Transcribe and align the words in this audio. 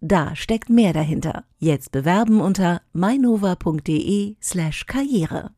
Da 0.00 0.36
steckt 0.36 0.70
mehr 0.70 0.92
dahinter. 0.92 1.44
Jetzt 1.58 1.90
bewerben 1.90 2.40
unter 2.40 2.82
mainova.de 2.92 4.36
slash 4.40 4.86
karriere. 4.86 5.50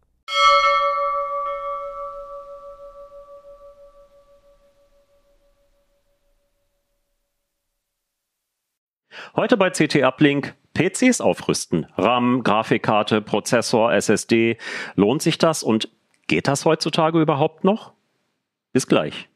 Heute 9.37 9.57
bei 9.57 9.71
CT 9.71 10.03
Uplink 10.03 10.55
PCs 10.75 11.21
aufrüsten. 11.21 11.87
RAM, 11.97 12.43
Grafikkarte, 12.43 13.21
Prozessor, 13.21 13.93
SSD. 13.93 14.57
Lohnt 14.97 15.23
sich 15.23 15.39
das 15.39 15.63
und 15.63 15.89
geht 16.27 16.49
das 16.49 16.65
heutzutage 16.65 17.21
überhaupt 17.21 17.65
noch? 17.65 17.93
Bis 18.73 18.87
gleich. 18.87 19.30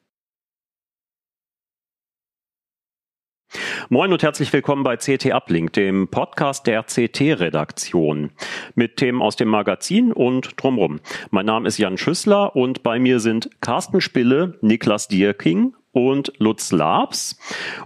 Moin 3.88 4.12
und 4.12 4.22
herzlich 4.22 4.52
willkommen 4.52 4.82
bei 4.82 4.96
CT 4.96 5.32
Uplink, 5.32 5.72
dem 5.74 6.08
Podcast 6.08 6.66
der 6.66 6.82
CT-Redaktion 6.82 8.30
mit 8.74 8.96
Themen 8.96 9.20
aus 9.20 9.36
dem 9.36 9.48
Magazin 9.48 10.12
und 10.12 10.60
drumrum. 10.60 11.00
Mein 11.30 11.46
Name 11.46 11.68
ist 11.68 11.78
Jan 11.78 11.98
Schüssler 11.98 12.56
und 12.56 12.82
bei 12.82 12.98
mir 12.98 13.20
sind 13.20 13.50
Carsten 13.60 14.00
Spille, 14.00 14.58
Niklas 14.62 15.08
Dierking 15.08 15.74
und 15.92 16.32
Lutz 16.38 16.72
Labs. 16.72 17.38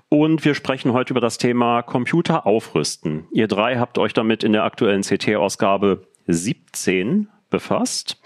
Und 0.09 0.45
wir 0.45 0.55
sprechen 0.55 0.93
heute 0.93 1.13
über 1.13 1.21
das 1.21 1.39
Thema 1.39 1.83
Computer 1.83 2.47
aufrüsten. 2.47 3.27
Ihr 3.33 3.49
drei 3.49 3.77
habt 3.79 3.99
euch 3.99 4.15
damit 4.15 4.45
in 4.45 4.53
der 4.53 4.65
aktuellen 4.65 5.03
CT-Ausgabe 5.03 6.07
17 6.27 7.29
befasst. 7.51 8.21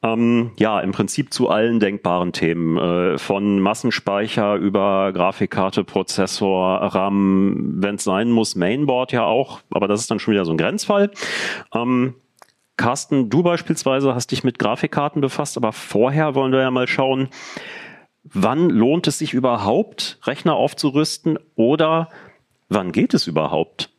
Ähm, 0.00 0.52
ja, 0.58 0.78
im 0.78 0.92
Prinzip 0.92 1.32
zu 1.32 1.48
allen 1.48 1.80
denkbaren 1.80 2.32
Themen, 2.32 2.78
äh, 2.78 3.18
von 3.18 3.58
Massenspeicher 3.58 4.54
über 4.54 5.12
Grafikkarte, 5.12 5.82
Prozessor, 5.82 6.76
RAM, 6.94 7.82
wenn 7.82 7.96
es 7.96 8.04
sein 8.04 8.30
muss, 8.30 8.54
Mainboard 8.54 9.10
ja 9.10 9.24
auch, 9.24 9.60
aber 9.70 9.88
das 9.88 10.00
ist 10.00 10.10
dann 10.10 10.20
schon 10.20 10.34
wieder 10.34 10.44
so 10.44 10.52
ein 10.52 10.58
Grenzfall. 10.58 11.10
Ähm, 11.74 12.14
Carsten, 12.76 13.28
du 13.28 13.42
beispielsweise 13.42 14.14
hast 14.14 14.30
dich 14.30 14.44
mit 14.44 14.60
Grafikkarten 14.60 15.20
befasst, 15.20 15.56
aber 15.56 15.72
vorher 15.72 16.36
wollen 16.36 16.52
wir 16.52 16.60
ja 16.60 16.70
mal 16.70 16.86
schauen, 16.86 17.28
wann 18.22 18.70
lohnt 18.70 19.08
es 19.08 19.18
sich 19.18 19.34
überhaupt, 19.34 20.20
Rechner 20.22 20.54
aufzurüsten 20.54 21.40
oder 21.56 22.08
wann 22.68 22.92
geht 22.92 23.14
es 23.14 23.26
überhaupt? 23.26 23.90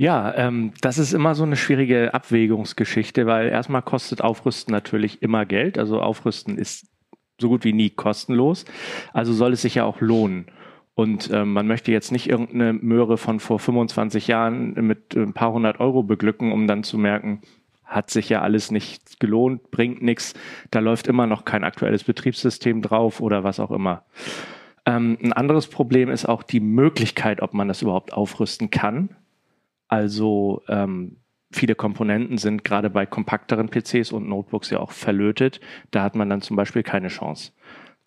Ja, 0.00 0.32
ähm, 0.36 0.72
das 0.80 0.96
ist 0.96 1.12
immer 1.12 1.34
so 1.34 1.42
eine 1.42 1.56
schwierige 1.56 2.14
Abwägungsgeschichte, 2.14 3.26
weil 3.26 3.48
erstmal 3.48 3.82
kostet 3.82 4.22
Aufrüsten 4.22 4.72
natürlich 4.72 5.22
immer 5.22 5.44
Geld. 5.44 5.76
Also 5.76 6.00
Aufrüsten 6.00 6.56
ist 6.56 6.86
so 7.40 7.48
gut 7.48 7.64
wie 7.64 7.72
nie 7.72 7.90
kostenlos. 7.90 8.64
Also 9.12 9.32
soll 9.32 9.52
es 9.52 9.62
sich 9.62 9.74
ja 9.74 9.84
auch 9.84 10.00
lohnen. 10.00 10.46
Und 10.94 11.30
ähm, 11.32 11.52
man 11.52 11.66
möchte 11.66 11.90
jetzt 11.90 12.12
nicht 12.12 12.28
irgendeine 12.28 12.72
Möhre 12.74 13.18
von 13.18 13.40
vor 13.40 13.58
25 13.58 14.28
Jahren 14.28 14.74
mit 14.86 15.16
ein 15.16 15.32
paar 15.32 15.52
hundert 15.52 15.80
Euro 15.80 16.04
beglücken, 16.04 16.52
um 16.52 16.68
dann 16.68 16.84
zu 16.84 16.96
merken, 16.96 17.40
hat 17.84 18.10
sich 18.10 18.28
ja 18.28 18.40
alles 18.42 18.70
nicht 18.70 19.18
gelohnt, 19.18 19.72
bringt 19.72 20.00
nichts, 20.02 20.34
da 20.70 20.78
läuft 20.78 21.08
immer 21.08 21.26
noch 21.26 21.44
kein 21.44 21.64
aktuelles 21.64 22.04
Betriebssystem 22.04 22.82
drauf 22.82 23.20
oder 23.20 23.42
was 23.42 23.58
auch 23.58 23.70
immer. 23.70 24.04
Ähm, 24.86 25.18
ein 25.22 25.32
anderes 25.32 25.66
Problem 25.66 26.08
ist 26.10 26.28
auch 26.28 26.42
die 26.42 26.60
Möglichkeit, 26.60 27.42
ob 27.42 27.54
man 27.54 27.66
das 27.66 27.82
überhaupt 27.82 28.12
aufrüsten 28.12 28.70
kann. 28.70 29.10
Also 29.88 30.62
ähm, 30.68 31.16
viele 31.50 31.74
Komponenten 31.74 32.38
sind 32.38 32.64
gerade 32.64 32.90
bei 32.90 33.06
kompakteren 33.06 33.68
PCs 33.68 34.12
und 34.12 34.28
Notebooks 34.28 34.70
ja 34.70 34.80
auch 34.80 34.92
verlötet. 34.92 35.60
Da 35.90 36.02
hat 36.02 36.14
man 36.14 36.28
dann 36.28 36.42
zum 36.42 36.56
Beispiel 36.56 36.82
keine 36.82 37.08
Chance. 37.08 37.52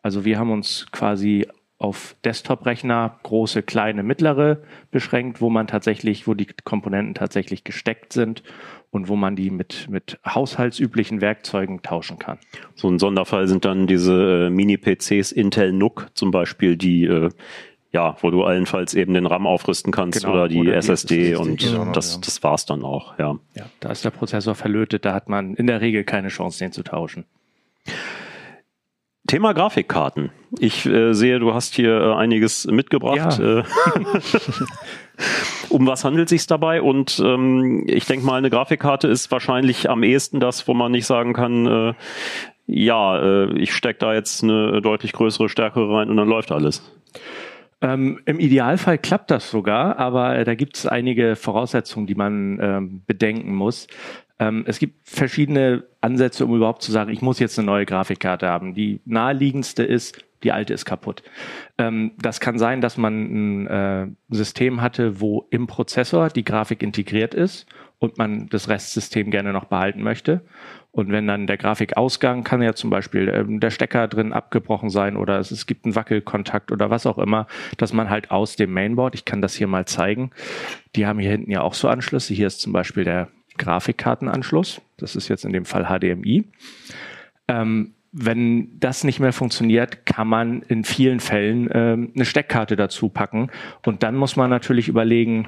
Also 0.01 0.25
wir 0.25 0.39
haben 0.39 0.51
uns 0.51 0.87
quasi 0.91 1.47
auf 1.81 2.15
Desktop-Rechner, 2.23 3.19
große, 3.23 3.63
kleine, 3.63 4.03
mittlere 4.03 4.61
beschränkt, 4.91 5.41
wo 5.41 5.49
man 5.49 5.65
tatsächlich, 5.65 6.27
wo 6.27 6.35
die 6.35 6.45
Komponenten 6.63 7.15
tatsächlich 7.15 7.63
gesteckt 7.63 8.13
sind 8.13 8.43
und 8.91 9.07
wo 9.07 9.15
man 9.15 9.35
die 9.35 9.49
mit, 9.49 9.87
mit 9.89 10.19
haushaltsüblichen 10.23 11.21
Werkzeugen 11.21 11.81
tauschen 11.81 12.19
kann. 12.19 12.37
So 12.75 12.87
ein 12.87 12.99
Sonderfall 12.99 13.47
sind 13.47 13.65
dann 13.65 13.87
diese 13.87 14.45
äh, 14.45 14.49
Mini-PCs 14.51 15.31
Intel 15.31 15.73
NUC 15.73 16.11
zum 16.13 16.29
Beispiel, 16.29 16.77
die 16.77 17.05
äh, 17.05 17.29
ja, 17.91 18.15
wo 18.21 18.31
du 18.31 18.43
allenfalls 18.43 18.93
eben 18.93 19.13
den 19.13 19.25
RAM 19.25 19.45
aufrüsten 19.45 19.91
kannst 19.91 20.21
genau, 20.21 20.33
oder 20.33 20.47
die 20.47 20.59
oder 20.59 20.75
SSD, 20.75 21.35
und 21.35 21.59
genau, 21.59 21.91
das, 21.91 22.15
ja. 22.15 22.21
das 22.23 22.43
war's 22.43 22.65
dann 22.65 22.83
auch, 22.83 23.17
ja. 23.19 23.37
Ja, 23.55 23.65
da 23.79 23.89
ist 23.89 24.05
der 24.05 24.11
Prozessor 24.11 24.55
verlötet, 24.55 25.05
da 25.05 25.13
hat 25.13 25.27
man 25.27 25.55
in 25.55 25.67
der 25.67 25.81
Regel 25.81 26.03
keine 26.03 26.29
Chance, 26.29 26.59
den 26.59 26.71
zu 26.71 26.83
tauschen. 26.83 27.25
Thema 29.27 29.53
Grafikkarten. 29.53 30.31
Ich 30.59 30.85
äh, 30.85 31.13
sehe, 31.13 31.39
du 31.39 31.53
hast 31.53 31.75
hier 31.75 32.01
äh, 32.01 32.13
einiges 32.15 32.65
mitgebracht. 32.65 33.39
Ja. 33.39 33.59
Äh, 33.59 33.59
um 35.69 35.87
was 35.87 36.03
handelt 36.03 36.27
sich 36.27 36.47
dabei? 36.47 36.81
Und 36.81 37.21
ähm, 37.23 37.85
ich 37.87 38.05
denke 38.05 38.25
mal, 38.25 38.37
eine 38.37 38.49
Grafikkarte 38.49 39.07
ist 39.07 39.31
wahrscheinlich 39.31 39.89
am 39.89 40.03
ehesten 40.03 40.39
das, 40.39 40.67
wo 40.67 40.73
man 40.73 40.91
nicht 40.91 41.05
sagen 41.05 41.33
kann, 41.33 41.65
äh, 41.65 41.93
ja, 42.67 43.19
äh, 43.19 43.57
ich 43.57 43.73
stecke 43.73 43.99
da 43.99 44.13
jetzt 44.13 44.43
eine 44.43 44.81
deutlich 44.81 45.13
größere 45.13 45.49
Stärke 45.49 45.87
rein 45.89 46.09
und 46.09 46.17
dann 46.17 46.27
läuft 46.27 46.51
alles. 46.51 46.81
Ähm, 47.81 48.19
Im 48.25 48.39
Idealfall 48.39 48.97
klappt 48.99 49.31
das 49.31 49.49
sogar, 49.49 49.97
aber 49.97 50.37
äh, 50.37 50.43
da 50.43 50.53
gibt 50.55 50.77
es 50.77 50.85
einige 50.85 51.35
Voraussetzungen, 51.35 52.05
die 52.05 52.15
man 52.15 52.59
ähm, 52.61 53.03
bedenken 53.07 53.55
muss. 53.55 53.87
Ähm, 54.37 54.63
es 54.67 54.79
gibt 54.79 55.07
verschiedene 55.07 55.83
Ansätze, 55.99 56.45
um 56.45 56.55
überhaupt 56.55 56.83
zu 56.83 56.91
sagen, 56.91 57.11
ich 57.11 57.21
muss 57.21 57.39
jetzt 57.39 57.57
eine 57.57 57.65
neue 57.65 57.85
Grafikkarte 57.85 58.47
haben. 58.47 58.75
Die 58.75 59.01
naheliegendste 59.05 59.83
ist, 59.83 60.23
die 60.43 60.51
alte 60.51 60.73
ist 60.73 60.85
kaputt. 60.85 61.23
Ähm, 61.77 62.11
das 62.19 62.39
kann 62.39 62.57
sein, 62.57 62.81
dass 62.81 62.97
man 62.97 63.13
ein 63.63 63.67
äh, 63.67 64.07
System 64.29 64.81
hatte, 64.81 65.19
wo 65.19 65.47
im 65.49 65.67
Prozessor 65.67 66.29
die 66.29 66.43
Grafik 66.45 66.83
integriert 66.83 67.33
ist 67.33 67.67
und 67.99 68.17
man 68.17 68.47
das 68.49 68.67
Restsystem 68.67 69.31
gerne 69.31 69.53
noch 69.53 69.65
behalten 69.65 70.01
möchte. 70.01 70.41
Und 70.91 71.09
wenn 71.09 71.25
dann 71.25 71.47
der 71.47 71.57
Grafikausgang 71.57 72.43
kann 72.43 72.61
ja 72.61 72.73
zum 72.73 72.89
Beispiel 72.89 73.29
ähm, 73.29 73.59
der 73.61 73.69
Stecker 73.69 74.07
drin 74.07 74.33
abgebrochen 74.33 74.89
sein 74.89 75.15
oder 75.15 75.39
es, 75.39 75.51
es 75.51 75.65
gibt 75.65 75.85
einen 75.85 75.95
Wackelkontakt 75.95 76.71
oder 76.71 76.89
was 76.89 77.05
auch 77.05 77.17
immer, 77.17 77.47
dass 77.77 77.93
man 77.93 78.09
halt 78.09 78.29
aus 78.29 78.57
dem 78.57 78.73
Mainboard, 78.73 79.15
ich 79.15 79.23
kann 79.23 79.41
das 79.41 79.55
hier 79.55 79.67
mal 79.67 79.85
zeigen, 79.85 80.31
die 80.95 81.05
haben 81.05 81.19
hier 81.19 81.31
hinten 81.31 81.51
ja 81.51 81.61
auch 81.61 81.75
so 81.75 81.87
Anschlüsse. 81.87 82.33
Hier 82.33 82.47
ist 82.47 82.59
zum 82.59 82.73
Beispiel 82.73 83.05
der 83.05 83.29
Grafikkartenanschluss. 83.57 84.81
Das 84.97 85.15
ist 85.15 85.29
jetzt 85.29 85.45
in 85.45 85.53
dem 85.53 85.65
Fall 85.65 85.85
HDMI. 85.85 86.45
Ähm, 87.47 87.93
wenn 88.11 88.77
das 88.79 89.05
nicht 89.05 89.21
mehr 89.21 89.31
funktioniert, 89.31 90.05
kann 90.05 90.27
man 90.27 90.61
in 90.63 90.83
vielen 90.83 91.21
Fällen 91.21 91.69
ähm, 91.73 92.11
eine 92.13 92.25
Steckkarte 92.25 92.75
dazu 92.75 93.07
packen. 93.07 93.49
Und 93.85 94.03
dann 94.03 94.15
muss 94.15 94.35
man 94.35 94.49
natürlich 94.49 94.89
überlegen, 94.89 95.47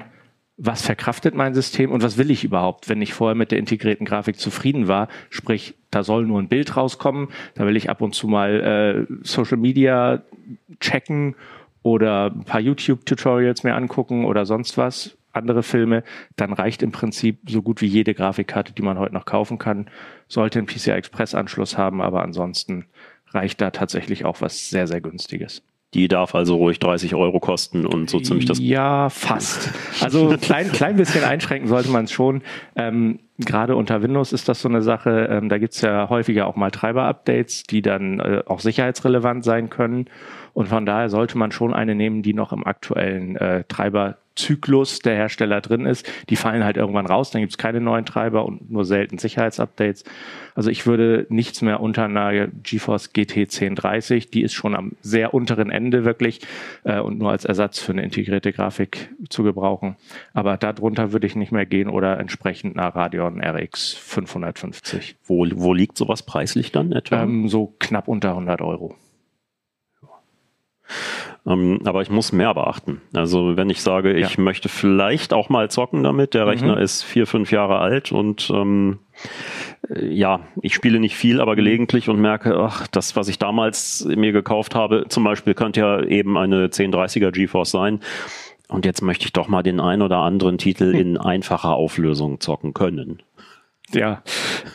was 0.56 0.82
verkraftet 0.82 1.34
mein 1.34 1.54
System 1.54 1.90
und 1.90 2.02
was 2.02 2.16
will 2.16 2.30
ich 2.30 2.44
überhaupt, 2.44 2.88
wenn 2.88 3.02
ich 3.02 3.12
vorher 3.12 3.34
mit 3.34 3.50
der 3.50 3.58
integrierten 3.58 4.06
Grafik 4.06 4.38
zufrieden 4.38 4.86
war. 4.86 5.08
Sprich, 5.30 5.74
da 5.90 6.04
soll 6.04 6.26
nur 6.26 6.40
ein 6.40 6.48
Bild 6.48 6.76
rauskommen, 6.76 7.28
da 7.54 7.66
will 7.66 7.76
ich 7.76 7.90
ab 7.90 8.00
und 8.00 8.14
zu 8.14 8.28
mal 8.28 9.06
äh, 9.10 9.14
Social 9.22 9.56
Media 9.56 10.22
checken 10.80 11.34
oder 11.82 12.26
ein 12.26 12.44
paar 12.44 12.60
YouTube-Tutorials 12.60 13.64
mir 13.64 13.74
angucken 13.74 14.24
oder 14.24 14.46
sonst 14.46 14.78
was, 14.78 15.16
andere 15.32 15.62
Filme, 15.62 16.04
dann 16.36 16.52
reicht 16.52 16.82
im 16.82 16.92
Prinzip 16.92 17.40
so 17.48 17.60
gut 17.60 17.80
wie 17.80 17.86
jede 17.86 18.14
Grafikkarte, 18.14 18.72
die 18.72 18.82
man 18.82 18.98
heute 18.98 19.14
noch 19.14 19.24
kaufen 19.24 19.58
kann. 19.58 19.90
Sollte 20.28 20.60
einen 20.60 20.68
PCI-Express-Anschluss 20.68 21.76
haben, 21.76 22.00
aber 22.00 22.22
ansonsten 22.22 22.86
reicht 23.32 23.60
da 23.60 23.70
tatsächlich 23.70 24.24
auch 24.24 24.40
was 24.40 24.70
sehr, 24.70 24.86
sehr 24.86 25.00
günstiges. 25.00 25.62
Die 25.94 26.08
darf 26.08 26.34
also 26.34 26.56
ruhig 26.56 26.80
30 26.80 27.14
Euro 27.14 27.38
kosten 27.38 27.86
und 27.86 28.10
so 28.10 28.18
ziemlich 28.18 28.46
das. 28.46 28.58
Ja, 28.58 29.08
fast. 29.10 29.70
Also 30.02 30.28
ein 30.28 30.40
klein, 30.40 30.72
klein 30.72 30.96
bisschen 30.96 31.22
einschränken 31.22 31.68
sollte 31.68 31.88
man 31.88 32.04
es 32.04 32.12
schon. 32.12 32.42
Ähm, 32.74 33.20
Gerade 33.38 33.74
unter 33.74 34.02
Windows 34.02 34.32
ist 34.32 34.48
das 34.48 34.60
so 34.60 34.68
eine 34.68 34.82
Sache. 34.82 35.28
Ähm, 35.30 35.48
da 35.48 35.58
gibt's 35.58 35.80
ja 35.80 36.08
häufiger 36.08 36.46
auch 36.46 36.56
mal 36.56 36.70
Treiber-Updates, 36.70 37.64
die 37.64 37.82
dann 37.82 38.20
äh, 38.20 38.42
auch 38.46 38.60
sicherheitsrelevant 38.60 39.44
sein 39.44 39.70
können. 39.70 40.06
Und 40.54 40.68
von 40.68 40.86
daher 40.86 41.10
sollte 41.10 41.36
man 41.36 41.52
schon 41.52 41.74
eine 41.74 41.94
nehmen, 41.94 42.22
die 42.22 42.32
noch 42.32 42.52
im 42.52 42.64
aktuellen 42.64 43.36
äh, 43.36 43.64
Treiber 43.64 44.16
Zyklus 44.36 44.98
der 44.98 45.14
Hersteller 45.14 45.60
drin 45.60 45.86
ist. 45.86 46.08
Die 46.28 46.36
fallen 46.36 46.64
halt 46.64 46.76
irgendwann 46.76 47.06
raus, 47.06 47.30
dann 47.30 47.40
gibt 47.40 47.52
es 47.52 47.58
keine 47.58 47.80
neuen 47.80 48.04
Treiber 48.04 48.44
und 48.44 48.70
nur 48.70 48.84
selten 48.84 49.18
Sicherheitsupdates. 49.18 50.04
Also 50.54 50.70
ich 50.70 50.86
würde 50.86 51.26
nichts 51.28 51.62
mehr 51.62 51.80
unter 51.80 52.04
einer 52.04 52.48
GeForce 52.48 53.12
GT 53.12 53.36
1030, 53.36 54.30
die 54.30 54.42
ist 54.42 54.52
schon 54.52 54.74
am 54.74 54.92
sehr 55.00 55.34
unteren 55.34 55.70
Ende 55.70 56.04
wirklich 56.04 56.40
äh, 56.84 56.98
und 56.98 57.18
nur 57.18 57.30
als 57.30 57.44
Ersatz 57.44 57.78
für 57.78 57.92
eine 57.92 58.02
integrierte 58.02 58.52
Grafik 58.52 59.10
zu 59.28 59.42
gebrauchen. 59.42 59.96
Aber 60.32 60.56
darunter 60.56 61.12
würde 61.12 61.26
ich 61.26 61.36
nicht 61.36 61.52
mehr 61.52 61.66
gehen 61.66 61.88
oder 61.88 62.18
entsprechend 62.18 62.76
nach 62.76 62.94
Radeon 62.94 63.40
RX 63.40 63.92
550. 63.94 65.16
Wo, 65.24 65.46
wo 65.54 65.74
liegt 65.74 65.96
sowas 65.96 66.24
preislich 66.24 66.72
dann 66.72 66.92
etwa? 66.92 67.22
Ähm, 67.22 67.48
so 67.48 67.74
knapp 67.78 68.08
unter 68.08 68.30
100 68.30 68.60
Euro. 68.62 68.96
Ähm, 71.46 71.80
aber 71.84 72.02
ich 72.02 72.10
muss 72.10 72.32
mehr 72.32 72.54
beachten. 72.54 73.02
Also 73.12 73.56
wenn 73.56 73.68
ich 73.68 73.82
sage, 73.82 74.14
ich 74.14 74.36
ja. 74.36 74.42
möchte 74.42 74.68
vielleicht 74.68 75.34
auch 75.34 75.48
mal 75.50 75.70
zocken 75.70 76.02
damit, 76.02 76.34
der 76.34 76.46
Rechner 76.46 76.76
mhm. 76.76 76.82
ist 76.82 77.02
vier, 77.02 77.26
fünf 77.26 77.50
Jahre 77.52 77.78
alt 77.78 78.12
und 78.12 78.50
ähm, 78.50 79.00
äh, 79.90 80.06
ja, 80.06 80.40
ich 80.62 80.74
spiele 80.74 81.00
nicht 81.00 81.16
viel, 81.16 81.40
aber 81.40 81.54
gelegentlich 81.56 82.08
und 82.08 82.20
merke, 82.20 82.56
ach, 82.58 82.86
das, 82.86 83.14
was 83.14 83.28
ich 83.28 83.38
damals 83.38 84.06
mir 84.06 84.32
gekauft 84.32 84.74
habe, 84.74 85.06
zum 85.08 85.24
Beispiel 85.24 85.54
könnte 85.54 85.80
ja 85.80 86.02
eben 86.02 86.38
eine 86.38 86.68
1030er 86.68 87.30
GeForce 87.30 87.70
sein. 87.70 88.00
Und 88.68 88.86
jetzt 88.86 89.02
möchte 89.02 89.26
ich 89.26 89.32
doch 89.32 89.48
mal 89.48 89.62
den 89.62 89.78
ein 89.78 90.00
oder 90.00 90.18
anderen 90.18 90.56
Titel 90.56 90.92
hm. 90.92 91.00
in 91.00 91.16
einfacher 91.18 91.74
Auflösung 91.74 92.40
zocken 92.40 92.72
können. 92.72 93.22
Ja, 93.94 94.22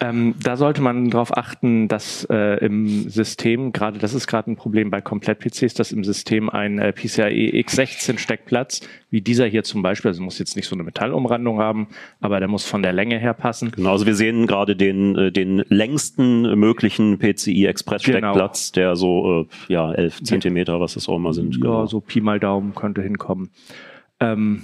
ähm, 0.02 0.36
da 0.42 0.58
sollte 0.58 0.82
man 0.82 1.10
darauf 1.10 1.36
achten, 1.36 1.88
dass 1.88 2.26
äh, 2.30 2.64
im 2.66 3.10
System, 3.10 3.72
gerade 3.74 4.00
das 4.00 4.14
ist 4.14 4.28
gerade 4.28 4.52
ein 4.52 4.56
Problem 4.56 4.90
bei 4.90 5.02
Komplett-PCs, 5.02 5.74
dass 5.74 5.92
im 5.92 6.04
System 6.04 6.50
ein 6.50 6.80
äh, 6.80 6.94
PCIe 6.94 7.64
X16-Steckplatz, 7.64 8.82
wie 9.10 9.22
dieser 9.22 9.46
hier 9.46 9.64
zum 9.64 9.82
Beispiel, 9.82 10.10
also 10.10 10.22
muss 10.22 10.40
jetzt 10.40 10.56
nicht 10.56 10.68
so 10.68 10.76
eine 10.76 10.84
Metallumrandung 10.84 11.60
haben, 11.60 11.88
aber 12.22 12.40
der 12.40 12.48
muss 12.48 12.66
von 12.66 12.82
der 12.82 12.94
Länge 12.94 13.20
her 13.20 13.34
passen. 13.34 13.72
Genau, 13.72 13.92
also 13.92 14.06
wir 14.06 14.16
sehen 14.16 14.48
gerade 14.48 14.76
den, 14.76 15.16
äh, 15.16 15.32
den 15.32 15.64
längsten 15.68 16.58
möglichen 16.58 17.18
PCI 17.20 17.66
Express-Steckplatz, 17.66 18.72
genau. 18.72 18.86
der 18.86 18.96
so 18.96 19.42
äh, 19.42 19.74
ja 19.74 19.92
elf 19.94 20.24
Zentimeter, 20.24 20.80
was 20.80 20.94
das 20.94 21.10
auch 21.10 21.18
immer 21.18 21.34
sind. 21.34 21.56
Ja, 21.56 21.62
genau. 21.62 21.86
so 21.86 22.00
Pi 22.00 22.22
mal 22.22 22.40
Daumen 22.40 22.74
könnte 22.76 23.02
hinkommen. 23.02 23.50
Ähm, 24.20 24.64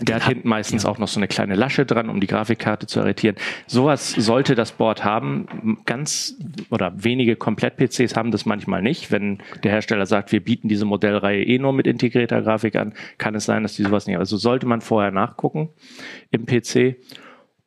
der 0.00 0.16
hat 0.16 0.24
hinten 0.24 0.48
meistens 0.48 0.84
ja. 0.84 0.88
auch 0.88 0.98
noch 0.98 1.08
so 1.08 1.20
eine 1.20 1.28
kleine 1.28 1.54
Lasche 1.54 1.86
dran, 1.86 2.08
um 2.08 2.20
die 2.20 2.26
Grafikkarte 2.26 2.86
zu 2.86 3.00
arretieren. 3.00 3.36
Sowas 3.66 4.10
sollte 4.10 4.54
das 4.54 4.72
Board 4.72 5.04
haben. 5.04 5.78
Ganz 5.86 6.36
oder 6.70 6.92
wenige 6.96 7.36
Komplett-PCs 7.36 8.16
haben 8.16 8.30
das 8.30 8.46
manchmal 8.46 8.82
nicht. 8.82 9.10
Wenn 9.10 9.38
der 9.62 9.72
Hersteller 9.72 10.06
sagt, 10.06 10.32
wir 10.32 10.42
bieten 10.42 10.68
diese 10.68 10.84
Modellreihe 10.84 11.44
eh 11.44 11.58
nur 11.58 11.72
mit 11.72 11.86
integrierter 11.86 12.42
Grafik 12.42 12.76
an, 12.76 12.94
kann 13.18 13.34
es 13.34 13.44
sein, 13.44 13.62
dass 13.62 13.76
die 13.76 13.82
sowas 13.82 14.06
nicht 14.06 14.14
haben. 14.14 14.20
Also 14.20 14.36
sollte 14.36 14.66
man 14.66 14.80
vorher 14.80 15.10
nachgucken 15.10 15.70
im 16.30 16.46
PC. 16.46 16.96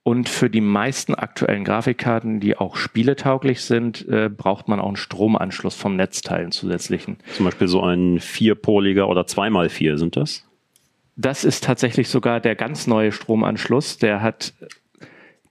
Und 0.06 0.27
für 0.27 0.50
die 0.50 0.59
meisten 0.59 1.15
aktuellen 1.15 1.63
Grafikkarten, 1.63 2.41
die 2.41 2.57
auch 2.57 2.75
spieletauglich 2.75 3.62
sind, 3.62 4.06
äh, 4.09 4.29
braucht 4.29 4.68
man 4.68 4.81
auch 4.81 4.88
einen 4.88 4.97
Stromanschluss 4.97 5.75
vom 5.75 5.95
Netzteil 5.95 6.50
zusätzlichen. 6.50 7.18
Zum 7.33 7.45
Beispiel 7.45 7.69
so 7.69 7.81
ein 7.81 8.19
vierpoliger 8.19 9.07
oder 9.07 9.25
zweimal 9.27 9.69
vier 9.69 9.97
sind 9.97 10.18
das? 10.18 10.45
Das 11.15 11.44
ist 11.44 11.63
tatsächlich 11.63 12.10
sogar 12.10 12.39
der 12.39 12.56
ganz 12.56 12.88
neue 12.88 13.12
Stromanschluss. 13.12 13.98
Der 13.98 14.21
hat, 14.21 14.54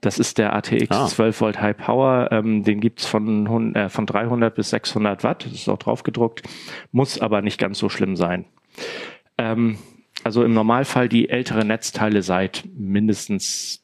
das 0.00 0.18
ist 0.18 0.38
der 0.38 0.54
ATX 0.54 0.90
ah. 0.90 1.06
12 1.06 1.40
Volt 1.40 1.60
High 1.60 1.76
Power. 1.76 2.28
Ähm, 2.32 2.64
den 2.64 2.80
gibt's 2.80 3.06
von, 3.06 3.74
äh, 3.74 3.88
von 3.88 4.06
300 4.06 4.54
bis 4.54 4.70
600 4.70 5.22
Watt. 5.22 5.44
Das 5.44 5.52
ist 5.52 5.68
auch 5.68 5.78
drauf 5.78 6.02
gedruckt. 6.02 6.42
Muss 6.90 7.20
aber 7.20 7.42
nicht 7.42 7.58
ganz 7.58 7.78
so 7.78 7.88
schlimm 7.88 8.16
sein. 8.16 8.44
Ähm, 9.38 9.78
also 10.24 10.44
im 10.44 10.54
Normalfall 10.54 11.08
die 11.08 11.28
ältere 11.28 11.64
Netzteile 11.64 12.22
seit 12.22 12.64
mindestens 12.76 13.82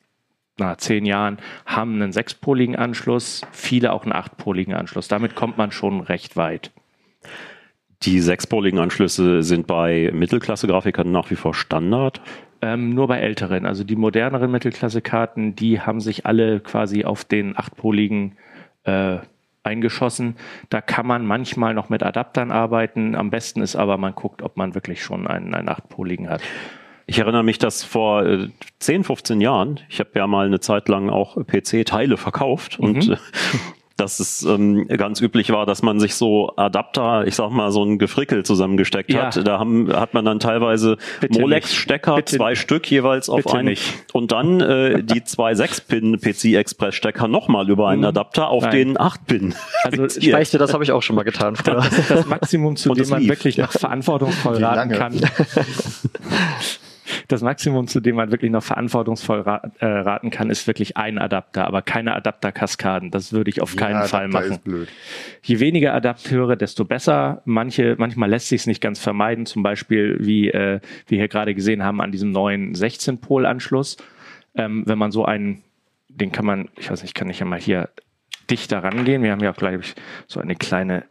na, 0.58 0.76
zehn 0.76 1.06
Jahren 1.06 1.38
haben 1.66 1.94
einen 1.94 2.12
sechspoligen 2.12 2.76
Anschluss, 2.76 3.42
viele 3.52 3.92
auch 3.92 4.02
einen 4.02 4.12
achtpoligen 4.12 4.74
Anschluss. 4.74 5.08
Damit 5.08 5.36
kommt 5.36 5.56
man 5.56 5.70
schon 5.70 6.00
recht 6.00 6.36
weit. 6.36 6.72
Die 8.02 8.20
sechspoligen 8.20 8.78
Anschlüsse 8.78 9.42
sind 9.42 9.66
bei 9.66 10.10
Mittelklasse-Grafikkarten 10.12 11.10
nach 11.10 11.30
wie 11.30 11.36
vor 11.36 11.54
Standard. 11.54 12.20
Ähm, 12.60 12.94
nur 12.94 13.08
bei 13.08 13.18
älteren. 13.18 13.66
Also 13.66 13.84
die 13.84 13.96
moderneren 13.96 14.50
Mittelklasse-Karten, 14.50 15.56
die 15.56 15.80
haben 15.80 16.00
sich 16.00 16.26
alle 16.26 16.60
quasi 16.60 17.04
auf 17.04 17.24
den 17.24 17.56
achtpoligen 17.56 18.36
äh, 18.84 19.18
eingeschossen. 19.62 20.36
Da 20.70 20.80
kann 20.80 21.06
man 21.06 21.26
manchmal 21.26 21.74
noch 21.74 21.88
mit 21.88 22.02
Adaptern 22.02 22.50
arbeiten. 22.50 23.14
Am 23.14 23.30
besten 23.30 23.62
ist 23.62 23.76
aber, 23.76 23.96
man 23.98 24.14
guckt, 24.14 24.42
ob 24.42 24.56
man 24.56 24.74
wirklich 24.74 25.02
schon 25.02 25.26
einen, 25.26 25.54
einen 25.54 25.68
achtpoligen 25.68 26.28
hat. 26.28 26.40
Ich 27.06 27.18
erinnere 27.18 27.42
mich, 27.42 27.58
dass 27.58 27.84
vor 27.84 28.24
äh, 28.26 28.48
10, 28.80 29.04
15 29.04 29.40
Jahren, 29.40 29.80
ich 29.88 29.98
habe 29.98 30.10
ja 30.14 30.26
mal 30.26 30.46
eine 30.46 30.60
Zeit 30.60 30.88
lang 30.88 31.10
auch 31.10 31.36
PC-Teile 31.36 32.16
verkauft 32.16 32.78
mhm. 32.78 32.84
und 32.84 33.08
äh, 33.10 33.16
dass 33.98 34.20
es 34.20 34.44
ähm, 34.44 34.86
ganz 34.86 35.20
üblich 35.20 35.50
war, 35.50 35.66
dass 35.66 35.82
man 35.82 35.98
sich 35.98 36.14
so 36.14 36.52
Adapter, 36.56 37.26
ich 37.26 37.34
sag 37.34 37.50
mal, 37.50 37.72
so 37.72 37.84
ein 37.84 37.98
Gefrickel 37.98 38.44
zusammengesteckt 38.44 39.12
ja. 39.12 39.26
hat. 39.26 39.46
Da 39.46 39.58
haben, 39.58 39.92
hat 39.92 40.14
man 40.14 40.24
dann 40.24 40.38
teilweise 40.38 40.96
Molex-Stecker, 41.28 42.24
zwei 42.24 42.54
Stück 42.54 42.88
jeweils 42.90 43.28
auf 43.28 43.46
einen. 43.48 43.68
Nicht. 43.68 43.92
Und 44.12 44.30
dann 44.32 44.60
äh, 44.60 45.02
die 45.02 45.24
zwei 45.24 45.52
6-Pin 45.52 46.20
PC-Express-Stecker 46.20 47.26
nochmal 47.26 47.68
über 47.68 47.88
einen 47.88 48.02
mhm. 48.02 48.08
Adapter 48.08 48.48
auf 48.48 48.62
Nein. 48.62 48.72
den 48.72 48.98
8-Pin. 48.98 49.54
Also 49.82 50.04
ich 50.20 50.32
weiß 50.32 50.52
dir, 50.52 50.58
das 50.58 50.72
habe 50.72 50.84
ich 50.84 50.92
auch 50.92 51.02
schon 51.02 51.16
mal 51.16 51.24
getan 51.24 51.56
früher. 51.56 51.74
Das 51.74 51.98
ist 51.98 52.10
das 52.10 52.26
Maximum, 52.26 52.76
zu 52.76 52.94
dem 52.94 53.08
man 53.08 53.28
wirklich 53.28 53.58
noch 53.58 53.72
verantwortungsvoll 53.72 54.62
raten 54.62 54.90
kann. 54.90 55.20
das 57.28 57.42
Maximum, 57.42 57.86
zu 57.86 58.00
dem 58.00 58.16
man 58.16 58.30
wirklich 58.30 58.50
noch 58.50 58.62
verantwortungsvoll 58.62 59.44
äh, 59.78 59.86
raten 59.86 60.30
kann, 60.30 60.48
ist 60.48 60.66
wirklich 60.66 60.96
ein 60.96 61.18
Adapter, 61.18 61.66
aber 61.66 61.82
keine 61.82 62.14
Adapterkaskaden. 62.14 63.10
Das 63.10 63.34
würde 63.34 63.50
ich 63.50 63.60
auf 63.60 63.74
ja, 63.74 63.80
keinen 63.80 63.96
Adapter 63.96 64.08
Fall 64.08 64.28
machen. 64.28 64.88
Je 65.42 65.60
weniger 65.60 65.92
Adapteure, 65.92 66.56
desto 66.56 66.86
besser. 66.86 67.42
Manche, 67.44 67.96
manchmal 67.98 68.30
lässt 68.30 68.48
sich 68.48 68.62
es 68.62 68.66
nicht 68.66 68.80
ganz 68.80 68.98
vermeiden, 68.98 69.44
zum 69.44 69.62
Beispiel, 69.62 70.16
wie 70.20 70.48
äh, 70.48 70.80
wir 71.06 71.18
hier 71.18 71.28
gerade 71.28 71.54
gesehen 71.54 71.84
haben, 71.84 72.00
an 72.00 72.12
diesem 72.12 72.30
neuen 72.32 72.74
16-Pol-Anschluss. 72.74 73.98
Ähm, 74.54 74.84
wenn 74.86 74.96
man 74.96 75.10
so 75.10 75.26
einen, 75.26 75.62
den 76.08 76.32
kann 76.32 76.46
man, 76.46 76.70
ich 76.78 76.90
weiß 76.90 77.02
nicht, 77.02 77.14
kann 77.14 77.28
ich 77.28 77.40
ja 77.40 77.44
mal 77.44 77.60
hier 77.60 77.90
dichter 78.50 78.82
rangehen. 78.82 79.22
Wir 79.22 79.32
haben 79.32 79.42
ja 79.42 79.52
auch, 79.52 79.56
glaube 79.56 79.80
ich, 79.80 79.94
so 80.26 80.40
eine 80.40 80.56
kleine 80.56 81.04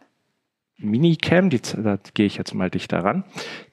Minicam, 0.79 1.49
die, 1.49 1.59
da 1.59 1.97
gehe 2.13 2.27
ich 2.27 2.37
jetzt 2.37 2.53
mal 2.53 2.69
dichter 2.69 2.99
ran. 2.99 3.23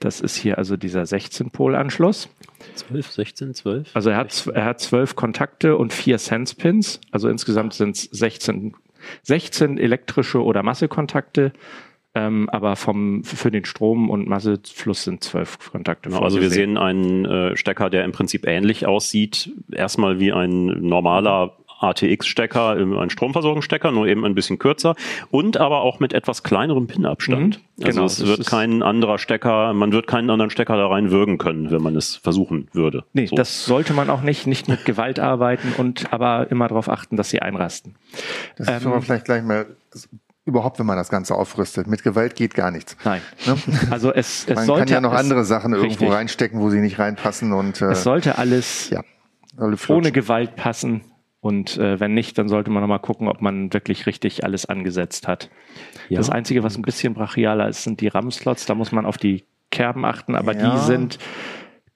Das 0.01 0.21
ist 0.21 0.37
hier 0.37 0.59
also 0.59 0.77
dieser 0.77 1.03
16-Pol-Anschluss. 1.03 2.31
12, 2.77 3.11
16, 3.11 3.55
12? 3.55 3.91
Also 3.95 4.11
er 4.11 4.17
hat, 4.17 4.47
er 4.53 4.65
hat 4.65 4.81
12 4.81 5.15
Kontakte 5.15 5.77
und 5.77 5.93
vier 5.93 6.19
Sense-Pins. 6.19 7.01
Also 7.11 7.29
insgesamt 7.29 7.75
sind 7.75 7.97
es 7.97 8.05
16, 8.05 8.75
16 9.23 9.79
elektrische 9.79 10.43
oder 10.43 10.63
Massekontakte. 10.63 11.53
Ähm, 12.17 12.49
aber 12.51 12.77
vom, 12.77 13.25
für 13.25 13.51
den 13.51 13.65
Strom- 13.65 14.09
und 14.09 14.29
Massefluss 14.29 15.03
sind 15.03 15.25
zwölf 15.25 15.59
Kontakte. 15.73 16.11
Genau, 16.11 16.23
also 16.23 16.41
wir 16.41 16.49
sehen 16.49 16.79
einen 16.79 17.25
äh, 17.25 17.57
Stecker, 17.57 17.91
der 17.91 18.05
im 18.05 18.13
Prinzip 18.13 18.47
ähnlich 18.47 18.87
aussieht. 18.87 19.51
Erstmal 19.73 20.21
wie 20.21 20.33
ein 20.33 20.67
normaler 20.67 21.57
ATX-Stecker, 21.91 22.77
ein 22.77 23.11
Stromversorgungsstecker, 23.11 23.91
nur 23.91 24.07
eben 24.07 24.25
ein 24.25 24.35
bisschen 24.35 24.59
kürzer 24.59 24.95
und 25.31 25.57
aber 25.57 25.83
auch 25.83 26.01
mit 26.01 26.13
etwas 26.13 26.43
kleinerem 26.43 26.87
Pin-Abstand. 26.87 27.61
Mhm, 27.77 27.85
also 27.85 27.91
genau, 27.91 28.07
es 28.07 28.27
wird 28.27 28.47
kein 28.47 28.83
anderer 28.83 29.19
Stecker, 29.19 29.73
man 29.75 29.93
wird 29.93 30.07
keinen 30.07 30.31
anderen 30.31 30.51
Stecker 30.51 30.77
da 30.77 30.87
rein 30.87 31.11
würgen 31.11 31.39
können, 31.39 31.71
wenn 31.71 31.83
man 31.83 31.97
es 31.97 32.17
versuchen 32.17 32.69
würde. 32.73 33.05
Nee, 33.13 33.27
so. 33.27 33.37
das 33.37 33.65
sollte 33.65 33.93
man 33.93 34.11
auch 34.11 34.23
nicht, 34.23 34.47
nicht 34.47 34.69
mit 34.69 34.85
Gewalt 34.85 35.19
arbeiten 35.19 35.73
und 35.77 36.13
aber 36.13 36.51
immer 36.51 36.69
darauf 36.69 36.89
achten, 36.89 37.17
dass 37.17 37.31
sie 37.31 37.41
einrasten. 37.41 37.95
Das 38.57 38.69
ähm, 38.69 38.93
wir 38.93 39.03
vielleicht 39.03 39.25
gleich 39.25 39.43
mal 39.43 39.67
überhaupt, 40.45 40.79
wenn 40.79 40.87
man 40.87 40.97
das 40.97 41.09
Ganze 41.09 41.35
aufrüstet. 41.35 41.87
Mit 41.87 42.03
Gewalt 42.03 42.35
geht 42.35 42.55
gar 42.55 42.71
nichts. 42.71 42.97
Nein. 43.05 43.21
Ne? 43.47 43.57
Also 43.91 44.13
es, 44.13 44.47
es 44.47 44.55
man 44.55 44.67
sollte 44.67 44.85
kann 44.85 44.93
ja 44.93 45.01
noch 45.01 45.13
andere 45.13 45.45
Sachen 45.45 45.73
irgendwo 45.73 46.05
richtig. 46.05 46.13
reinstecken, 46.13 46.61
wo 46.61 46.71
sie 46.71 46.81
nicht 46.81 46.99
reinpassen 46.99 47.53
und 47.53 47.81
äh, 47.81 47.93
es 47.93 48.03
sollte 48.03 48.39
alles 48.39 48.91
ja, 48.91 49.03
ohne 49.89 50.13
Gewalt 50.13 50.57
passen. 50.57 51.03
Und 51.45 51.77
äh, 51.77 52.01
wenn 52.01 52.15
nicht, 52.15 52.39
dann 52.39 52.49
sollte 52.49 52.71
man 52.71 52.81
nochmal 52.81 53.01
gucken, 53.01 53.29
ob 53.29 53.43
man 53.43 53.71
wirklich 53.75 54.07
richtig 54.07 54.45
alles 54.45 54.65
angesetzt 54.65 55.29
hat. 55.29 55.51
Ja. 56.09 56.17
Das 56.17 56.31
Einzige, 56.31 56.63
was 56.63 56.79
ein 56.79 56.81
bisschen 56.81 57.13
brachialer 57.13 57.69
ist, 57.69 57.83
sind 57.83 58.01
die 58.01 58.09
RAM-Slots. 58.09 58.65
Da 58.65 58.75
muss 58.75 58.93
man 58.93 59.05
auf 59.05 59.19
die 59.19 59.45
Kerben 59.71 60.07
achten, 60.07 60.37
aber 60.37 60.57
ja. 60.57 60.71
die 60.71 60.79
sind 60.79 61.19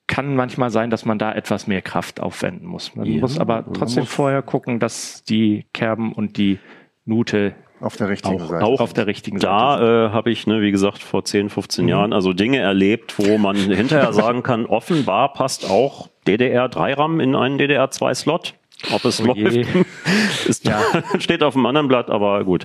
kann 0.07 0.37
manchmal 0.37 0.69
sein, 0.69 0.91
dass 0.91 1.07
man 1.07 1.19
da 1.19 1.35
etwas 1.35 1.67
mehr 1.67 1.81
Kraft 1.81 2.21
aufwenden 2.21 2.67
muss. 2.67 2.95
Man 2.95 3.07
ja, 3.07 3.21
muss 3.21 3.39
aber 3.39 3.65
trotzdem 3.73 4.03
muss 4.03 4.13
vorher 4.13 4.43
gucken, 4.43 4.81
dass 4.81 5.25
die 5.25 5.65
Kerben 5.73 6.13
und 6.13 6.37
die 6.37 6.59
Nute 7.07 7.55
auf 7.81 7.97
der 7.97 8.11
richtigen 8.11 8.43
auch, 8.43 8.49
Seite. 8.49 8.65
Auch 8.67 8.81
auf 8.81 8.93
der 8.93 9.07
richtigen 9.07 9.39
Seite. 9.39 9.51
Da 9.51 10.09
äh, 10.09 10.11
habe 10.11 10.31
ich, 10.31 10.47
ne, 10.47 10.61
wie 10.61 10.73
gesagt, 10.73 10.99
vor 10.99 11.25
10, 11.25 11.49
15 11.49 11.85
mhm. 11.85 11.89
Jahren 11.89 12.13
also 12.13 12.35
Dinge 12.35 12.59
erlebt, 12.59 13.15
wo 13.19 13.39
man 13.39 13.57
hinterher 13.57 14.13
sagen 14.13 14.43
kann, 14.43 14.67
offenbar 14.67 15.33
passt 15.33 15.71
auch 15.71 16.09
DDR3-RAM 16.27 17.21
in 17.21 17.35
einen 17.35 17.59
DDR2-Slot. 17.59 18.55
Ob 18.93 19.05
es 19.05 19.21
oh 19.21 19.25
läuft, 19.25 19.69
ist, 20.47 20.67
ja. 20.67 20.83
steht 21.19 21.43
auf 21.43 21.55
dem 21.55 21.67
anderen 21.67 21.89
Blatt, 21.89 22.11
aber 22.11 22.45
gut. 22.45 22.65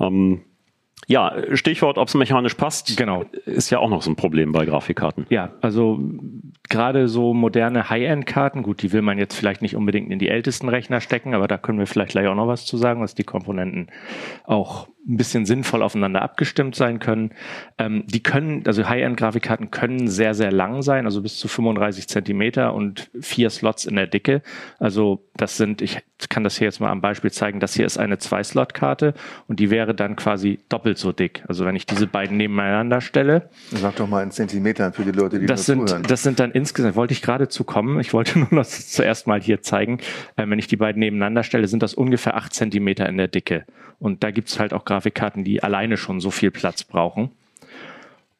Ähm, 0.00 0.42
Ja, 1.06 1.34
Stichwort, 1.54 1.96
ob 1.96 2.08
es 2.08 2.14
mechanisch 2.14 2.54
passt, 2.54 2.96
genau. 2.96 3.24
ist 3.46 3.70
ja 3.70 3.78
auch 3.78 3.88
noch 3.88 4.02
so 4.02 4.10
ein 4.10 4.16
Problem 4.16 4.52
bei 4.52 4.66
Grafikkarten. 4.66 5.26
Ja, 5.30 5.50
also 5.60 5.98
gerade 6.68 7.08
so 7.08 7.32
moderne 7.32 7.88
High-End-Karten, 7.88 8.62
gut, 8.62 8.82
die 8.82 8.92
will 8.92 9.02
man 9.02 9.18
jetzt 9.18 9.34
vielleicht 9.34 9.62
nicht 9.62 9.76
unbedingt 9.76 10.10
in 10.10 10.18
die 10.18 10.28
ältesten 10.28 10.68
Rechner 10.68 11.00
stecken, 11.00 11.34
aber 11.34 11.48
da 11.48 11.56
können 11.56 11.78
wir 11.78 11.86
vielleicht 11.86 12.12
gleich 12.12 12.26
auch 12.26 12.34
noch 12.34 12.46
was 12.46 12.66
zu 12.66 12.76
sagen, 12.76 13.00
dass 13.00 13.14
die 13.14 13.24
Komponenten 13.24 13.88
auch 14.44 14.88
ein 15.08 15.16
bisschen 15.16 15.46
sinnvoll 15.46 15.82
aufeinander 15.82 16.20
abgestimmt 16.22 16.74
sein 16.74 16.98
können. 16.98 17.30
Ähm, 17.78 18.04
die 18.06 18.22
können, 18.22 18.62
also 18.66 18.86
High-End-Grafikkarten 18.86 19.70
können 19.70 20.08
sehr, 20.08 20.34
sehr 20.34 20.52
lang 20.52 20.82
sein, 20.82 21.06
also 21.06 21.22
bis 21.22 21.38
zu 21.38 21.48
35 21.48 22.08
Zentimeter 22.08 22.74
und 22.74 23.10
vier 23.20 23.48
Slots 23.48 23.86
in 23.86 23.96
der 23.96 24.06
Dicke. 24.06 24.42
Also 24.78 25.24
das 25.36 25.56
sind, 25.56 25.80
ich 25.80 25.98
kann 26.28 26.44
das 26.44 26.58
hier 26.58 26.66
jetzt 26.66 26.80
mal 26.80 26.90
am 26.90 27.00
Beispiel 27.00 27.30
zeigen, 27.30 27.60
das 27.60 27.74
hier 27.74 27.86
ist 27.86 27.96
eine 27.96 28.18
Zwei-Slot-Karte 28.18 29.14
und 29.46 29.60
die 29.60 29.70
wäre 29.70 29.94
dann 29.94 30.16
quasi 30.16 30.58
doppelt 30.68 30.87
so 30.96 31.12
dick. 31.12 31.42
Also 31.48 31.66
wenn 31.66 31.76
ich 31.76 31.84
diese 31.84 32.06
beiden 32.06 32.36
nebeneinander 32.36 33.00
stelle. 33.00 33.50
Sag 33.70 33.96
doch 33.96 34.08
mal 34.08 34.22
in 34.22 34.30
Zentimetern 34.30 34.92
für 34.92 35.02
die 35.02 35.10
Leute, 35.10 35.38
die 35.38 35.46
das 35.46 35.66
sind, 35.66 35.88
zuhören. 35.88 36.04
Das 36.04 36.22
sind 36.22 36.40
dann 36.40 36.52
insgesamt, 36.52 36.96
wollte 36.96 37.12
ich 37.12 37.20
gerade 37.20 37.48
zu 37.48 37.64
kommen, 37.64 38.00
ich 38.00 38.12
wollte 38.14 38.38
nur 38.38 38.48
noch 38.50 38.64
zuerst 38.64 39.26
mal 39.26 39.40
hier 39.40 39.60
zeigen, 39.60 39.98
äh, 40.36 40.48
wenn 40.48 40.58
ich 40.58 40.68
die 40.68 40.76
beiden 40.76 41.00
nebeneinander 41.00 41.42
stelle, 41.42 41.68
sind 41.68 41.82
das 41.82 41.94
ungefähr 41.94 42.36
acht 42.36 42.54
Zentimeter 42.54 43.08
in 43.08 43.18
der 43.18 43.28
Dicke. 43.28 43.64
Und 43.98 44.22
da 44.22 44.30
gibt's 44.30 44.58
halt 44.58 44.72
auch 44.72 44.84
Grafikkarten, 44.84 45.44
die 45.44 45.62
alleine 45.62 45.96
schon 45.96 46.20
so 46.20 46.30
viel 46.30 46.50
Platz 46.50 46.84
brauchen. 46.84 47.32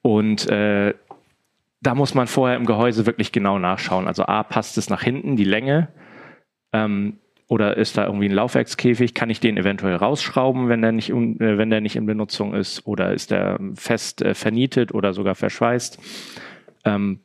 Und 0.03 0.49
äh, 0.49 0.95
da 1.81 1.95
muss 1.95 2.15
man 2.15 2.27
vorher 2.27 2.57
im 2.57 2.67
Gehäuse 2.67 3.07
wirklich 3.07 3.33
genau 3.33 3.59
nachschauen. 3.59 4.07
Also 4.07 4.25
A, 4.25 4.43
passt 4.43 4.79
es 4.79 4.91
nach 4.91 5.03
hinten, 5.03 5.37
die 5.37 5.45
Länge? 5.45 5.89
Ähm, 6.73 7.19
oder 7.49 7.79
ist 7.79 7.97
da 7.97 8.05
irgendwie 8.05 8.29
ein 8.29 8.35
Laufwerkskäfig? 8.35 9.15
Kann 9.15 9.31
ich 9.31 9.41
den 9.41 9.57
eventuell 9.57 9.97
rausschrauben, 9.97 10.69
wenn 10.69 10.83
der 10.83 10.93
nicht, 10.93 11.11
äh, 11.11 11.59
wenn 11.59 11.71
der 11.71 11.81
nicht 11.81 11.97
in 11.97 12.07
Benutzung 12.07 12.55
ist? 12.55 12.87
Oder 12.87 13.15
ist 13.15 13.31
der 13.31 13.59
fest 13.75 14.23
äh, 14.23 14.35
vernietet 14.35 14.93
oder 14.93 15.15
sogar 15.15 15.35
verschweißt? 15.35 15.99
Ähm, 16.85 17.21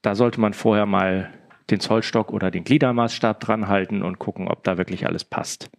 da 0.00 0.14
sollte 0.14 0.40
man 0.40 0.54
vorher 0.54 0.86
mal 0.86 1.30
den 1.70 1.80
Zollstock 1.80 2.32
oder 2.32 2.50
den 2.50 2.62
Gliedermaßstab 2.62 3.40
dran 3.40 3.68
halten 3.68 4.02
und 4.02 4.18
gucken, 4.18 4.48
ob 4.48 4.62
da 4.62 4.78
wirklich 4.78 5.06
alles 5.06 5.24
passt. 5.24 5.70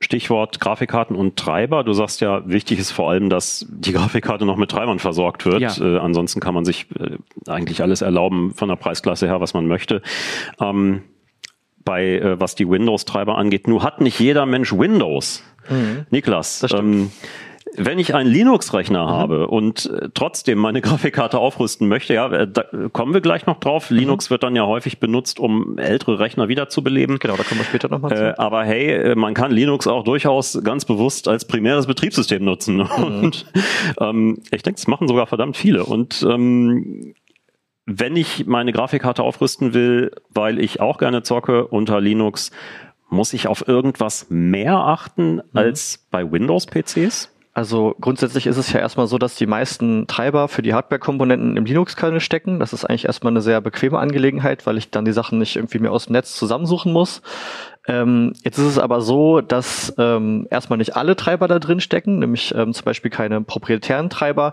Stichwort 0.00 0.60
Grafikkarten 0.60 1.16
und 1.16 1.36
Treiber. 1.36 1.82
Du 1.82 1.92
sagst 1.92 2.20
ja, 2.20 2.48
wichtig 2.48 2.78
ist 2.78 2.92
vor 2.92 3.10
allem, 3.10 3.28
dass 3.28 3.66
die 3.68 3.92
Grafikkarte 3.92 4.46
noch 4.46 4.56
mit 4.56 4.70
Treibern 4.70 5.00
versorgt 5.00 5.44
wird. 5.44 5.60
Ja. 5.60 5.76
Äh, 5.80 5.98
ansonsten 5.98 6.40
kann 6.40 6.54
man 6.54 6.64
sich 6.64 6.86
äh, 6.98 7.16
eigentlich 7.46 7.82
alles 7.82 8.02
erlauben 8.02 8.54
von 8.54 8.68
der 8.68 8.76
Preisklasse 8.76 9.26
her, 9.26 9.40
was 9.40 9.52
man 9.52 9.66
möchte. 9.66 10.02
Ähm, 10.60 11.02
bei 11.86 12.18
äh, 12.18 12.38
was 12.38 12.54
die 12.54 12.68
Windows-Treiber 12.68 13.38
angeht. 13.38 13.66
Nur 13.66 13.82
hat 13.82 14.02
nicht 14.02 14.20
jeder 14.20 14.44
Mensch 14.44 14.74
Windows. 14.74 15.42
Mhm. 15.70 16.04
Niklas, 16.10 16.66
ähm, 16.74 17.10
wenn 17.78 17.98
ich 17.98 18.14
einen 18.14 18.30
Linux-Rechner 18.30 19.04
mhm. 19.04 19.10
habe 19.10 19.48
und 19.48 19.86
äh, 19.86 20.08
trotzdem 20.14 20.58
meine 20.58 20.80
Grafikkarte 20.82 21.38
aufrüsten 21.38 21.88
möchte, 21.88 22.14
ja, 22.14 22.30
äh, 22.30 22.48
da 22.48 22.64
kommen 22.92 23.14
wir 23.14 23.20
gleich 23.20 23.46
noch 23.46 23.60
drauf. 23.60 23.90
Mhm. 23.90 23.98
Linux 23.98 24.30
wird 24.30 24.42
dann 24.42 24.56
ja 24.56 24.66
häufig 24.66 24.98
benutzt, 24.98 25.38
um 25.38 25.78
ältere 25.78 26.18
Rechner 26.18 26.48
wiederzubeleben. 26.48 27.18
Genau, 27.18 27.36
da 27.36 27.42
kommen 27.42 27.60
wir 27.60 27.64
später 27.64 27.88
nochmal 27.88 28.16
zu. 28.16 28.28
Äh, 28.30 28.34
aber 28.36 28.64
hey, 28.64 28.90
äh, 28.90 29.14
man 29.14 29.34
kann 29.34 29.50
Linux 29.50 29.86
auch 29.86 30.04
durchaus 30.04 30.58
ganz 30.62 30.84
bewusst 30.84 31.28
als 31.28 31.44
primäres 31.46 31.86
Betriebssystem 31.86 32.44
nutzen. 32.44 32.76
Mhm. 32.96 33.24
Und 33.24 33.46
ähm, 34.00 34.38
ich 34.50 34.62
denke, 34.62 34.78
das 34.78 34.86
machen 34.86 35.06
sogar 35.06 35.26
verdammt 35.26 35.56
viele. 35.56 35.84
Und 35.84 36.24
ähm, 36.28 37.14
wenn 37.86 38.16
ich 38.16 38.46
meine 38.46 38.72
Grafikkarte 38.72 39.22
aufrüsten 39.22 39.72
will, 39.72 40.10
weil 40.28 40.58
ich 40.58 40.80
auch 40.80 40.98
gerne 40.98 41.22
zocke 41.22 41.66
unter 41.66 42.00
Linux, 42.00 42.50
muss 43.08 43.32
ich 43.32 43.46
auf 43.46 43.66
irgendwas 43.66 44.26
mehr 44.28 44.76
achten 44.76 45.36
mhm. 45.36 45.42
als 45.54 46.04
bei 46.10 46.30
Windows-PCs? 46.30 47.30
Also 47.56 47.96
grundsätzlich 47.98 48.46
ist 48.46 48.58
es 48.58 48.70
ja 48.70 48.80
erstmal 48.80 49.06
so, 49.06 49.16
dass 49.16 49.36
die 49.36 49.46
meisten 49.46 50.06
Treiber 50.06 50.46
für 50.48 50.60
die 50.60 50.74
Hardware-Komponenten 50.74 51.56
im 51.56 51.64
Linux-Kernel 51.64 52.20
stecken. 52.20 52.58
Das 52.58 52.74
ist 52.74 52.84
eigentlich 52.84 53.06
erstmal 53.06 53.32
eine 53.32 53.40
sehr 53.40 53.62
bequeme 53.62 53.98
Angelegenheit, 53.98 54.66
weil 54.66 54.76
ich 54.76 54.90
dann 54.90 55.06
die 55.06 55.12
Sachen 55.12 55.38
nicht 55.38 55.56
irgendwie 55.56 55.78
mir 55.78 55.90
aus 55.90 56.04
dem 56.04 56.12
Netz 56.12 56.36
zusammensuchen 56.36 56.92
muss. 56.92 57.22
Ähm, 57.88 58.34
jetzt 58.42 58.58
ist 58.58 58.66
es 58.66 58.78
aber 58.78 59.00
so, 59.00 59.40
dass 59.40 59.94
ähm, 59.96 60.46
erstmal 60.50 60.76
nicht 60.76 60.96
alle 60.96 61.16
Treiber 61.16 61.48
da 61.48 61.58
drin 61.58 61.80
stecken, 61.80 62.18
nämlich 62.18 62.54
ähm, 62.54 62.74
zum 62.74 62.84
Beispiel 62.84 63.10
keine 63.10 63.40
proprietären 63.40 64.10
Treiber. 64.10 64.52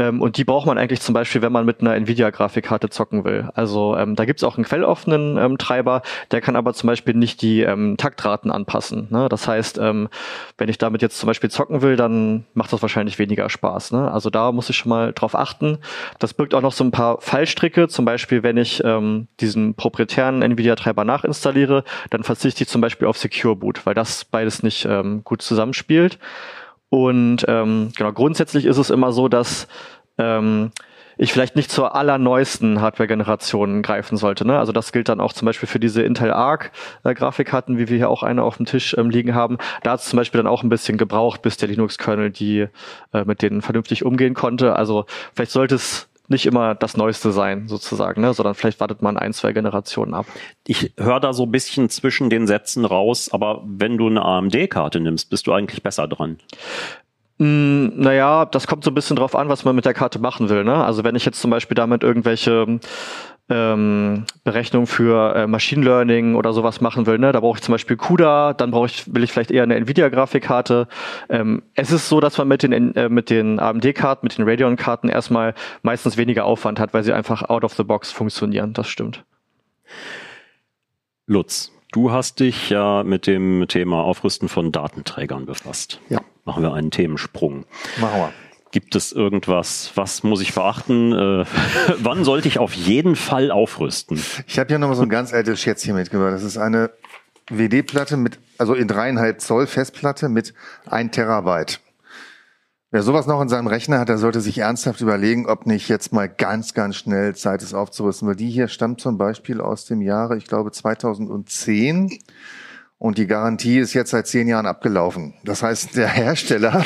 Ähm, 0.00 0.22
und 0.22 0.38
die 0.38 0.44
braucht 0.44 0.66
man 0.66 0.78
eigentlich 0.78 1.02
zum 1.02 1.12
Beispiel, 1.12 1.42
wenn 1.42 1.52
man 1.52 1.66
mit 1.66 1.80
einer 1.82 1.94
Nvidia-Grafikkarte 1.94 2.88
zocken 2.88 3.24
will. 3.24 3.50
Also 3.54 3.96
ähm, 3.96 4.16
da 4.16 4.24
gibt's 4.24 4.42
auch 4.42 4.56
einen 4.56 4.64
quelloffenen 4.64 5.36
ähm, 5.36 5.58
Treiber, 5.58 6.00
der 6.30 6.40
kann 6.40 6.56
aber 6.56 6.72
zum 6.72 6.86
Beispiel 6.86 7.14
nicht 7.14 7.42
die 7.42 7.60
ähm, 7.60 7.96
Taktraten 7.98 8.50
anpassen. 8.50 9.08
Ne? 9.10 9.28
Das 9.28 9.46
heißt, 9.46 9.76
ähm, 9.78 10.08
wenn 10.56 10.70
ich 10.70 10.78
damit 10.78 11.02
jetzt 11.02 11.18
zum 11.18 11.26
Beispiel 11.26 11.50
zocken 11.50 11.82
will, 11.82 11.96
dann 11.96 12.46
macht 12.54 12.72
das 12.72 12.80
wahrscheinlich 12.80 13.18
weniger 13.18 13.50
Spaß. 13.50 13.92
Ne? 13.92 14.10
Also 14.10 14.30
da 14.30 14.52
muss 14.52 14.70
ich 14.70 14.76
schon 14.76 14.88
mal 14.88 15.12
drauf 15.12 15.34
achten. 15.34 15.78
Das 16.18 16.32
birgt 16.32 16.54
auch 16.54 16.62
noch 16.62 16.72
so 16.72 16.82
ein 16.82 16.92
paar 16.92 17.20
Fallstricke. 17.20 17.88
Zum 17.88 18.06
Beispiel, 18.06 18.42
wenn 18.42 18.56
ich 18.56 18.82
ähm, 18.82 19.28
diesen 19.40 19.74
proprietären 19.74 20.40
Nvidia-Treiber 20.40 21.04
nachinstalliere, 21.04 21.84
dann 22.08 22.24
verzichte 22.24 22.64
ich 22.64 22.70
zum 22.70 22.80
Beispiel 22.80 23.06
auf 23.06 23.18
Secure 23.18 23.56
Boot, 23.56 23.84
weil 23.84 23.94
das 23.94 24.24
beides 24.24 24.62
nicht 24.62 24.86
ähm, 24.86 25.22
gut 25.24 25.42
zusammenspielt. 25.42 26.18
Und 26.90 27.44
ähm, 27.48 27.92
genau, 27.96 28.12
grundsätzlich 28.12 28.66
ist 28.66 28.76
es 28.76 28.90
immer 28.90 29.12
so, 29.12 29.28
dass 29.28 29.68
ähm, 30.18 30.72
ich 31.16 31.32
vielleicht 31.32 31.54
nicht 31.54 31.70
zur 31.70 31.94
allerneuesten 31.94 32.80
Hardware-Generation 32.80 33.82
greifen 33.82 34.16
sollte. 34.16 34.46
Ne? 34.46 34.58
Also 34.58 34.72
das 34.72 34.90
gilt 34.90 35.08
dann 35.08 35.20
auch 35.20 35.32
zum 35.32 35.46
Beispiel 35.46 35.68
für 35.68 35.78
diese 35.78 36.02
Intel 36.02 36.32
Arc 36.32 36.72
äh, 37.04 37.14
wie 37.14 37.88
wir 37.88 37.96
hier 37.96 38.08
auch 38.08 38.22
eine 38.22 38.42
auf 38.42 38.56
dem 38.56 38.66
Tisch 38.66 38.96
ähm, 38.98 39.10
liegen 39.10 39.34
haben. 39.34 39.58
Da 39.82 39.92
hat 39.92 40.00
es 40.00 40.08
zum 40.08 40.16
Beispiel 40.16 40.38
dann 40.38 40.46
auch 40.46 40.62
ein 40.62 40.68
bisschen 40.68 40.98
gebraucht, 40.98 41.42
bis 41.42 41.56
der 41.58 41.68
Linux-Kernel 41.68 42.30
die 42.30 42.66
äh, 43.12 43.24
mit 43.24 43.42
denen 43.42 43.62
vernünftig 43.62 44.04
umgehen 44.04 44.34
konnte. 44.34 44.74
Also 44.76 45.04
vielleicht 45.34 45.52
sollte 45.52 45.76
es 45.76 46.09
nicht 46.30 46.46
immer 46.46 46.74
das 46.74 46.96
Neueste 46.96 47.32
sein, 47.32 47.68
sozusagen, 47.68 48.20
ne? 48.20 48.32
sondern 48.32 48.54
vielleicht 48.54 48.80
wartet 48.80 49.02
man 49.02 49.16
ein, 49.16 49.32
zwei 49.32 49.52
Generationen 49.52 50.14
ab. 50.14 50.26
Ich 50.66 50.92
höre 50.96 51.20
da 51.20 51.32
so 51.32 51.44
ein 51.44 51.50
bisschen 51.50 51.90
zwischen 51.90 52.30
den 52.30 52.46
Sätzen 52.46 52.84
raus, 52.84 53.30
aber 53.32 53.62
wenn 53.66 53.98
du 53.98 54.06
eine 54.06 54.24
AMD-Karte 54.24 55.00
nimmst, 55.00 55.30
bist 55.30 55.46
du 55.46 55.52
eigentlich 55.52 55.82
besser 55.82 56.08
dran. 56.08 56.38
Mm, 57.38 58.00
naja, 58.00 58.44
das 58.44 58.66
kommt 58.66 58.84
so 58.84 58.90
ein 58.90 58.94
bisschen 58.94 59.16
drauf 59.16 59.34
an, 59.34 59.48
was 59.48 59.64
man 59.64 59.74
mit 59.74 59.86
der 59.86 59.94
Karte 59.94 60.18
machen 60.18 60.48
will. 60.48 60.62
Ne? 60.62 60.84
Also 60.84 61.04
wenn 61.04 61.16
ich 61.16 61.24
jetzt 61.24 61.40
zum 61.40 61.50
Beispiel 61.50 61.74
damit 61.74 62.02
irgendwelche 62.02 62.78
ähm, 63.50 64.24
Berechnung 64.44 64.86
für 64.86 65.34
äh, 65.34 65.46
Machine 65.46 65.84
Learning 65.84 66.36
oder 66.36 66.52
sowas 66.52 66.80
machen 66.80 67.06
will, 67.06 67.18
ne, 67.18 67.32
da 67.32 67.40
brauche 67.40 67.58
ich 67.58 67.62
zum 67.62 67.72
Beispiel 67.72 67.96
CUDA, 67.96 68.54
dann 68.54 68.70
brauche 68.70 68.86
ich, 68.86 69.12
will 69.12 69.24
ich 69.24 69.32
vielleicht 69.32 69.50
eher 69.50 69.64
eine 69.64 69.74
Nvidia-Grafikkarte. 69.74 70.86
Ähm, 71.28 71.62
es 71.74 71.90
ist 71.90 72.08
so, 72.08 72.20
dass 72.20 72.38
man 72.38 72.48
mit 72.48 72.62
den, 72.62 72.94
äh, 72.94 73.08
mit 73.08 73.28
den 73.28 73.58
AMD-Karten, 73.58 74.24
mit 74.24 74.38
den 74.38 74.48
Radeon-Karten 74.48 75.08
erstmal 75.08 75.54
meistens 75.82 76.16
weniger 76.16 76.44
Aufwand 76.44 76.78
hat, 76.78 76.94
weil 76.94 77.02
sie 77.02 77.12
einfach 77.12 77.42
out 77.42 77.64
of 77.64 77.74
the 77.74 77.82
box 77.82 78.12
funktionieren. 78.12 78.72
Das 78.72 78.88
stimmt. 78.88 79.24
Lutz, 81.26 81.72
du 81.92 82.12
hast 82.12 82.40
dich 82.40 82.70
ja 82.70 83.02
mit 83.02 83.26
dem 83.26 83.66
Thema 83.68 84.02
Aufrüsten 84.04 84.48
von 84.48 84.72
Datenträgern 84.72 85.46
befasst. 85.46 86.00
Ja. 86.08 86.20
Machen 86.44 86.62
wir 86.62 86.72
einen 86.72 86.90
Themensprung. 86.90 87.66
Machen 88.00 88.20
wir. 88.20 88.32
Gibt 88.72 88.94
es 88.94 89.10
irgendwas, 89.10 89.90
was 89.96 90.22
muss 90.22 90.40
ich 90.40 90.54
beachten? 90.54 91.12
Äh, 91.12 91.44
wann 91.98 92.24
sollte 92.24 92.46
ich 92.46 92.58
auf 92.58 92.72
jeden 92.72 93.16
Fall 93.16 93.50
aufrüsten? 93.50 94.22
Ich 94.46 94.58
habe 94.58 94.68
hier 94.68 94.78
nochmal 94.78 94.96
so 94.96 95.02
ein 95.02 95.08
ganz 95.08 95.32
altes 95.32 95.60
Schätzchen 95.60 95.96
mitgebracht. 95.96 96.32
Das 96.32 96.44
ist 96.44 96.56
eine 96.56 96.90
WD-Platte 97.50 98.16
mit, 98.16 98.38
also 98.58 98.74
in 98.74 98.86
dreieinhalb 98.86 99.40
Zoll 99.40 99.66
Festplatte 99.66 100.28
mit 100.28 100.54
ein 100.86 101.10
Terabyte. 101.10 101.80
Wer 102.92 103.02
sowas 103.02 103.26
noch 103.26 103.40
in 103.40 103.48
seinem 103.48 103.66
Rechner 103.66 104.00
hat, 104.00 104.08
der 104.08 104.18
sollte 104.18 104.40
sich 104.40 104.58
ernsthaft 104.58 105.00
überlegen, 105.00 105.46
ob 105.46 105.66
nicht 105.66 105.88
jetzt 105.88 106.12
mal 106.12 106.28
ganz, 106.28 106.74
ganz 106.74 106.96
schnell 106.96 107.36
Zeit 107.36 107.62
ist 107.62 107.74
aufzurüsten. 107.74 108.26
Weil 108.28 108.36
die 108.36 108.50
hier 108.50 108.68
stammt 108.68 109.00
zum 109.00 109.18
Beispiel 109.18 109.60
aus 109.60 109.84
dem 109.84 110.00
Jahre, 110.00 110.36
ich 110.36 110.46
glaube 110.46 110.70
2010. 110.72 112.18
Und 113.00 113.16
die 113.16 113.26
Garantie 113.26 113.78
ist 113.78 113.94
jetzt 113.94 114.10
seit 114.10 114.26
zehn 114.26 114.46
Jahren 114.46 114.66
abgelaufen. 114.66 115.32
Das 115.42 115.62
heißt, 115.62 115.96
der 115.96 116.06
Hersteller 116.12 116.84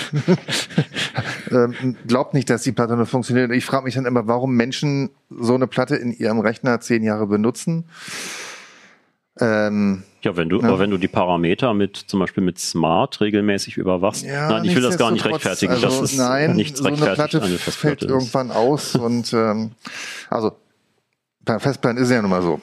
ähm, 1.51 1.97
glaubt 2.07 2.35
nicht, 2.35 2.49
dass 2.49 2.63
die 2.63 2.71
Platte 2.71 2.95
nur 2.97 3.07
funktioniert. 3.07 3.51
Ich 3.51 3.65
frage 3.65 3.83
mich 3.83 3.95
dann 3.95 4.07
immer, 4.07 4.29
warum 4.29 4.55
Menschen 4.55 5.11
so 5.29 5.57
eine 5.57 5.67
Platte 5.67 5.97
in 5.97 6.13
ihrem 6.13 6.39
Rechner 6.39 6.79
zehn 6.79 7.03
Jahre 7.03 7.27
benutzen. 7.27 7.87
Ähm, 9.41 10.05
ja, 10.23 10.37
wenn 10.37 10.49
du, 10.49 10.61
ja. 10.61 10.79
wenn 10.79 10.91
du 10.91 10.99
die 10.99 11.09
Parameter 11.09 11.75
mit, 11.75 11.97
zum 11.97 12.21
Beispiel 12.21 12.45
mit 12.45 12.61
Smart 12.61 13.21
regelmäßig 13.21 13.77
überwachst. 13.77 14.25
Ja, 14.25 14.51
nein, 14.51 14.65
ich 14.67 14.77
will 14.77 14.83
das 14.83 14.97
gar 14.97 15.11
nicht 15.11 15.25
rechtfertigen. 15.25 15.73
Also, 15.73 15.87
das 15.87 16.13
ist 16.13 16.17
nein, 16.17 16.55
nichts 16.55 16.79
so 16.79 16.85
eine 16.85 16.97
Platte 16.97 17.43
eine 17.43 17.59
fällt 17.59 18.05
irgendwann 18.05 18.53
aus 18.53 18.95
und 18.95 19.33
ähm, 19.33 19.73
also 20.31 20.53
bei 21.45 21.59
Festplatten 21.59 21.99
ist 21.99 22.05
es 22.05 22.15
ja 22.15 22.23
nun 22.23 22.31
mal 22.31 22.43
so. 22.43 22.61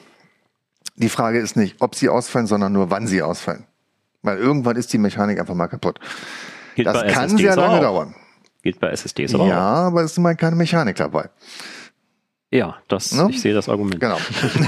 Die 0.96 1.08
Frage 1.08 1.38
ist 1.38 1.56
nicht, 1.56 1.76
ob 1.80 1.94
sie 1.94 2.08
ausfallen, 2.08 2.46
sondern 2.46 2.72
nur, 2.72 2.90
wann 2.90 3.06
sie 3.06 3.22
ausfallen. 3.22 3.64
Weil 4.22 4.38
irgendwann 4.38 4.76
ist 4.76 4.92
die 4.92 4.98
Mechanik 4.98 5.40
einfach 5.40 5.54
mal 5.54 5.68
kaputt. 5.68 5.98
Geht 6.76 6.86
das 6.86 7.00
kann 7.12 7.24
SSDs 7.26 7.40
sehr 7.40 7.56
lange 7.56 7.78
auch. 7.78 7.82
dauern. 7.82 8.14
Geht 8.62 8.78
bei 8.78 8.88
SSDs 8.90 9.34
aber 9.34 9.46
Ja, 9.46 9.58
auch. 9.58 9.86
aber 9.88 10.02
es 10.02 10.12
ist 10.12 10.18
mal 10.18 10.36
keine 10.36 10.54
Mechanik 10.56 10.96
dabei. 10.96 11.28
Ja, 12.50 12.76
das, 12.88 13.12
ne? 13.12 13.28
ich 13.30 13.40
sehe 13.40 13.54
das 13.54 13.68
Argument. 13.70 13.98
Genau. 13.98 14.18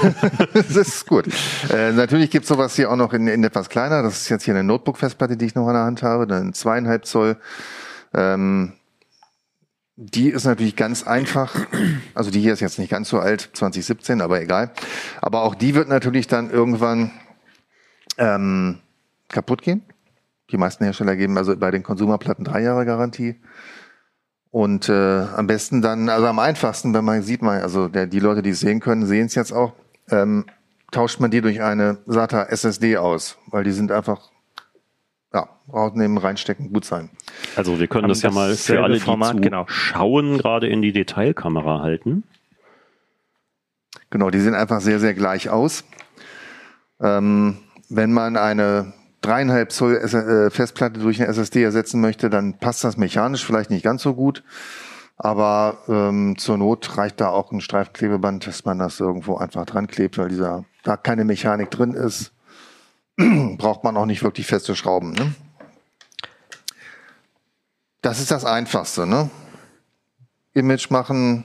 das 0.55 0.75
ist 0.75 1.07
gut. 1.07 1.27
Äh, 1.71 1.93
natürlich 1.93 2.31
gibt's 2.31 2.49
sowas 2.49 2.75
hier 2.75 2.91
auch 2.91 2.97
noch 2.97 3.13
in, 3.13 3.29
in 3.29 3.45
etwas 3.45 3.69
kleiner. 3.69 4.03
Das 4.03 4.23
ist 4.23 4.29
jetzt 4.31 4.45
hier 4.45 4.55
eine 4.55 4.65
Notebook-Festplatte, 4.65 5.37
die 5.37 5.45
ich 5.45 5.55
noch 5.55 5.67
an 5.69 5.75
der 5.75 5.85
Hand 5.85 6.03
habe. 6.03 6.27
Dann 6.27 6.55
zweieinhalb 6.55 7.05
Zoll 7.05 7.37
Ähm, 8.15 8.73
die 9.97 10.31
ist 10.31 10.45
natürlich 10.45 10.77
ganz 10.77 11.05
einfach. 11.05 11.55
Also 12.15 12.31
die 12.31 12.41
hier 12.41 12.53
ist 12.53 12.61
jetzt 12.61 12.79
nicht 12.79 12.91
ganz 12.91 13.09
so 13.09 13.19
alt, 13.19 13.51
2017, 13.53 14.21
aber 14.21 14.41
egal. 14.41 14.73
Aber 15.21 15.43
auch 15.43 15.55
die 15.55 15.75
wird 15.75 15.89
natürlich 15.89 16.27
dann 16.27 16.51
irgendwann 16.51 17.11
ähm, 18.19 18.81
kaputt 19.29 19.63
gehen. 19.63 19.83
Die 20.51 20.57
meisten 20.57 20.85
Hersteller 20.85 21.17
geben 21.17 21.39
also 21.39 21.57
bei 21.57 21.71
den 21.71 21.83
Konsumerplatten 21.83 22.45
drei 22.45 22.63
Jahre 22.63 22.85
Garantie. 22.85 23.37
Und 24.51 24.89
äh, 24.89 24.93
am 24.93 25.47
besten 25.47 25.83
dann, 25.83 26.09
also 26.09 26.27
am 26.27 26.39
einfachsten, 26.39 26.95
wenn 26.95 27.05
man 27.05 27.23
sieht, 27.23 27.43
man, 27.43 27.61
also 27.61 27.89
der, 27.89 28.07
die 28.07 28.21
Leute, 28.21 28.43
die 28.43 28.51
es 28.51 28.61
sehen 28.61 28.79
können, 28.79 29.07
sehen 29.07 29.27
es 29.27 29.35
jetzt 29.35 29.53
auch, 29.53 29.73
ähm, 30.11 30.45
tauscht 30.93 31.19
man 31.19 31.33
die 31.33 31.41
durch 31.41 31.61
eine 31.61 31.99
SATA 32.07 32.45
SSD 32.45 32.97
aus, 32.99 33.37
weil 33.49 33.65
die 33.65 33.73
sind 33.73 33.91
einfach 33.91 34.31
ja, 35.35 35.49
rausnehmen, 35.71 36.17
reinstecken, 36.17 36.73
gut 36.73 36.85
sein. 36.85 37.11
Also 37.57 37.81
wir 37.81 37.89
können 37.89 38.09
das, 38.09 38.21
das 38.21 38.31
ja 38.33 38.35
mal 38.35 38.55
für 38.55 38.83
alle, 38.83 38.95
die 38.95 39.01
Format, 39.01 39.43
genau. 39.43 39.65
schauen, 39.67 40.39
gerade 40.39 40.69
in 40.69 40.81
die 40.81 40.93
Detailkamera 40.93 41.81
halten. 41.81 42.23
Genau, 44.11 44.31
die 44.31 44.39
sehen 44.39 44.55
einfach 44.55 44.81
sehr, 44.81 45.01
sehr 45.01 45.13
gleich 45.13 45.51
aus. 45.51 45.85
Ähm, 47.01 47.59
wenn 47.89 48.13
man 48.13 48.37
eine 48.37 48.93
dreieinhalb 49.23 49.73
Zoll 49.73 49.97
äh, 49.97 50.51
Festplatte 50.51 51.01
durch 51.01 51.21
eine 51.21 51.29
SSD 51.29 51.65
ersetzen 51.65 52.01
möchte, 52.01 52.31
dann 52.31 52.59
passt 52.59 52.85
das 52.85 52.97
mechanisch 52.97 53.45
vielleicht 53.45 53.71
nicht 53.71 53.83
ganz 53.83 54.03
so 54.03 54.15
gut. 54.15 54.45
Aber 55.17 55.79
ähm, 55.89 56.37
zur 56.39 56.59
Not 56.59 56.97
reicht 56.97 57.21
da 57.21 57.31
auch 57.31 57.51
ein 57.51 57.61
Streifenklebeband, 57.61 58.47
dass 58.47 58.65
man 58.65 58.79
das 58.79 59.01
irgendwo 59.01 59.37
einfach 59.37 59.65
dran 59.65 59.87
klebt, 59.87 60.19
weil 60.19 60.29
dieser 60.29 60.65
da 60.83 60.97
keine 60.97 61.25
Mechanik 61.25 61.71
drin 61.71 61.95
ist, 61.95 62.34
braucht 63.59 63.85
man 63.85 63.97
auch 63.97 64.07
nicht 64.07 64.23
wirklich 64.23 64.47
feste 64.47 64.75
Schrauben. 64.75 65.13
Ne? 65.13 65.35
Das 68.03 68.21
ist 68.21 68.31
das 68.31 68.45
Einfachste. 68.45 69.07
Ne? 69.07 69.31
Image 70.53 70.91
machen, 70.91 71.45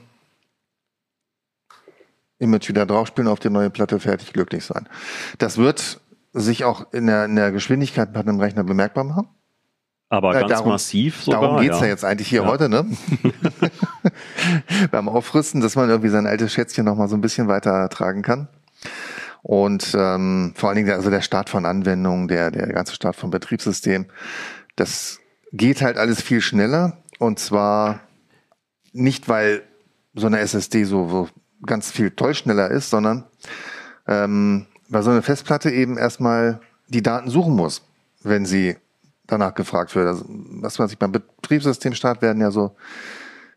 Image 2.37 2.69
wieder 2.69 2.85
draufspielen 2.85 3.27
auf 3.27 3.39
die 3.39 3.49
neue 3.49 3.69
Platte, 3.69 3.99
fertig, 3.99 4.33
glücklich 4.33 4.65
sein. 4.65 4.87
Das 5.37 5.57
wird 5.57 5.99
sich 6.33 6.63
auch 6.63 6.91
in 6.93 7.07
der, 7.07 7.25
in 7.25 7.35
der 7.35 7.51
Geschwindigkeit 7.51 8.13
bei 8.13 8.19
einem 8.19 8.39
Rechner 8.39 8.63
bemerkbar 8.63 9.03
machen. 9.03 9.27
Aber 10.09 10.35
äh, 10.35 10.39
ganz 10.39 10.51
darum, 10.51 10.71
massiv 10.71 11.23
sogar. 11.23 11.41
Darum 11.41 11.61
geht's 11.61 11.77
ja. 11.77 11.83
ja 11.83 11.89
jetzt 11.89 12.03
eigentlich 12.03 12.27
hier 12.27 12.41
ja. 12.41 12.47
heute, 12.47 12.67
ne? 12.67 12.85
Beim 14.91 15.07
Aufrüsten, 15.07 15.61
dass 15.61 15.75
man 15.75 15.89
irgendwie 15.89 16.09
sein 16.09 16.25
altes 16.25 16.51
Schätzchen 16.51 16.85
noch 16.85 16.95
mal 16.95 17.07
so 17.07 17.15
ein 17.15 17.21
bisschen 17.21 17.47
weiter 17.47 17.87
tragen 17.89 18.21
kann. 18.21 18.47
Und 19.41 19.95
ähm, 19.97 20.53
vor 20.55 20.69
allen 20.69 20.77
Dingen 20.77 20.91
also 20.91 21.09
der 21.09 21.21
Start 21.21 21.49
von 21.49 21.65
Anwendungen, 21.65 22.27
der, 22.27 22.51
der 22.51 22.67
ganze 22.67 22.93
Start 22.93 23.15
vom 23.15 23.31
Betriebssystem, 23.31 24.05
das 24.75 25.19
geht 25.51 25.81
halt 25.81 25.97
alles 25.97 26.21
viel 26.21 26.41
schneller. 26.41 26.97
Und 27.19 27.39
zwar 27.39 28.01
nicht, 28.91 29.29
weil 29.29 29.63
so 30.13 30.27
eine 30.27 30.39
SSD 30.39 30.83
so, 30.83 31.07
so 31.07 31.29
ganz 31.65 31.91
viel 31.91 32.11
toll 32.11 32.33
schneller 32.33 32.69
ist, 32.71 32.89
sondern 32.89 33.25
ähm, 34.07 34.65
weil 34.89 35.03
so 35.03 35.11
eine 35.11 35.21
Festplatte 35.21 35.69
eben 35.69 35.97
erstmal 35.97 36.59
die 36.87 37.03
Daten 37.03 37.29
suchen 37.29 37.55
muss, 37.55 37.83
wenn 38.23 38.45
sie 38.45 38.75
danach 39.27 39.53
gefragt 39.53 39.95
wird. 39.95 40.07
Also, 40.07 40.25
was 40.27 40.79
weiß 40.79 40.91
ich, 40.91 40.97
beim 40.97 41.11
Betriebssystemstart 41.11 42.21
werden 42.21 42.41
ja 42.41 42.51
so 42.51 42.75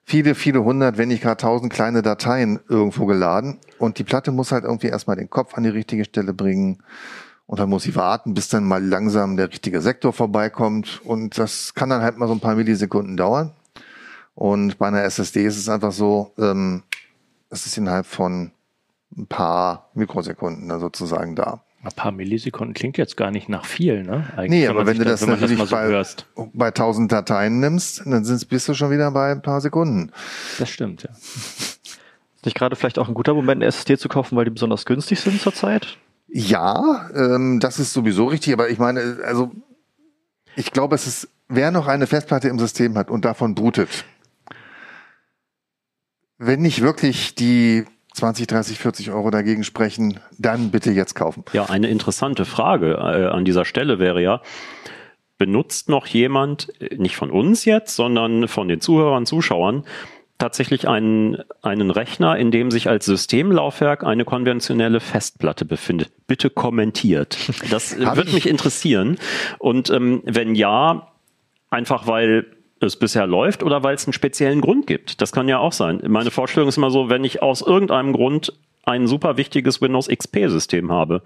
viele, 0.04 0.34
viele 0.34 0.64
hundert, 0.64 0.98
wenn 0.98 1.08
nicht 1.08 1.22
gar 1.22 1.36
tausend 1.36 1.72
kleine 1.72 2.02
Dateien 2.02 2.60
irgendwo 2.68 3.06
geladen. 3.06 3.58
Und 3.78 3.98
die 3.98 4.04
Platte 4.04 4.32
muss 4.32 4.52
halt 4.52 4.64
irgendwie 4.64 4.88
erstmal 4.88 5.16
den 5.16 5.30
Kopf 5.30 5.54
an 5.54 5.62
die 5.62 5.68
richtige 5.68 6.04
Stelle 6.04 6.34
bringen. 6.34 6.82
Und 7.46 7.60
dann 7.60 7.68
muss 7.68 7.82
sie 7.82 7.94
warten, 7.96 8.34
bis 8.34 8.48
dann 8.48 8.64
mal 8.64 8.82
langsam 8.82 9.36
der 9.36 9.50
richtige 9.50 9.80
Sektor 9.80 10.12
vorbeikommt. 10.12 11.00
Und 11.04 11.38
das 11.38 11.74
kann 11.74 11.90
dann 11.90 12.02
halt 12.02 12.18
mal 12.18 12.28
so 12.28 12.34
ein 12.34 12.40
paar 12.40 12.54
Millisekunden 12.54 13.16
dauern. 13.16 13.52
Und 14.34 14.78
bei 14.78 14.88
einer 14.88 15.02
SSD 15.02 15.44
ist 15.44 15.58
es 15.58 15.68
einfach 15.68 15.92
so, 15.92 16.32
ähm, 16.38 16.82
es 17.50 17.66
ist 17.66 17.76
innerhalb 17.76 18.06
von 18.06 18.52
ein 19.16 19.26
paar 19.26 19.90
Mikrosekunden 19.94 20.68
da 20.68 20.78
sozusagen 20.78 21.36
da. 21.36 21.62
Ein 21.84 21.90
paar 21.96 22.12
Millisekunden 22.12 22.74
klingt 22.74 22.96
jetzt 22.96 23.16
gar 23.16 23.32
nicht 23.32 23.48
nach 23.48 23.64
viel, 23.64 24.04
ne? 24.04 24.28
Eigentlich, 24.36 24.50
nee, 24.50 24.68
aber 24.68 24.86
wenn 24.86 24.98
du 24.98 25.04
das, 25.04 25.22
wenn 25.22 25.30
natürlich 25.30 25.58
das 25.58 25.70
so 25.70 25.74
bei, 25.74 25.86
hörst. 25.86 26.26
bei 26.52 26.68
1000 26.68 27.10
Dateien 27.10 27.58
nimmst, 27.58 28.02
dann 28.06 28.24
sind's, 28.24 28.44
bist 28.44 28.68
du 28.68 28.74
schon 28.74 28.90
wieder 28.92 29.10
bei 29.10 29.32
ein 29.32 29.42
paar 29.42 29.60
Sekunden. 29.60 30.12
Das 30.60 30.70
stimmt, 30.70 31.02
ja. 31.02 31.10
Ist 31.10 32.44
nicht 32.44 32.56
gerade 32.56 32.76
vielleicht 32.76 33.00
auch 33.00 33.08
ein 33.08 33.14
guter 33.14 33.34
Moment, 33.34 33.62
eine 33.62 33.66
SSD 33.66 33.98
zu 33.98 34.08
kaufen, 34.08 34.36
weil 34.36 34.44
die 34.44 34.52
besonders 34.52 34.84
günstig 34.84 35.20
sind 35.20 35.40
zurzeit? 35.40 35.98
Ja, 36.28 37.10
ähm, 37.14 37.58
das 37.58 37.80
ist 37.80 37.92
sowieso 37.92 38.26
richtig, 38.26 38.52
aber 38.52 38.70
ich 38.70 38.78
meine, 38.78 39.18
also 39.24 39.50
ich 40.54 40.70
glaube, 40.70 40.94
es 40.94 41.08
ist, 41.08 41.28
wer 41.48 41.72
noch 41.72 41.88
eine 41.88 42.06
Festplatte 42.06 42.48
im 42.48 42.60
System 42.60 42.96
hat 42.96 43.10
und 43.10 43.24
davon 43.24 43.56
brutet, 43.56 44.04
wenn 46.38 46.62
nicht 46.62 46.80
wirklich 46.80 47.34
die 47.34 47.84
20, 48.14 48.46
30, 48.46 48.78
40 48.78 49.10
Euro 49.10 49.30
dagegen 49.30 49.64
sprechen, 49.64 50.20
dann 50.38 50.70
bitte 50.70 50.90
jetzt 50.90 51.14
kaufen. 51.14 51.44
Ja, 51.52 51.66
eine 51.66 51.88
interessante 51.88 52.44
Frage 52.44 52.94
äh, 52.94 53.26
an 53.26 53.44
dieser 53.44 53.64
Stelle 53.64 53.98
wäre 53.98 54.22
ja, 54.22 54.42
benutzt 55.38 55.88
noch 55.88 56.06
jemand, 56.06 56.68
äh, 56.80 56.96
nicht 56.96 57.16
von 57.16 57.30
uns 57.30 57.64
jetzt, 57.64 57.96
sondern 57.96 58.48
von 58.48 58.68
den 58.68 58.80
Zuhörern, 58.80 59.26
Zuschauern, 59.26 59.84
tatsächlich 60.38 60.88
einen, 60.88 61.38
einen 61.62 61.90
Rechner, 61.90 62.36
in 62.36 62.50
dem 62.50 62.70
sich 62.70 62.88
als 62.88 63.04
Systemlaufwerk 63.04 64.02
eine 64.02 64.24
konventionelle 64.24 64.98
Festplatte 64.98 65.64
befindet. 65.64 66.10
Bitte 66.26 66.50
kommentiert. 66.50 67.38
Das 67.70 67.96
würde 67.96 68.32
mich 68.32 68.48
interessieren. 68.48 69.18
Und 69.58 69.90
ähm, 69.90 70.22
wenn 70.24 70.54
ja, 70.54 71.12
einfach 71.70 72.06
weil 72.06 72.46
es 72.86 72.96
bisher 72.96 73.26
läuft 73.26 73.62
oder 73.62 73.82
weil 73.82 73.94
es 73.94 74.06
einen 74.06 74.12
speziellen 74.12 74.60
Grund 74.60 74.86
gibt. 74.86 75.20
Das 75.20 75.32
kann 75.32 75.48
ja 75.48 75.58
auch 75.58 75.72
sein. 75.72 76.02
Meine 76.06 76.30
Vorstellung 76.30 76.68
ist 76.68 76.76
immer 76.76 76.90
so, 76.90 77.08
wenn 77.08 77.24
ich 77.24 77.42
aus 77.42 77.62
irgendeinem 77.62 78.12
Grund 78.12 78.52
ein 78.84 79.06
super 79.06 79.36
wichtiges 79.36 79.80
Windows 79.80 80.08
XP-System 80.08 80.90
habe, 80.90 81.22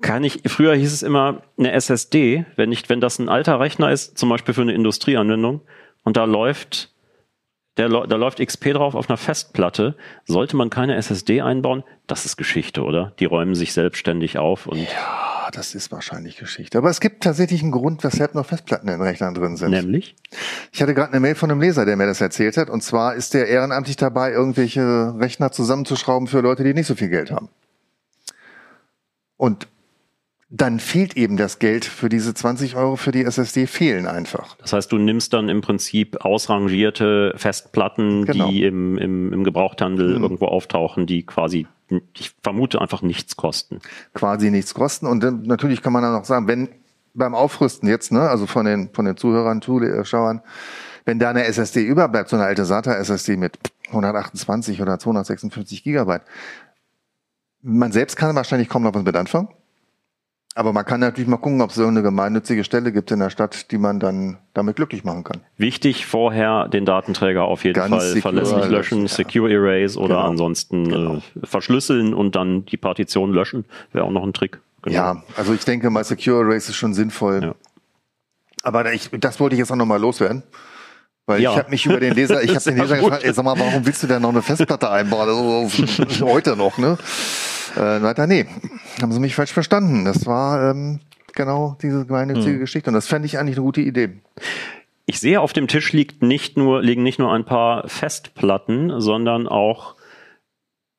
kann 0.00 0.24
ich, 0.24 0.40
früher 0.46 0.74
hieß 0.74 0.92
es 0.92 1.02
immer 1.02 1.42
eine 1.58 1.72
SSD, 1.72 2.46
wenn 2.56 2.70
nicht, 2.70 2.88
wenn 2.88 3.00
das 3.00 3.18
ein 3.18 3.28
alter 3.28 3.60
Rechner 3.60 3.90
ist, 3.90 4.18
zum 4.18 4.28
Beispiel 4.28 4.54
für 4.54 4.62
eine 4.62 4.72
Industrieanwendung, 4.72 5.60
und 6.02 6.16
da 6.16 6.24
läuft, 6.24 6.90
der, 7.76 7.88
da 7.88 8.16
läuft 8.16 8.44
XP 8.44 8.72
drauf 8.72 8.94
auf 8.94 9.10
einer 9.10 9.18
Festplatte, 9.18 9.96
sollte 10.24 10.56
man 10.56 10.70
keine 10.70 10.96
SSD 10.96 11.42
einbauen? 11.42 11.84
Das 12.06 12.24
ist 12.24 12.38
Geschichte, 12.38 12.82
oder? 12.82 13.12
Die 13.20 13.26
räumen 13.26 13.54
sich 13.54 13.74
selbstständig 13.74 14.38
auf 14.38 14.66
und. 14.66 14.78
Ja 14.78 15.29
das 15.50 15.74
ist 15.74 15.92
wahrscheinlich 15.92 16.36
Geschichte. 16.36 16.78
Aber 16.78 16.90
es 16.90 17.00
gibt 17.00 17.22
tatsächlich 17.22 17.62
einen 17.62 17.72
Grund, 17.72 18.04
weshalb 18.04 18.34
noch 18.34 18.46
Festplatten 18.46 18.88
in 18.88 19.00
Rechnern 19.00 19.34
drin 19.34 19.56
sind. 19.56 19.70
Nämlich? 19.70 20.16
Ich 20.72 20.82
hatte 20.82 20.94
gerade 20.94 21.12
eine 21.12 21.20
Mail 21.20 21.34
von 21.34 21.50
einem 21.50 21.60
Leser, 21.60 21.84
der 21.84 21.96
mir 21.96 22.06
das 22.06 22.20
erzählt 22.20 22.56
hat. 22.56 22.70
Und 22.70 22.82
zwar 22.82 23.14
ist 23.14 23.34
der 23.34 23.48
ehrenamtlich 23.48 23.96
dabei, 23.96 24.32
irgendwelche 24.32 25.14
Rechner 25.18 25.52
zusammenzuschrauben 25.52 26.28
für 26.28 26.40
Leute, 26.40 26.64
die 26.64 26.74
nicht 26.74 26.86
so 26.86 26.94
viel 26.94 27.08
Geld 27.08 27.30
haben. 27.30 27.48
Und 29.36 29.68
dann 30.52 30.80
fehlt 30.80 31.16
eben 31.16 31.36
das 31.36 31.60
Geld 31.60 31.84
für 31.84 32.08
diese 32.08 32.34
20 32.34 32.74
Euro 32.74 32.96
für 32.96 33.12
die 33.12 33.24
SSD 33.24 33.68
fehlen 33.68 34.08
einfach. 34.08 34.56
Das 34.56 34.72
heißt, 34.72 34.90
du 34.90 34.98
nimmst 34.98 35.32
dann 35.32 35.48
im 35.48 35.60
Prinzip 35.60 36.24
ausrangierte 36.24 37.32
Festplatten, 37.36 38.24
genau. 38.24 38.48
die 38.48 38.64
im, 38.64 38.98
im, 38.98 39.32
im 39.32 39.44
Gebrauchthandel 39.44 40.16
mhm. 40.16 40.22
irgendwo 40.22 40.46
auftauchen, 40.46 41.06
die 41.06 41.24
quasi 41.24 41.68
ich 42.14 42.32
vermute, 42.42 42.80
einfach 42.80 43.02
nichts 43.02 43.36
kosten. 43.36 43.80
Quasi 44.14 44.50
nichts 44.50 44.74
kosten. 44.74 45.06
Und 45.06 45.22
dann, 45.22 45.42
natürlich 45.42 45.82
kann 45.82 45.92
man 45.92 46.02
dann 46.02 46.14
auch 46.14 46.24
sagen, 46.24 46.46
wenn 46.46 46.68
beim 47.14 47.34
Aufrüsten 47.34 47.88
jetzt, 47.88 48.12
ne, 48.12 48.20
also 48.20 48.46
von 48.46 48.64
den, 48.64 48.90
von 48.92 49.04
den 49.04 49.16
Zuhörern, 49.16 49.62
Zuschauern, 49.62 50.42
wenn 51.04 51.18
da 51.18 51.30
eine 51.30 51.44
SSD 51.44 51.82
überbleibt, 51.82 52.28
so 52.28 52.36
eine 52.36 52.44
alte 52.44 52.64
SATA-SSD 52.64 53.36
mit 53.36 53.58
128 53.88 54.80
oder 54.80 54.98
256 54.98 55.82
Gigabyte, 55.82 56.22
man 57.62 57.90
selbst 57.90 58.16
kann 58.16 58.34
wahrscheinlich 58.36 58.68
kaum 58.68 58.84
noch 58.84 58.94
was 58.94 59.02
mit 59.02 59.16
anfangen. 59.16 59.48
Aber 60.56 60.72
man 60.72 60.84
kann 60.84 60.98
natürlich 61.00 61.28
mal 61.28 61.36
gucken, 61.36 61.62
ob 61.62 61.70
es 61.70 61.76
so 61.76 61.86
eine 61.86 62.02
gemeinnützige 62.02 62.64
Stelle 62.64 62.90
gibt 62.90 63.12
in 63.12 63.20
der 63.20 63.30
Stadt, 63.30 63.70
die 63.70 63.78
man 63.78 64.00
dann 64.00 64.38
damit 64.52 64.76
glücklich 64.76 65.04
machen 65.04 65.22
kann. 65.22 65.42
Wichtig 65.56 66.06
vorher 66.06 66.66
den 66.66 66.84
Datenträger 66.84 67.44
auf 67.44 67.64
jeden 67.64 67.76
Ganz 67.76 67.90
Fall 67.90 68.20
verlässlich 68.20 68.66
löschen, 68.66 69.02
ja. 69.02 69.08
Secure 69.08 69.50
Erase 69.50 69.98
oder 69.98 70.16
genau. 70.16 70.28
ansonsten 70.28 70.88
genau. 70.88 71.14
Äh, 71.16 71.46
verschlüsseln 71.46 72.14
und 72.14 72.34
dann 72.34 72.66
die 72.66 72.76
Partition 72.76 73.32
löschen. 73.32 73.64
Wäre 73.92 74.04
auch 74.04 74.10
noch 74.10 74.24
ein 74.24 74.32
Trick. 74.32 74.60
Genau. 74.82 74.96
Ja, 74.96 75.22
also 75.36 75.54
ich 75.54 75.64
denke 75.64 75.88
mal, 75.88 76.02
Secure 76.02 76.42
Erase 76.42 76.70
ist 76.70 76.76
schon 76.76 76.94
sinnvoll. 76.94 77.42
Ja. 77.42 77.54
Aber 78.62 78.92
ich, 78.92 79.08
das 79.10 79.38
wollte 79.38 79.54
ich 79.54 79.60
jetzt 79.60 79.70
auch 79.70 79.76
nochmal 79.76 80.00
loswerden. 80.00 80.42
Weil 81.30 81.42
ja. 81.42 81.52
ich 81.52 81.58
habe 81.58 81.70
mich 81.70 81.86
über 81.86 82.00
den 82.00 82.12
Leser, 82.12 82.42
ich 82.42 82.50
habe 82.56 82.64
den 82.64 82.76
Leser 82.76 82.98
gefragt, 82.98 83.22
ey, 83.22 83.32
sag 83.32 83.44
mal, 83.44 83.56
warum 83.56 83.86
willst 83.86 84.02
du 84.02 84.08
denn 84.08 84.20
noch 84.20 84.30
eine 84.30 84.42
Festplatte 84.42 84.90
einbauen? 84.90 85.28
Also, 85.28 85.70
heute 86.26 86.56
noch, 86.56 86.76
ne? 86.76 86.98
Äh, 87.76 88.02
weiter, 88.02 88.26
nee, 88.26 88.46
haben 89.00 89.12
sie 89.12 89.20
mich 89.20 89.36
falsch 89.36 89.52
verstanden. 89.52 90.04
Das 90.04 90.26
war 90.26 90.70
ähm, 90.70 90.98
genau 91.32 91.76
diese 91.80 92.04
gemeinnützige 92.04 92.54
hm. 92.54 92.58
Geschichte 92.58 92.90
und 92.90 92.94
das 92.94 93.06
fände 93.06 93.26
ich 93.26 93.38
eigentlich 93.38 93.56
eine 93.56 93.64
gute 93.64 93.80
Idee. 93.80 94.18
Ich 95.06 95.20
sehe, 95.20 95.40
auf 95.40 95.52
dem 95.52 95.68
Tisch 95.68 95.92
liegt 95.92 96.20
nicht 96.20 96.56
nur, 96.56 96.82
liegen 96.82 97.04
nicht 97.04 97.20
nur 97.20 97.32
ein 97.32 97.44
paar 97.44 97.88
Festplatten, 97.88 99.00
sondern 99.00 99.46
auch 99.46 99.94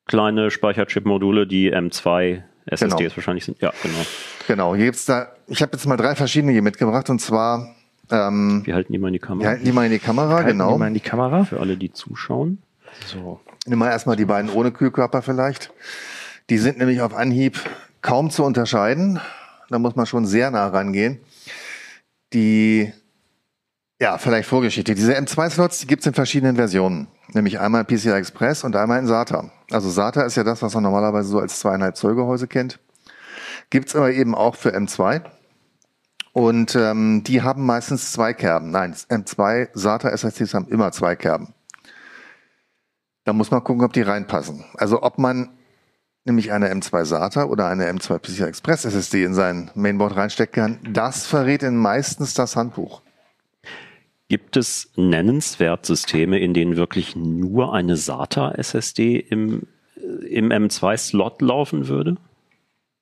kleine 0.05 0.49
Speicherchip-Module, 0.49 1.45
die 1.45 1.75
M2 1.75 2.43
SSDs 2.67 2.97
genau. 2.97 3.15
wahrscheinlich 3.17 3.43
sind. 3.43 3.61
Ja, 3.61 3.73
genau. 3.83 4.05
Genau, 4.47 4.75
hier 4.75 4.85
gibt's 4.85 5.05
da, 5.05 5.33
ich 5.47 5.61
habe 5.61 5.73
jetzt 5.73 5.85
mal 5.85 5.97
drei 5.97 6.15
verschiedene 6.15 6.53
hier 6.53 6.61
mitgebracht 6.61 7.09
und 7.09 7.19
zwar 7.19 7.75
Ähm, 8.11 8.61
Wir 8.65 8.75
halten 8.75 8.91
die 8.93 8.99
mal 8.99 9.07
in 9.07 9.13
die 9.13 9.21
wir 9.21 9.27
Kamera. 9.27 9.49
halten 9.49 9.65
die 9.65 9.71
mal 9.71 9.85
in 9.85 9.91
die 9.91 9.99
Kamera, 9.99 10.35
Halten 10.35 10.49
genau. 10.49 10.71
wir 10.73 10.77
mal 10.77 10.87
in 10.87 10.93
die 10.93 10.99
Kamera. 10.99 11.45
Für 11.45 11.59
alle, 11.59 11.77
die 11.77 11.91
zuschauen. 11.91 12.61
So. 13.07 13.39
Nimm 13.65 13.79
mal 13.79 13.89
erstmal 13.89 14.15
die 14.15 14.25
beiden 14.25 14.51
ohne 14.51 14.71
Kühlkörper 14.71 15.21
vielleicht. 15.21 15.71
Die 16.49 16.57
sind 16.57 16.77
nämlich 16.77 17.01
auf 17.01 17.13
Anhieb 17.13 17.59
kaum 18.01 18.29
zu 18.29 18.43
unterscheiden. 18.43 19.19
Da 19.69 19.79
muss 19.79 19.95
man 19.95 20.05
schon 20.05 20.25
sehr 20.25 20.51
nah 20.51 20.67
rangehen. 20.67 21.19
Die, 22.33 22.91
ja, 24.01 24.17
vielleicht 24.17 24.49
Vorgeschichte. 24.49 24.95
Diese 24.95 25.15
M2-Slots, 25.17 25.79
die 25.79 25.87
gibt's 25.87 26.05
in 26.05 26.13
verschiedenen 26.13 26.55
Versionen. 26.55 27.07
Nämlich 27.33 27.59
einmal 27.59 27.85
PCI 27.85 28.11
Express 28.11 28.63
und 28.63 28.75
einmal 28.75 28.99
in 28.99 29.07
SATA. 29.07 29.51
Also 29.69 29.89
SATA 29.89 30.23
ist 30.23 30.35
ja 30.35 30.43
das, 30.43 30.61
was 30.61 30.73
man 30.73 30.83
normalerweise 30.83 31.29
so 31.29 31.39
als 31.39 31.59
zweieinhalb 31.59 31.95
Zoll 31.95 32.15
Gehäuse 32.15 32.47
kennt. 32.47 32.79
Gibt's 33.69 33.95
aber 33.95 34.11
eben 34.11 34.35
auch 34.35 34.55
für 34.55 34.75
M2. 34.75 35.21
Und 36.33 36.75
ähm, 36.75 37.23
die 37.25 37.41
haben 37.41 37.65
meistens 37.65 38.11
zwei 38.13 38.33
Kerben. 38.33 38.71
Nein, 38.71 38.93
M2 38.93 39.69
SATA 39.73 40.09
SSDs 40.09 40.53
haben 40.53 40.67
immer 40.69 40.91
zwei 40.91 41.15
Kerben. 41.15 41.53
Da 43.25 43.33
muss 43.33 43.51
man 43.51 43.63
gucken, 43.63 43.83
ob 43.83 43.93
die 43.93 44.01
reinpassen. 44.01 44.63
Also 44.75 45.03
ob 45.03 45.17
man 45.17 45.49
nämlich 46.25 46.51
eine 46.51 46.71
M2 46.71 47.05
SATA 47.05 47.45
oder 47.45 47.67
eine 47.67 47.91
M2 47.91 48.19
PCI 48.19 48.43
Express 48.43 48.85
SSD 48.85 49.23
in 49.23 49.33
sein 49.33 49.71
Mainboard 49.75 50.15
reinstecken 50.15 50.79
kann, 50.81 50.93
das 50.93 51.25
verrät 51.25 51.63
in 51.63 51.75
meistens 51.75 52.33
das 52.33 52.55
Handbuch. 52.55 53.01
Gibt 54.29 54.55
es 54.55 54.91
nennenswert 54.95 55.85
Systeme, 55.85 56.39
in 56.39 56.53
denen 56.53 56.77
wirklich 56.77 57.17
nur 57.17 57.73
eine 57.73 57.97
SATA-SSD 57.97 59.17
im, 59.17 59.63
äh, 59.97 60.25
im 60.27 60.51
M2-Slot 60.51 61.41
laufen 61.41 61.89
würde? 61.89 62.15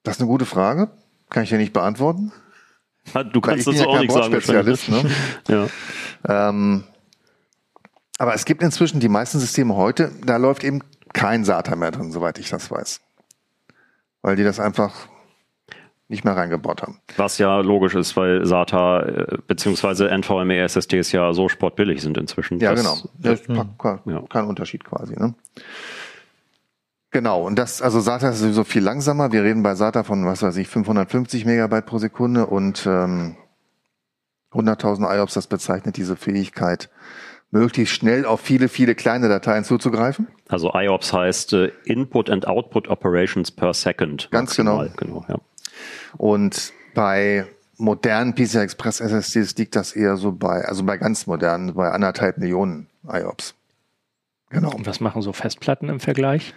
Das 0.01 0.15
ist 0.15 0.21
eine 0.21 0.29
gute 0.29 0.47
Frage. 0.47 0.89
Kann 1.29 1.43
ich 1.43 1.49
dir 1.49 1.59
nicht 1.59 1.73
beantworten. 1.73 2.31
Du 3.31 3.41
kannst 3.41 3.67
dazu 3.67 3.77
ja 3.77 3.85
auch 3.87 3.93
kein 3.95 4.01
nichts 4.31 4.45
sagen. 4.45 5.09
Ne? 5.47 5.67
Ja. 6.27 6.49
Ähm, 6.49 6.83
aber 8.17 8.33
es 8.33 8.45
gibt 8.45 8.61
inzwischen 8.63 8.99
die 8.99 9.09
meisten 9.09 9.39
Systeme 9.39 9.75
heute, 9.75 10.11
da 10.25 10.37
läuft 10.37 10.63
eben 10.63 10.81
kein 11.13 11.45
SATA 11.45 11.75
mehr 11.75 11.91
drin, 11.91 12.11
soweit 12.11 12.37
ich 12.39 12.49
das 12.49 12.69
weiß. 12.69 13.01
Weil 14.21 14.35
die 14.35 14.43
das 14.43 14.59
einfach 14.59 14.93
nicht 16.09 16.25
mehr 16.25 16.35
reingebaut 16.35 16.81
haben. 16.81 16.99
Was 17.17 17.37
ja 17.37 17.59
logisch 17.59 17.93
ist, 17.95 18.17
weil 18.17 18.43
SATA 18.45 19.01
äh, 19.03 19.37
beziehungsweise 19.47 20.09
NVMe 20.09 20.57
SSDs 20.57 21.11
ja 21.11 21.31
so 21.33 21.49
sportbillig 21.49 22.01
sind 22.01 22.17
inzwischen. 22.17 22.59
Ja, 22.59 22.71
Das- 22.73 22.81
genau. 22.81 22.97
Das 23.19 23.43
kein, 23.77 23.99
Ja. 24.05 24.23
kein 24.27 24.45
Unterschied 24.45 24.83
quasi. 24.83 25.13
Ne? 25.13 25.35
Genau, 27.11 27.45
und 27.45 27.57
das, 27.57 27.81
also 27.81 27.99
SATA 27.99 28.29
ist 28.29 28.39
sowieso 28.39 28.63
viel 28.63 28.83
langsamer. 28.83 29.31
Wir 29.31 29.43
reden 29.43 29.63
bei 29.63 29.73
SATA 29.73 30.03
von, 30.03 30.25
was 30.25 30.43
weiß 30.43 30.57
ich, 30.57 30.67
550 30.67 31.45
Megabyte 31.45 31.85
pro 31.85 31.97
Sekunde 31.97 32.45
und 32.45 32.85
ähm, 32.85 33.35
100.000 34.51 35.17
IOPS, 35.17 35.33
das 35.33 35.47
bezeichnet 35.47 35.97
diese 35.97 36.15
Fähigkeit, 36.15 36.89
möglichst 37.51 37.95
schnell 37.95 38.25
auf 38.25 38.41
viele, 38.41 38.69
viele 38.69 38.93
kleine 38.93 39.27
Dateien 39.27 39.63
zuzugreifen. 39.63 40.27
Also 40.47 40.71
IOPS 40.73 41.13
heißt 41.13 41.53
äh, 41.53 41.71
Input 41.85 42.29
and 42.29 42.47
Output 42.47 42.87
Operations 42.89 43.49
per 43.49 43.73
Second. 43.73 44.29
Ganz 44.31 44.49
maximal. 44.51 44.91
genau 44.95 45.25
ja. 45.27 45.37
Und 46.17 46.73
bei 46.93 47.45
modernen 47.77 48.35
PCI 48.35 48.59
Express 48.59 48.99
SSDs 48.99 49.55
liegt 49.57 49.75
das 49.75 49.93
eher 49.93 50.17
so 50.17 50.31
bei, 50.31 50.65
also 50.65 50.83
bei 50.83 50.97
ganz 50.97 51.25
modernen, 51.25 51.73
bei 51.73 51.89
anderthalb 51.89 52.37
Millionen 52.37 52.87
IOPS. 53.07 53.55
Genau. 54.49 54.71
Und 54.71 54.85
was 54.85 54.99
machen 54.99 55.21
so 55.21 55.31
Festplatten 55.31 55.89
im 55.89 55.99
Vergleich? 55.99 56.53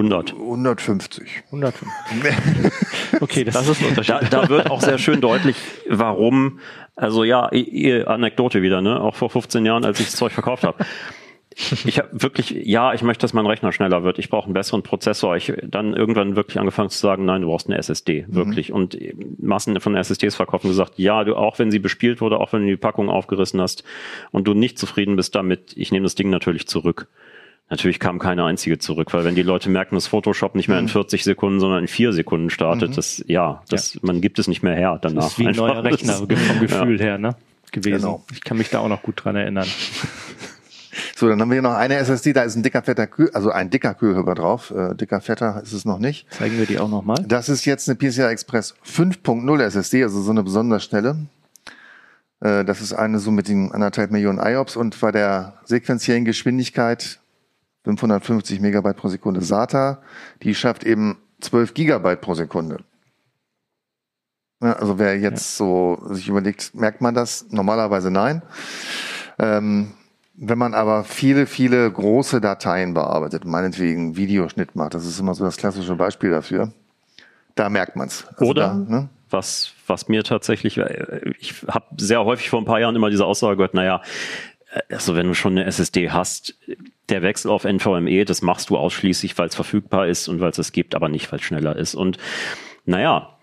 100. 0.00 0.32
150. 0.32 1.42
105. 1.52 1.88
Okay, 3.20 3.44
das, 3.44 3.54
Das 3.54 3.68
ist 3.68 3.82
ein 3.82 3.88
Unterschied. 3.88 4.14
Da, 4.30 4.42
da 4.42 4.48
wird 4.48 4.70
auch 4.70 4.80
sehr 4.80 4.98
schön 4.98 5.20
deutlich, 5.20 5.56
warum, 5.88 6.58
also 6.96 7.24
ja, 7.24 7.52
i- 7.52 7.86
i- 7.88 8.02
Anekdote 8.04 8.62
wieder, 8.62 8.80
ne? 8.82 9.00
Auch 9.00 9.14
vor 9.16 9.30
15 9.30 9.64
Jahren, 9.66 9.84
als 9.84 10.00
ich 10.00 10.06
das 10.06 10.16
Zeug 10.16 10.32
verkauft 10.32 10.64
habe. 10.64 10.84
Ich 11.84 11.98
habe 11.98 12.08
wirklich, 12.12 12.50
ja, 12.50 12.94
ich 12.94 13.02
möchte, 13.02 13.22
dass 13.22 13.32
mein 13.34 13.44
Rechner 13.44 13.72
schneller 13.72 14.04
wird. 14.04 14.18
Ich 14.20 14.30
brauche 14.30 14.44
einen 14.44 14.54
besseren 14.54 14.82
Prozessor. 14.84 15.34
Ich 15.36 15.52
dann 15.66 15.92
irgendwann 15.94 16.36
wirklich 16.36 16.58
angefangen 16.60 16.90
zu 16.90 16.98
sagen, 16.98 17.24
nein, 17.24 17.42
du 17.42 17.48
brauchst 17.48 17.66
eine 17.68 17.76
SSD, 17.76 18.24
wirklich. 18.28 18.72
Und 18.72 18.96
Massen 19.38 19.78
von 19.80 19.96
SSDs 19.96 20.36
verkaufen 20.36 20.68
gesagt, 20.68 20.92
ja, 20.96 21.24
du 21.24 21.34
auch 21.34 21.58
wenn 21.58 21.72
sie 21.72 21.80
bespielt 21.80 22.20
wurde, 22.20 22.38
auch 22.38 22.52
wenn 22.52 22.62
du 22.62 22.68
die 22.68 22.76
Packung 22.76 23.10
aufgerissen 23.10 23.60
hast 23.60 23.82
und 24.30 24.46
du 24.46 24.54
nicht 24.54 24.78
zufrieden 24.78 25.16
bist 25.16 25.34
damit, 25.34 25.72
ich 25.76 25.90
nehme 25.90 26.04
das 26.04 26.14
Ding 26.14 26.30
natürlich 26.30 26.68
zurück. 26.68 27.08
Natürlich 27.70 28.00
kam 28.00 28.18
keine 28.18 28.44
einzige 28.44 28.78
zurück, 28.78 29.12
weil 29.14 29.24
wenn 29.24 29.36
die 29.36 29.42
Leute 29.42 29.70
merken, 29.70 29.94
dass 29.94 30.08
Photoshop 30.08 30.56
nicht 30.56 30.68
mehr 30.68 30.78
in 30.80 30.88
40 30.88 31.22
Sekunden, 31.22 31.60
sondern 31.60 31.82
in 31.82 31.88
vier 31.88 32.12
Sekunden 32.12 32.50
startet, 32.50 32.96
das, 32.98 33.22
ja, 33.28 33.62
das, 33.68 33.98
man 34.02 34.20
gibt 34.20 34.40
es 34.40 34.48
nicht 34.48 34.62
mehr 34.64 34.74
her 34.74 34.98
danach. 35.00 35.28
ist 35.28 35.38
wie 35.38 35.46
ein 35.46 35.54
neuer. 35.54 35.84
Rechner 35.84 36.20
Das- 36.26 36.40
vom 36.46 36.60
Gefühl 36.60 36.98
her, 37.00 37.16
ne? 37.18 37.36
Gewesen. 37.70 37.98
Genau. 37.98 38.24
Ich 38.32 38.42
kann 38.42 38.58
mich 38.58 38.68
da 38.70 38.80
auch 38.80 38.88
noch 38.88 39.02
gut 39.02 39.24
dran 39.24 39.36
erinnern. 39.36 39.66
So, 41.14 41.28
dann 41.28 41.38
haben 41.40 41.50
wir 41.50 41.56
hier 41.56 41.62
noch 41.62 41.74
eine 41.74 41.96
SSD, 41.96 42.32
da 42.32 42.42
ist 42.42 42.56
ein 42.56 42.62
dicker, 42.62 42.82
fetter 42.82 43.06
Kühl, 43.06 43.30
also 43.34 43.50
ein 43.50 43.68
dicker 43.68 43.92
Kühlhörer 43.94 44.34
drauf. 44.34 44.70
Äh, 44.74 44.94
dicker, 44.96 45.20
fetter 45.20 45.60
ist 45.62 45.72
es 45.72 45.84
noch 45.84 45.98
nicht. 45.98 46.26
Zeigen 46.32 46.58
wir 46.58 46.64
die 46.66 46.78
auch 46.78 46.88
nochmal. 46.88 47.22
Das 47.28 47.48
ist 47.50 47.66
jetzt 47.66 47.88
eine 47.88 47.96
PCI 47.96 48.22
Express 48.22 48.74
5.0 48.86 49.62
SSD, 49.62 50.02
also 50.02 50.20
so 50.22 50.30
eine 50.30 50.42
besonders 50.42 50.82
schnelle. 50.84 51.16
Äh, 52.40 52.64
das 52.64 52.80
ist 52.80 52.94
eine 52.94 53.18
so 53.18 53.30
mit 53.30 53.48
den 53.48 53.70
anderthalb 53.70 54.10
Millionen 54.10 54.38
IOPS 54.38 54.76
und 54.76 54.98
bei 54.98 55.12
der 55.12 55.58
sequenziellen 55.64 56.24
Geschwindigkeit 56.24 57.20
550 57.84 58.60
Megabyte 58.60 58.96
pro 58.96 59.08
Sekunde 59.08 59.40
SATA, 59.40 60.02
die 60.42 60.54
schafft 60.54 60.84
eben 60.84 61.18
12 61.40 61.74
Gigabyte 61.74 62.20
pro 62.20 62.34
Sekunde. 62.34 62.78
Ja, 64.62 64.74
also 64.74 64.98
wer 64.98 65.18
jetzt 65.18 65.56
so 65.56 65.98
sich 66.10 66.28
überlegt, 66.28 66.74
merkt 66.74 67.00
man 67.00 67.14
das? 67.14 67.46
Normalerweise 67.50 68.10
nein. 68.10 68.42
Ähm, 69.38 69.92
wenn 70.34 70.58
man 70.58 70.74
aber 70.74 71.04
viele, 71.04 71.46
viele 71.46 71.90
große 71.90 72.40
Dateien 72.40 72.94
bearbeitet, 72.94 73.44
meinetwegen 73.44 74.16
Videoschnitt 74.16 74.76
macht, 74.76 74.94
das 74.94 75.06
ist 75.06 75.18
immer 75.18 75.34
so 75.34 75.44
das 75.44 75.56
klassische 75.56 75.96
Beispiel 75.96 76.30
dafür, 76.30 76.72
da 77.54 77.68
merkt 77.68 77.96
man's. 77.96 78.26
Also 78.28 78.44
Oder? 78.44 78.68
Da, 78.68 78.74
ne? 78.74 79.08
was, 79.30 79.72
was 79.86 80.08
mir 80.08 80.24
tatsächlich, 80.24 80.78
äh, 80.78 81.32
ich 81.38 81.62
habe 81.68 81.86
sehr 81.96 82.24
häufig 82.24 82.50
vor 82.50 82.60
ein 82.60 82.64
paar 82.64 82.80
Jahren 82.80 82.96
immer 82.96 83.10
diese 83.10 83.24
Aussage 83.24 83.56
gehört, 83.56 83.74
naja, 83.74 84.02
also 84.88 85.14
wenn 85.14 85.26
du 85.26 85.34
schon 85.34 85.52
eine 85.52 85.66
SSD 85.66 86.10
hast, 86.10 86.56
der 87.08 87.22
Wechsel 87.22 87.50
auf 87.50 87.64
NVMe, 87.64 88.24
das 88.24 88.42
machst 88.42 88.70
du 88.70 88.76
ausschließlich, 88.76 89.36
weil 89.36 89.48
es 89.48 89.54
verfügbar 89.54 90.06
ist 90.06 90.28
und 90.28 90.40
weil 90.40 90.50
es 90.50 90.58
es 90.58 90.72
gibt, 90.72 90.94
aber 90.94 91.08
nicht, 91.08 91.30
weil 91.32 91.40
es 91.40 91.44
schneller 91.44 91.76
ist. 91.76 91.94
Und 91.94 92.18
naja, 92.84 93.36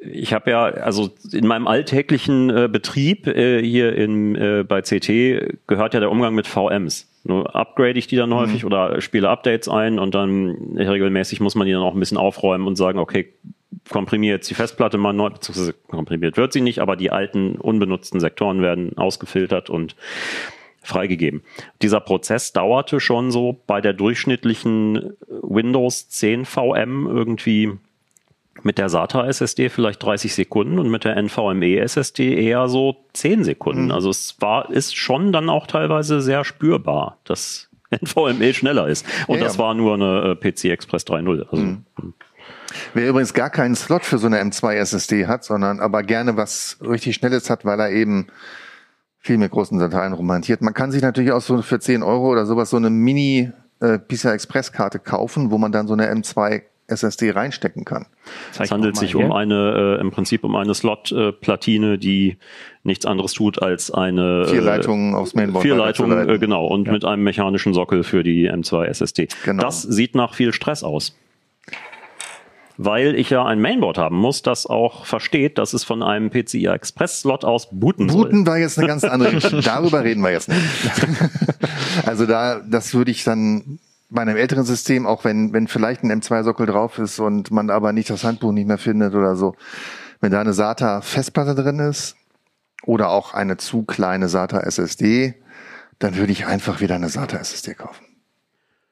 ich 0.00 0.32
habe 0.32 0.50
ja, 0.50 0.64
also 0.64 1.10
in 1.32 1.46
meinem 1.46 1.66
alltäglichen 1.66 2.50
äh, 2.50 2.68
Betrieb 2.70 3.26
äh, 3.26 3.62
hier 3.62 3.94
in, 3.94 4.34
äh, 4.34 4.64
bei 4.66 4.82
CT 4.82 5.66
gehört 5.66 5.94
ja 5.94 6.00
der 6.00 6.10
Umgang 6.10 6.34
mit 6.34 6.46
VMs. 6.46 7.09
Nur 7.24 7.54
upgrade 7.54 7.98
ich 7.98 8.06
die 8.06 8.16
dann 8.16 8.32
häufig 8.32 8.64
oder 8.64 9.00
spiele 9.00 9.28
Updates 9.28 9.68
ein 9.68 9.98
und 9.98 10.14
dann 10.14 10.76
regelmäßig 10.76 11.40
muss 11.40 11.54
man 11.54 11.66
die 11.66 11.72
dann 11.72 11.82
auch 11.82 11.94
ein 11.94 12.00
bisschen 12.00 12.16
aufräumen 12.16 12.66
und 12.66 12.76
sagen, 12.76 12.98
okay, 12.98 13.32
komprimiere 13.90 14.36
jetzt 14.36 14.48
die 14.48 14.54
Festplatte 14.54 14.96
mal 14.96 15.12
neu, 15.12 15.30
beziehungsweise 15.30 15.74
komprimiert 15.88 16.36
wird 16.36 16.52
sie 16.52 16.60
nicht, 16.60 16.78
aber 16.78 16.96
die 16.96 17.10
alten 17.10 17.56
unbenutzten 17.56 18.20
Sektoren 18.20 18.62
werden 18.62 18.96
ausgefiltert 18.96 19.68
und 19.68 19.96
freigegeben. 20.82 21.42
Dieser 21.82 22.00
Prozess 22.00 22.52
dauerte 22.52 23.00
schon 23.00 23.30
so 23.30 23.60
bei 23.66 23.80
der 23.80 23.92
durchschnittlichen 23.92 25.12
Windows 25.28 26.08
10 26.08 26.46
VM 26.46 27.06
irgendwie 27.06 27.72
mit 28.62 28.78
der 28.78 28.88
SATA 28.88 29.26
SSD 29.26 29.68
vielleicht 29.68 30.02
30 30.02 30.34
Sekunden 30.34 30.78
und 30.78 30.90
mit 30.90 31.04
der 31.04 31.16
NVMe 31.16 31.78
SSD 31.78 32.34
eher 32.34 32.68
so 32.68 32.96
10 33.12 33.44
Sekunden. 33.44 33.86
Mhm. 33.86 33.92
Also 33.92 34.10
es 34.10 34.36
war, 34.40 34.70
ist 34.70 34.96
schon 34.96 35.32
dann 35.32 35.48
auch 35.48 35.66
teilweise 35.66 36.20
sehr 36.20 36.44
spürbar, 36.44 37.18
dass 37.24 37.68
NVMe 37.90 38.54
schneller 38.54 38.88
ist. 38.88 39.06
Und 39.26 39.38
Ja, 39.38 39.44
das 39.44 39.56
ja. 39.56 39.62
war 39.62 39.74
nur 39.74 39.94
eine 39.94 40.30
äh, 40.30 40.34
PC 40.36 40.66
Express 40.66 41.04
3.0. 41.06 41.48
Also 41.50 41.56
Mhm. 41.56 41.84
Wer 42.94 43.08
übrigens 43.08 43.34
gar 43.34 43.50
keinen 43.50 43.74
Slot 43.74 44.04
für 44.04 44.18
so 44.18 44.26
eine 44.26 44.40
M2 44.40 44.74
SSD 44.74 45.26
hat, 45.26 45.42
sondern 45.44 45.80
aber 45.80 46.04
gerne 46.04 46.36
was 46.36 46.78
richtig 46.80 47.16
Schnelles 47.16 47.50
hat, 47.50 47.64
weil 47.64 47.80
er 47.80 47.90
eben 47.90 48.28
viel 49.18 49.38
mit 49.38 49.50
großen 49.50 49.78
Dateien 49.78 50.12
rumhantiert. 50.12 50.62
Man 50.62 50.72
kann 50.72 50.92
sich 50.92 51.02
natürlich 51.02 51.32
auch 51.32 51.40
so 51.40 51.62
für 51.62 51.80
10 51.80 52.02
Euro 52.02 52.30
oder 52.30 52.46
sowas 52.46 52.70
so 52.70 52.76
eine 52.76 52.90
Mini 52.90 53.50
äh, 53.80 53.98
PCI 53.98 54.28
Express 54.28 54.72
Karte 54.72 54.98
kaufen, 54.98 55.50
wo 55.50 55.58
man 55.58 55.72
dann 55.72 55.88
so 55.88 55.94
eine 55.94 56.10
M2 56.12 56.62
SSD 56.90 57.30
reinstecken 57.30 57.84
kann. 57.84 58.06
Zeig 58.52 58.66
es 58.66 58.70
handelt 58.70 58.96
sich 58.96 59.14
um 59.14 59.26
her. 59.26 59.34
eine, 59.34 59.96
äh, 59.98 60.00
im 60.00 60.10
Prinzip 60.10 60.44
um 60.44 60.56
eine 60.56 60.74
Slot-Platine, 60.74 61.98
die 61.98 62.36
nichts 62.82 63.06
anderes 63.06 63.32
tut 63.32 63.62
als 63.62 63.90
eine 63.90 64.46
Vier 64.46 64.60
äh, 64.60 64.64
Leitungen 64.64 65.14
aufs 65.14 65.34
Mainboard. 65.34 65.62
Vier 65.62 65.76
Leitungen, 65.76 66.28
äh, 66.28 66.38
genau, 66.38 66.66
und 66.66 66.88
mit 66.90 67.04
einem 67.04 67.22
mechanischen 67.22 67.74
Sockel 67.74 68.04
für 68.04 68.22
die 68.22 68.50
M2 68.50 68.84
SSD. 68.86 69.28
Genau. 69.44 69.62
Das 69.62 69.82
sieht 69.82 70.14
nach 70.14 70.34
viel 70.34 70.52
Stress 70.52 70.82
aus. 70.82 71.16
Weil 72.82 73.14
ich 73.14 73.28
ja 73.28 73.44
ein 73.44 73.60
Mainboard 73.60 73.98
haben 73.98 74.16
muss, 74.16 74.40
das 74.40 74.66
auch 74.66 75.04
versteht, 75.04 75.58
dass 75.58 75.74
es 75.74 75.84
von 75.84 76.02
einem 76.02 76.30
PCI 76.30 76.68
Express 76.68 77.20
Slot 77.20 77.44
aus 77.44 77.68
booten, 77.70 78.06
Booten 78.06 78.46
war 78.46 78.56
jetzt 78.56 78.78
eine 78.78 78.86
ganz 78.86 79.04
andere 79.04 79.32
Geschichte. 79.34 79.60
Darüber 79.60 80.02
reden 80.02 80.22
wir 80.22 80.30
jetzt 80.30 80.48
nicht. 80.48 80.60
also 82.06 82.24
da, 82.24 82.60
das 82.60 82.94
würde 82.94 83.10
ich 83.10 83.22
dann 83.22 83.80
bei 84.10 84.22
einem 84.22 84.36
älteren 84.36 84.64
System, 84.64 85.06
auch 85.06 85.24
wenn, 85.24 85.52
wenn 85.52 85.68
vielleicht 85.68 86.02
ein 86.02 86.12
M2-Sockel 86.12 86.66
drauf 86.66 86.98
ist 86.98 87.20
und 87.20 87.50
man 87.50 87.70
aber 87.70 87.92
nicht 87.92 88.10
das 88.10 88.24
Handbuch 88.24 88.52
nicht 88.52 88.66
mehr 88.66 88.78
findet 88.78 89.14
oder 89.14 89.36
so, 89.36 89.54
wenn 90.20 90.32
da 90.32 90.40
eine 90.40 90.52
SATA-Festplatte 90.52 91.54
drin 91.54 91.78
ist, 91.78 92.16
oder 92.84 93.10
auch 93.10 93.34
eine 93.34 93.56
zu 93.56 93.82
kleine 93.82 94.28
SATA 94.28 94.60
SSD, 94.60 95.34
dann 95.98 96.16
würde 96.16 96.32
ich 96.32 96.46
einfach 96.46 96.80
wieder 96.80 96.94
eine 96.94 97.08
SATA 97.08 97.38
SSD 97.38 97.74
kaufen. 97.74 98.06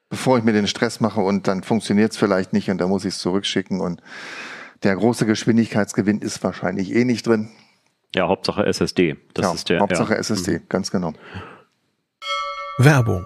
Bevor 0.09 0.37
ich 0.37 0.43
mir 0.43 0.53
den 0.53 0.67
Stress 0.67 0.99
mache 0.99 1.21
und 1.21 1.47
dann 1.47 1.63
funktioniert 1.63 2.11
es 2.11 2.17
vielleicht 2.17 2.53
nicht 2.53 2.69
und 2.69 2.79
dann 2.79 2.89
muss 2.89 3.05
ich 3.05 3.13
es 3.13 3.19
zurückschicken 3.19 3.79
und 3.79 4.01
der 4.83 4.95
große 4.95 5.25
Geschwindigkeitsgewinn 5.25 6.19
ist 6.19 6.43
wahrscheinlich 6.43 6.95
eh 6.95 7.05
nicht 7.05 7.27
drin. 7.27 7.49
Ja, 8.15 8.27
Hauptsache 8.27 8.65
SSD. 8.65 9.17
Das 9.33 9.45
ja, 9.45 9.53
ist 9.53 9.69
der 9.69 9.79
Hauptsache 9.81 10.13
ja. 10.13 10.19
SSD, 10.19 10.59
mhm. 10.59 10.63
ganz 10.69 10.89
genau. 10.89 11.13
Werbung. 12.79 13.25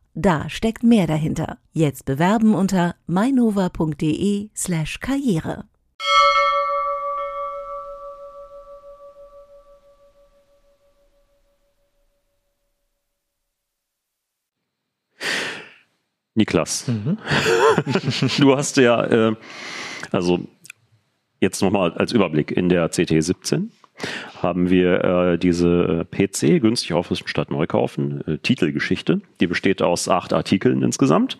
Da 0.13 0.49
steckt 0.49 0.83
mehr 0.83 1.07
dahinter. 1.07 1.57
Jetzt 1.71 2.03
bewerben 2.03 2.53
unter 2.53 2.95
mainova.de/slash 3.07 4.99
Karriere. 4.99 5.63
Niklas, 16.33 16.87
mhm. 16.87 17.17
du 18.39 18.55
hast 18.55 18.77
ja, 18.77 19.03
äh, 19.03 19.35
also 20.11 20.39
jetzt 21.41 21.61
nochmal 21.61 21.93
als 21.93 22.13
Überblick, 22.13 22.51
in 22.51 22.69
der 22.69 22.87
CT 22.89 23.21
17 23.21 23.71
haben 24.41 24.69
wir 24.69 25.03
äh, 25.03 25.37
diese 25.37 26.05
äh, 26.11 26.27
PC 26.27 26.61
günstig 26.61 26.93
aufrüsten 26.93 27.27
statt 27.27 27.51
neu 27.51 27.67
kaufen, 27.67 28.23
äh, 28.27 28.37
Titelgeschichte. 28.37 29.21
Die 29.39 29.47
besteht 29.47 29.81
aus 29.81 30.09
acht 30.09 30.33
Artikeln 30.33 30.81
insgesamt 30.81 31.37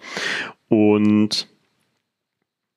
und 0.69 1.47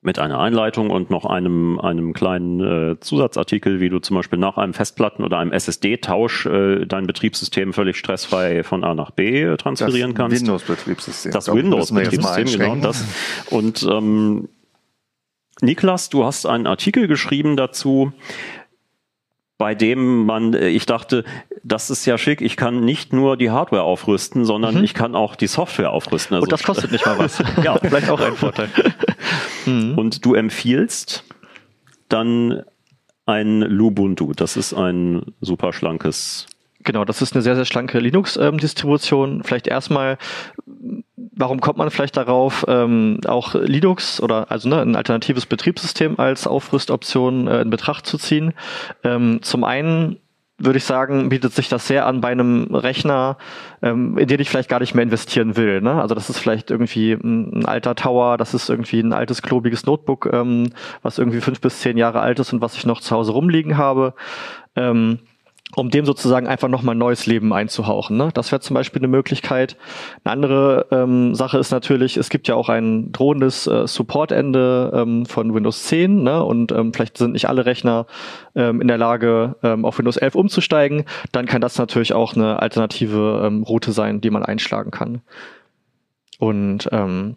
mit 0.05 0.19
einer 0.19 0.39
Einleitung 0.39 0.91
und 0.91 1.09
noch 1.09 1.25
einem, 1.25 1.81
einem 1.81 2.13
kleinen 2.13 2.61
äh, 2.93 3.01
Zusatzartikel, 3.01 3.81
wie 3.81 3.89
du 3.89 4.01
zum 4.01 4.17
Beispiel 4.17 4.39
nach 4.39 4.59
einem 4.59 4.75
Festplatten- 4.75 5.25
oder 5.25 5.39
einem 5.39 5.51
SSD-Tausch 5.51 6.45
äh, 6.45 6.85
dein 6.85 7.07
Betriebssystem 7.07 7.73
völlig 7.73 7.97
stressfrei 7.97 8.63
von 8.65 8.85
A 8.85 8.95
nach 8.95 9.13
B 9.13 9.57
transferieren 9.57 10.11
das 10.11 10.19
kannst. 10.19 10.41
Windows-Betriebssystem. 10.43 11.33
Das 11.33 11.51
Windows-Betriebssystem, 11.51 12.61
genau 12.61 12.77
das. 12.77 13.03
Und 13.49 13.83
ähm, 13.91 14.51
Niklas, 15.63 16.11
du 16.11 16.25
hast 16.25 16.45
einen 16.45 16.67
Artikel 16.67 17.09
geschrieben 17.09 17.57
dazu, 17.57 18.13
bei 19.57 19.75
dem 19.75 20.27
man, 20.27 20.55
äh, 20.55 20.69
ich 20.69 20.87
dachte, 20.87 21.25
das 21.63 21.91
ist 21.91 22.05
ja 22.07 22.19
schick, 22.19 22.41
ich 22.41 22.57
kann 22.57 22.85
nicht 22.85 23.13
nur 23.13 23.37
die 23.37 23.51
Hardware 23.51 23.83
aufrüsten, 23.83 24.45
sondern 24.45 24.77
mhm. 24.77 24.85
ich 24.85 24.95
kann 24.95 25.15
auch 25.15 25.37
die 25.37 25.47
Software 25.47 25.91
aufrüsten. 25.91 26.35
Also 26.35 26.45
Und 26.45 26.53
das 26.53 26.63
kostet 26.63 26.93
nicht 26.93 27.07
mal 27.07 27.19
was. 27.19 27.39
ja, 27.65 27.79
vielleicht 27.79 28.11
auch 28.11 28.21
ein 28.21 28.35
Vorteil. 28.35 28.69
Mhm. 29.67 29.97
Und 29.97 30.27
du 30.27 30.35
empfiehlst 30.35 31.25
dann 32.11 32.65
ein 33.25 33.63
Lubuntu. 33.63 34.35
Das 34.35 34.59
ist 34.59 34.75
ein 34.75 35.33
super 35.41 35.73
schlankes 35.73 36.47
Genau, 36.85 37.07
das 37.07 37.23
ist 37.23 37.35
eine 37.35 37.43
sehr, 37.43 37.57
sehr 37.57 37.65
schlanke 37.65 37.99
Linux-Distribution. 37.99 39.43
Vielleicht 39.43 39.67
erstmal, 39.67 40.19
warum 41.17 41.61
kommt 41.61 41.79
man 41.79 41.91
vielleicht 41.91 42.17
darauf, 42.17 42.67
ähm, 42.69 43.21
auch 43.27 43.55
Linux 43.55 44.21
oder 44.21 44.51
also 44.51 44.69
ne, 44.69 44.83
ein 44.83 44.95
alternatives 44.95 45.47
Betriebssystem 45.47 46.19
als 46.19 46.47
Aufrüstoption 46.47 47.49
äh, 47.49 47.63
in 47.63 47.71
Betracht 47.71 48.07
zu 48.07 48.19
ziehen? 48.19 48.53
Ähm, 49.03 49.41
zum 49.43 49.65
einen 49.65 50.19
würde 50.59 50.77
ich 50.77 50.85
sagen, 50.85 51.31
bietet 51.31 51.53
sich 51.53 51.69
das 51.69 51.89
sehr 51.89 52.07
an 52.07 52.21
bei 52.21 52.29
einem 52.29 52.75
Rechner, 52.75 53.39
ähm, 53.83 54.17
in 54.19 54.29
den 54.29 54.41
ich 54.41 54.51
vielleicht 54.51 54.69
gar 54.69 54.79
nicht 54.79 54.95
mehr 54.95 55.03
investieren 55.03 55.57
will. 55.57 55.81
Ne? 55.81 56.01
Also 56.01 56.15
das 56.15 56.31
ist 56.31 56.39
vielleicht 56.39 56.71
irgendwie 56.71 57.13
ein, 57.13 57.61
ein, 57.61 57.65
alter 57.67 57.95
Tower, 57.95 58.37
das 58.37 58.55
ist 58.55 58.69
irgendwie 58.69 59.01
ein 59.01 59.13
altes, 59.13 59.43
klobiges 59.43 59.85
Notebook, 59.87 60.29
ähm, 60.33 60.71
was 61.03 61.19
irgendwie 61.19 61.41
fünf 61.41 61.61
bis 61.61 61.81
zehn 61.81 61.97
Jahre 61.97 62.21
alt 62.21 62.39
ist 62.39 62.53
und 62.53 62.61
was 62.61 62.77
ich 62.77 62.87
noch 62.87 63.01
zu 63.01 63.17
Hause 63.17 63.33
rumliegen 63.33 63.77
habe. 63.77 64.15
Ähm, 64.77 65.19
um 65.77 65.91
dem 65.91 66.05
sozusagen 66.05 66.47
einfach 66.47 66.69
nochmal 66.69 66.95
neues 66.95 67.27
Leben 67.27 67.53
einzuhauchen. 67.53 68.17
Ne? 68.17 68.31
Das 68.35 68.53
wäre 68.53 68.61
zum 68.61 68.75
Beispiel 68.75 69.01
eine 69.01 69.09
Möglichkeit. 69.09 69.77
Eine 70.25 70.33
andere 70.33 70.87
ähm, 70.91 71.35
Sache 71.35 71.59
ist 71.59 71.71
natürlich, 71.71 72.17
es 72.17 72.31
gibt 72.31 72.49
ja 72.49 72.55
auch 72.55 72.69
ein 72.69 73.13
drohendes 73.13 73.67
äh, 73.67 73.87
Supportende 73.87 74.93
ähm, 74.95 75.27
von 75.27 75.55
Windows 75.55 75.85
10 75.85 76.23
ne? 76.23 76.43
und 76.45 76.73
ähm, 76.73 76.93
vielleicht 76.93 77.19
sind 77.19 77.33
nicht 77.33 77.49
alle 77.49 77.67
Rechner 77.67 78.07
ähm, 78.55 78.81
in 78.81 78.89
der 78.89 78.99
Lage, 78.99 79.57
ähm, 79.63 79.85
auf 79.85 79.99
Windows 79.99 80.17
11 80.17 80.35
umzusteigen. 80.35 81.05
Dann 81.33 81.47
kann 81.47 81.61
das 81.61 81.79
natürlich 81.79 82.13
auch 82.13 82.35
eine 82.35 82.61
alternative 82.61 83.43
ähm, 83.45 83.63
Route 83.63 83.93
sein, 83.93 84.21
die 84.21 84.31
man 84.31 84.45
einschlagen 84.45 84.91
kann. 84.91 85.23
Und 86.39 86.89
ähm, 86.93 87.37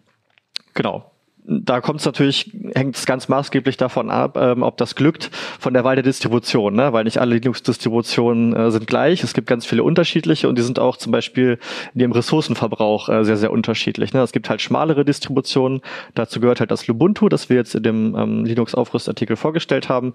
genau, 0.74 1.07
da 1.48 1.80
kommt 1.80 2.00
es 2.00 2.06
natürlich, 2.06 2.50
hängt 2.74 2.94
es 2.94 3.06
ganz 3.06 3.28
maßgeblich 3.28 3.78
davon 3.78 4.10
ab, 4.10 4.36
ähm, 4.38 4.62
ob 4.62 4.76
das 4.76 4.94
glückt 4.94 5.30
von 5.58 5.72
der 5.72 5.82
Wahl 5.82 5.96
der 5.96 6.02
Distribution, 6.02 6.74
ne? 6.74 6.92
weil 6.92 7.04
nicht 7.04 7.18
alle 7.18 7.36
Linux-Distributionen 7.36 8.54
äh, 8.54 8.70
sind 8.70 8.86
gleich. 8.86 9.22
Es 9.24 9.32
gibt 9.32 9.46
ganz 9.46 9.64
viele 9.64 9.82
unterschiedliche 9.82 10.48
und 10.48 10.58
die 10.58 10.62
sind 10.62 10.78
auch 10.78 10.98
zum 10.98 11.10
Beispiel 11.10 11.58
in 11.94 12.02
ihrem 12.02 12.12
Ressourcenverbrauch 12.12 13.08
äh, 13.08 13.24
sehr, 13.24 13.38
sehr 13.38 13.50
unterschiedlich. 13.50 14.12
Ne? 14.12 14.20
Es 14.20 14.32
gibt 14.32 14.50
halt 14.50 14.60
schmalere 14.60 15.06
Distributionen, 15.06 15.80
dazu 16.14 16.38
gehört 16.38 16.60
halt 16.60 16.70
das 16.70 16.86
Lubuntu, 16.86 17.30
das 17.30 17.48
wir 17.48 17.56
jetzt 17.56 17.74
in 17.74 17.82
dem 17.82 18.14
ähm, 18.14 18.44
Linux-Aufrüstartikel 18.44 19.36
vorgestellt 19.36 19.88
haben. 19.88 20.12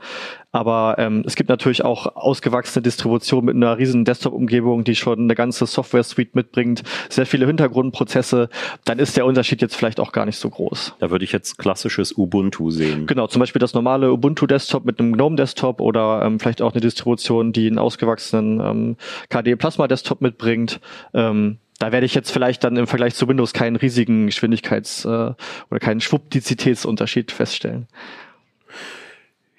Aber 0.52 0.96
ähm, 1.00 1.24
es 1.26 1.36
gibt 1.36 1.50
natürlich 1.50 1.84
auch 1.84 2.16
ausgewachsene 2.16 2.84
Distributionen 2.84 3.46
mit 3.46 3.56
einer 3.56 3.80
riesen 3.80 4.06
Desktop-Umgebung, 4.06 4.84
die 4.84 4.96
schon 4.96 5.20
eine 5.20 5.34
ganze 5.34 5.66
Software-Suite 5.66 6.36
mitbringt, 6.36 6.84
sehr 7.10 7.26
viele 7.26 7.48
Hintergrundprozesse. 7.48 8.50
Dann 8.86 9.00
ist 9.00 9.18
der 9.18 9.26
Unterschied 9.26 9.64
jetzt 9.64 9.76
vielleicht 9.76 10.00
auch 10.00 10.12
gar 10.12 10.28
nicht 10.28 10.38
so 10.38 10.50
groß. 10.52 10.96
Da 11.00 11.10
würde 11.10 11.23
würde 11.24 11.26
ich 11.26 11.32
jetzt 11.32 11.58
klassisches 11.58 12.18
Ubuntu 12.18 12.70
sehen. 12.70 13.06
Genau, 13.08 13.28
zum 13.28 13.40
Beispiel 13.40 13.60
das 13.60 13.74
normale 13.74 14.12
Ubuntu-Desktop 14.12 14.84
mit 14.84 15.00
einem 15.00 15.14
GNOME-Desktop 15.14 15.80
oder 15.80 16.22
ähm, 16.26 16.38
vielleicht 16.38 16.62
auch 16.62 16.74
eine 16.74 16.82
Distribution, 16.82 17.54
die 17.54 17.68
einen 17.68 17.80
ausgewachsenen 17.80 18.60
ähm, 18.60 18.96
KDE-Plasma-Desktop 19.30 20.20
mitbringt. 20.20 20.82
Ähm, 21.14 21.60
da 21.80 21.94
werde 21.94 22.06
ich 22.06 22.14
jetzt 22.14 22.32
vielleicht 22.32 22.64
dann 22.66 22.76
im 22.76 22.88
Vergleich 22.88 23.16
zu 23.16 23.28
Windows 23.30 23.54
keinen 23.54 23.78
riesigen 23.78 24.28
Geschwindigkeits- 24.28 25.06
äh, 25.06 25.34
oder 25.70 25.80
keinen 25.80 26.02
Schwuppdizitätsunterschied 26.02 27.32
feststellen. 27.32 27.88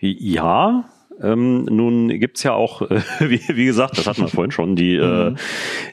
Ja, 0.00 0.84
ähm, 1.22 1.64
nun 1.64 2.08
gibt's 2.08 2.42
ja 2.42 2.52
auch, 2.52 2.82
äh, 2.82 3.00
wie, 3.20 3.40
wie, 3.48 3.64
gesagt, 3.64 3.96
das 3.96 4.06
hatten 4.06 4.20
wir 4.20 4.28
vorhin 4.28 4.50
schon, 4.50 4.76
die, 4.76 4.96
äh, 4.96 5.30
mhm. 5.30 5.36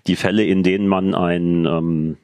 die 0.07 0.17
Fälle, 0.17 0.43
in 0.43 0.63
denen 0.63 0.87
man 0.87 1.15
ein 1.15 1.65
ähm, 1.65 2.17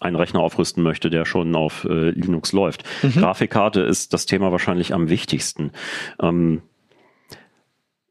einen 0.00 0.16
Rechner 0.16 0.40
aufrüsten 0.40 0.82
möchte, 0.82 1.10
der 1.10 1.24
schon 1.24 1.54
auf 1.54 1.84
äh, 1.84 2.10
Linux 2.10 2.52
läuft. 2.52 2.84
Mhm. 3.02 3.20
Grafikkarte 3.20 3.80
ist 3.80 4.12
das 4.12 4.26
Thema 4.26 4.52
wahrscheinlich 4.52 4.94
am 4.94 5.08
wichtigsten. 5.08 5.72
Ähm, 6.20 6.62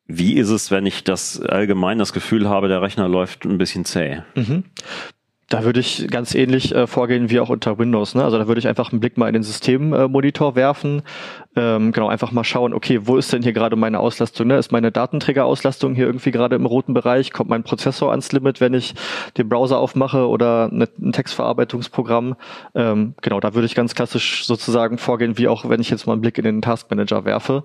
wie 0.07 0.35
ist 0.35 0.49
es, 0.49 0.71
wenn 0.71 0.85
ich 0.85 1.03
das 1.03 1.41
allgemein 1.41 1.99
das 1.99 2.13
Gefühl 2.13 2.47
habe, 2.47 2.69
der 2.69 2.81
Rechner 2.81 3.09
läuft 3.09 3.45
ein 3.45 3.57
bisschen 3.57 3.85
zäh? 3.85 4.21
Mhm. 4.35 4.63
Da 5.49 5.63
würde 5.63 5.79
ich 5.79 6.09
ganz 6.09 6.35
ähnlich 6.35 6.75
äh, 6.75 6.87
vorgehen 6.87 7.29
wie 7.29 7.39
auch 7.39 7.47
unter 7.47 7.79
Windows. 7.79 8.15
Ne? 8.15 8.23
Also 8.23 8.37
da 8.37 8.49
würde 8.49 8.59
ich 8.59 8.67
einfach 8.67 8.91
einen 8.91 8.99
Blick 8.99 9.17
mal 9.17 9.27
in 9.27 9.33
den 9.33 9.43
Systemmonitor 9.43 10.51
äh, 10.51 10.55
werfen. 10.55 11.03
Ähm, 11.55 11.93
genau, 11.93 12.09
einfach 12.09 12.33
mal 12.33 12.43
schauen, 12.43 12.73
okay, 12.73 12.99
wo 13.03 13.15
ist 13.15 13.31
denn 13.31 13.43
hier 13.43 13.53
gerade 13.53 13.77
meine 13.77 14.01
Auslastung? 14.01 14.47
Ne? 14.47 14.57
Ist 14.57 14.73
meine 14.73 14.91
Datenträgerauslastung 14.91 15.95
hier 15.95 16.05
irgendwie 16.05 16.31
gerade 16.31 16.57
im 16.57 16.65
roten 16.65 16.93
Bereich? 16.93 17.31
Kommt 17.31 17.49
mein 17.49 17.63
Prozessor 17.63 18.11
ans 18.11 18.33
Limit, 18.33 18.59
wenn 18.59 18.73
ich 18.73 18.93
den 19.37 19.47
Browser 19.47 19.79
aufmache 19.79 20.27
oder 20.27 20.67
ne, 20.69 20.89
ein 20.99 21.13
Textverarbeitungsprogramm? 21.13 22.35
Ähm, 22.75 23.13
genau, 23.21 23.39
da 23.39 23.53
würde 23.53 23.67
ich 23.67 23.75
ganz 23.75 23.95
klassisch 23.95 24.45
sozusagen 24.45 24.97
vorgehen, 24.97 25.37
wie 25.37 25.47
auch 25.47 25.69
wenn 25.69 25.79
ich 25.79 25.89
jetzt 25.89 26.07
mal 26.07 26.13
einen 26.13 26.21
Blick 26.21 26.37
in 26.37 26.43
den 26.43 26.61
Taskmanager 26.61 27.23
werfe. 27.23 27.63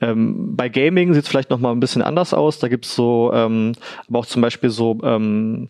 Ähm, 0.00 0.54
bei 0.54 0.68
Gaming 0.68 1.14
sieht 1.14 1.24
es 1.24 1.28
vielleicht 1.28 1.50
noch 1.50 1.58
mal 1.58 1.72
ein 1.72 1.80
bisschen 1.80 2.02
anders 2.02 2.32
aus. 2.32 2.60
Da 2.60 2.68
gibt's 2.68 2.94
so, 2.94 3.32
ähm, 3.34 3.72
aber 4.08 4.20
auch 4.20 4.26
zum 4.26 4.40
Beispiel 4.40 4.70
so 4.70 5.00
ähm, 5.02 5.66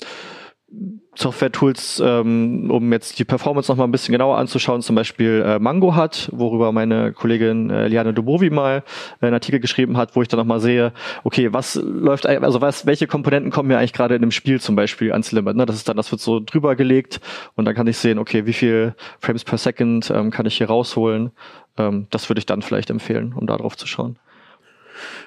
Software-Tools, 1.17 2.03
ähm, 2.05 2.71
um 2.71 2.93
jetzt 2.93 3.19
die 3.19 3.25
Performance 3.25 3.71
noch 3.71 3.77
mal 3.77 3.85
ein 3.85 3.93
bisschen 3.93 4.13
genauer 4.13 4.37
anzuschauen, 4.37 4.83
zum 4.83 4.97
Beispiel 4.97 5.45
äh, 5.47 5.59
Mango 5.61 5.95
hat, 5.95 6.29
worüber 6.33 6.73
meine 6.73 7.13
Kollegin 7.13 7.71
äh, 7.71 7.87
Liane 7.87 8.13
Dubovi 8.13 8.51
mal 8.51 8.83
äh, 9.21 9.27
einen 9.27 9.35
Artikel 9.35 9.61
geschrieben 9.61 9.97
hat, 9.97 10.17
wo 10.17 10.23
ich 10.23 10.29
dann 10.29 10.39
noch 10.39 10.47
mal 10.47 10.61
sehe, 10.61 10.93
okay, 11.23 11.53
was 11.53 11.77
läuft, 11.77 12.27
also 12.27 12.61
was, 12.61 12.87
welche 12.87 13.07
Komponenten 13.07 13.53
kommen 13.53 13.69
mir 13.69 13.79
eigentlich 13.79 13.93
gerade 13.93 14.17
in 14.17 14.23
dem 14.23 14.33
Spiel 14.33 14.61
zum 14.61 14.75
Beispiel 14.75 15.13
ans 15.13 15.31
Limit? 15.31 15.57
Ne? 15.57 15.67
Das 15.67 15.77
ist 15.77 15.89
dann, 15.89 15.97
das 15.97 16.11
wird 16.11 16.21
so 16.21 16.41
drüber 16.41 16.75
gelegt 16.75 17.21
und 17.55 17.65
dann 17.65 17.75
kann 17.75 17.87
ich 17.87 17.97
sehen, 17.97 18.19
okay, 18.19 18.47
wie 18.47 18.53
viel 18.53 18.95
Frames 19.21 19.45
per 19.45 19.59
Second 19.59 20.11
ähm, 20.11 20.31
kann 20.33 20.47
ich 20.47 20.57
hier 20.57 20.67
rausholen? 20.67 21.31
Ähm, 21.79 22.09
das 22.11 22.29
würde 22.29 22.41
ich 22.41 22.47
dann 22.47 22.63
vielleicht 22.63 22.91
empfehlen, 22.91 23.33
um 23.35 23.47
da 23.47 23.57
drauf 23.57 23.77
zu 23.77 23.87
schauen. 23.87 24.19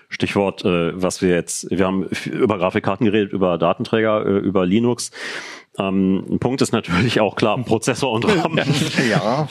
Stichwort, 0.10 0.64
äh, 0.66 1.02
was 1.02 1.22
wir 1.22 1.30
jetzt, 1.30 1.70
wir 1.70 1.86
haben 1.86 2.08
über 2.26 2.58
Grafikkarten 2.58 3.06
geredet, 3.06 3.34
über 3.34 3.58
Datenträger, 3.58 4.26
äh, 4.26 4.38
über 4.38 4.66
Linux. 4.66 5.12
Ähm, 5.78 6.26
ein 6.30 6.40
Punkt 6.40 6.62
ist 6.62 6.72
natürlich 6.72 7.20
auch 7.20 7.36
klar, 7.36 7.58
Prozessor 7.66 8.12
und 8.12 8.26
RAM. 8.26 8.60
Ja. 9.10 9.48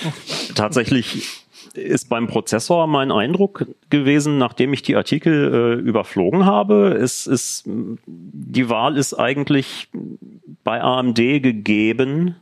Tatsächlich 0.54 1.44
ist 1.74 2.08
beim 2.08 2.26
Prozessor 2.26 2.86
mein 2.86 3.12
Eindruck 3.12 3.66
gewesen, 3.90 4.38
nachdem 4.38 4.72
ich 4.72 4.82
die 4.82 4.96
Artikel 4.96 5.78
äh, 5.78 5.80
überflogen 5.80 6.46
habe, 6.46 6.96
ist, 6.98 7.26
ist, 7.26 7.64
die 7.66 8.68
Wahl 8.68 8.96
ist 8.96 9.14
eigentlich 9.14 9.88
bei 10.64 10.80
AMD 10.82 11.16
gegeben. 11.16 12.36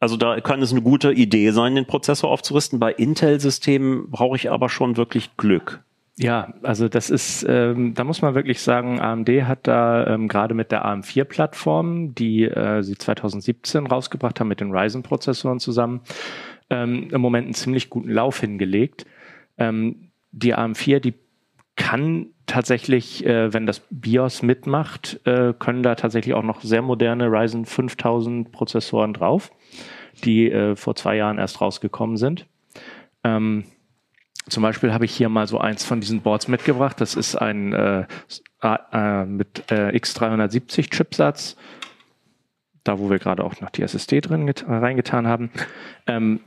Also 0.00 0.16
da 0.16 0.40
kann 0.40 0.62
es 0.62 0.72
eine 0.72 0.82
gute 0.82 1.12
Idee 1.12 1.50
sein, 1.50 1.74
den 1.74 1.86
Prozessor 1.86 2.30
aufzurüsten. 2.30 2.78
Bei 2.78 2.92
Intel-Systemen 2.92 4.10
brauche 4.10 4.36
ich 4.36 4.50
aber 4.50 4.68
schon 4.68 4.96
wirklich 4.96 5.36
Glück. 5.36 5.82
Ja, 6.20 6.52
also 6.62 6.88
das 6.88 7.10
ist, 7.10 7.46
ähm, 7.48 7.94
da 7.94 8.02
muss 8.02 8.22
man 8.22 8.34
wirklich 8.34 8.60
sagen, 8.60 9.00
AMD 9.00 9.28
hat 9.44 9.68
da 9.68 10.04
ähm, 10.08 10.26
gerade 10.26 10.52
mit 10.52 10.72
der 10.72 10.84
AM4-Plattform, 10.84 12.14
die 12.16 12.42
äh, 12.42 12.82
sie 12.82 12.98
2017 12.98 13.86
rausgebracht 13.86 14.40
haben 14.40 14.48
mit 14.48 14.60
den 14.60 14.72
Ryzen-Prozessoren 14.72 15.60
zusammen, 15.60 16.00
ähm, 16.70 17.08
im 17.12 17.20
Moment 17.20 17.44
einen 17.46 17.54
ziemlich 17.54 17.88
guten 17.88 18.10
Lauf 18.10 18.40
hingelegt. 18.40 19.06
Ähm, 19.58 20.10
die 20.32 20.56
AM4, 20.56 20.98
die 20.98 21.14
kann 21.76 22.26
tatsächlich, 22.46 23.24
äh, 23.24 23.52
wenn 23.52 23.66
das 23.66 23.82
BIOS 23.88 24.42
mitmacht, 24.42 25.20
äh, 25.24 25.54
können 25.56 25.84
da 25.84 25.94
tatsächlich 25.94 26.34
auch 26.34 26.42
noch 26.42 26.62
sehr 26.62 26.82
moderne 26.82 27.26
Ryzen 27.26 27.64
5000 27.64 28.50
Prozessoren 28.50 29.14
drauf, 29.14 29.52
die 30.24 30.50
äh, 30.50 30.74
vor 30.74 30.96
zwei 30.96 31.14
Jahren 31.14 31.38
erst 31.38 31.60
rausgekommen 31.60 32.16
sind. 32.16 32.46
Ähm, 33.22 33.64
zum 34.48 34.62
Beispiel 34.62 34.92
habe 34.92 35.04
ich 35.04 35.14
hier 35.14 35.28
mal 35.28 35.46
so 35.46 35.58
eins 35.58 35.84
von 35.84 36.00
diesen 36.00 36.20
Boards 36.22 36.48
mitgebracht. 36.48 37.00
Das 37.00 37.14
ist 37.14 37.36
ein 37.36 37.72
äh, 37.72 38.06
äh, 38.62 39.24
mit 39.24 39.70
äh, 39.70 39.90
X370 39.96 40.90
Chipsatz, 40.90 41.56
da 42.84 42.98
wo 42.98 43.10
wir 43.10 43.18
gerade 43.18 43.44
auch 43.44 43.60
noch 43.60 43.70
die 43.70 43.82
SSD 43.82 44.20
drin 44.20 44.52
reingetan 44.66 45.26
haben. 45.26 45.50
Ähm, 46.06 46.40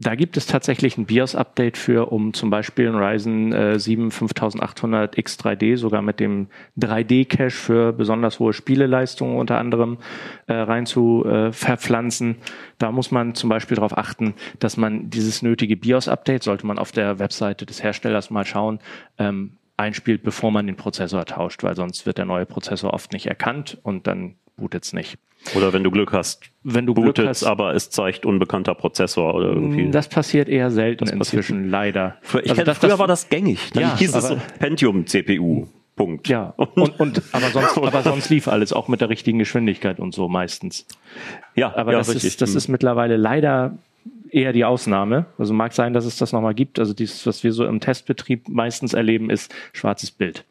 da 0.00 0.14
gibt 0.14 0.36
es 0.36 0.46
tatsächlich 0.46 0.96
ein 0.96 1.06
BIOS-Update 1.06 1.76
für, 1.76 2.12
um 2.12 2.32
zum 2.32 2.50
Beispiel 2.50 2.88
ein 2.88 2.94
Ryzen 2.94 3.52
äh, 3.52 3.80
7 3.80 4.12
5800 4.12 5.16
X3D 5.18 5.76
sogar 5.76 6.02
mit 6.02 6.20
dem 6.20 6.46
3D-Cache 6.78 7.50
für 7.50 7.92
besonders 7.92 8.38
hohe 8.38 8.52
Spieleleistungen 8.52 9.36
unter 9.36 9.58
anderem 9.58 9.98
äh, 10.46 10.54
rein 10.54 10.86
zu 10.86 11.24
äh, 11.24 11.52
verpflanzen. 11.52 12.36
Da 12.78 12.92
muss 12.92 13.10
man 13.10 13.34
zum 13.34 13.50
Beispiel 13.50 13.74
darauf 13.74 13.98
achten, 13.98 14.34
dass 14.60 14.76
man 14.76 15.10
dieses 15.10 15.42
nötige 15.42 15.76
BIOS-Update, 15.76 16.44
sollte 16.44 16.66
man 16.66 16.78
auf 16.78 16.92
der 16.92 17.18
Webseite 17.18 17.66
des 17.66 17.82
Herstellers 17.82 18.30
mal 18.30 18.46
schauen, 18.46 18.78
ähm, 19.18 19.54
einspielt, 19.76 20.22
bevor 20.22 20.52
man 20.52 20.68
den 20.68 20.76
Prozessor 20.76 21.24
tauscht, 21.24 21.64
weil 21.64 21.74
sonst 21.74 22.06
wird 22.06 22.18
der 22.18 22.24
neue 22.24 22.46
Prozessor 22.46 22.94
oft 22.94 23.12
nicht 23.12 23.26
erkannt 23.26 23.78
und 23.82 24.06
dann 24.06 24.36
bootet 24.56 24.84
es 24.84 24.92
nicht. 24.92 25.18
Oder 25.54 25.72
wenn 25.72 25.84
du 25.84 25.90
Glück 25.90 26.12
hast, 26.12 26.42
wenn 26.62 26.86
du 26.86 26.94
Glück 26.94 27.18
hast, 27.18 27.44
aber 27.44 27.74
es 27.74 27.90
zeigt 27.90 28.26
unbekannter 28.26 28.74
Prozessor 28.74 29.34
oder 29.34 29.48
irgendwie. 29.48 29.90
Das 29.90 30.08
passiert 30.08 30.48
eher 30.48 30.70
selten 30.70 31.06
das 31.06 31.14
inzwischen, 31.14 31.70
leider. 31.70 32.16
Früher, 32.22 32.44
ich 32.44 32.50
also 32.50 32.64
das, 32.64 32.78
früher 32.78 32.90
das, 32.90 32.98
war 32.98 33.06
das 33.06 33.28
gängig. 33.28 33.70
Dann 33.72 33.82
ja, 33.82 33.96
hieß 33.96 34.14
es 34.14 34.28
so 34.28 34.40
Pentium-CPU. 34.58 35.66
Punkt. 35.96 36.28
Ja, 36.28 36.54
und, 36.56 37.00
und 37.00 37.22
aber 37.32 37.48
sonst, 37.48 37.76
aber 37.82 38.02
sonst 38.02 38.30
lief 38.30 38.46
alles 38.46 38.72
auch 38.72 38.88
mit 38.88 39.00
der 39.00 39.08
richtigen 39.08 39.38
Geschwindigkeit 39.38 39.98
und 39.98 40.14
so 40.14 40.28
meistens. 40.28 40.86
Ja, 41.56 41.74
aber 41.76 41.92
ja, 41.92 41.98
das 41.98 42.08
richtig. 42.10 42.24
ist 42.24 42.42
das 42.42 42.54
ist 42.54 42.68
mittlerweile 42.68 43.16
leider 43.16 43.76
eher 44.30 44.52
die 44.52 44.64
Ausnahme. 44.64 45.26
Also 45.38 45.54
mag 45.54 45.72
sein, 45.72 45.94
dass 45.94 46.04
es 46.04 46.16
das 46.16 46.32
nochmal 46.32 46.54
gibt. 46.54 46.78
Also 46.78 46.94
dieses, 46.94 47.26
was 47.26 47.42
wir 47.42 47.52
so 47.52 47.66
im 47.66 47.80
Testbetrieb 47.80 48.48
meistens 48.48 48.94
erleben, 48.94 49.30
ist 49.30 49.52
schwarzes 49.72 50.10
Bild 50.10 50.44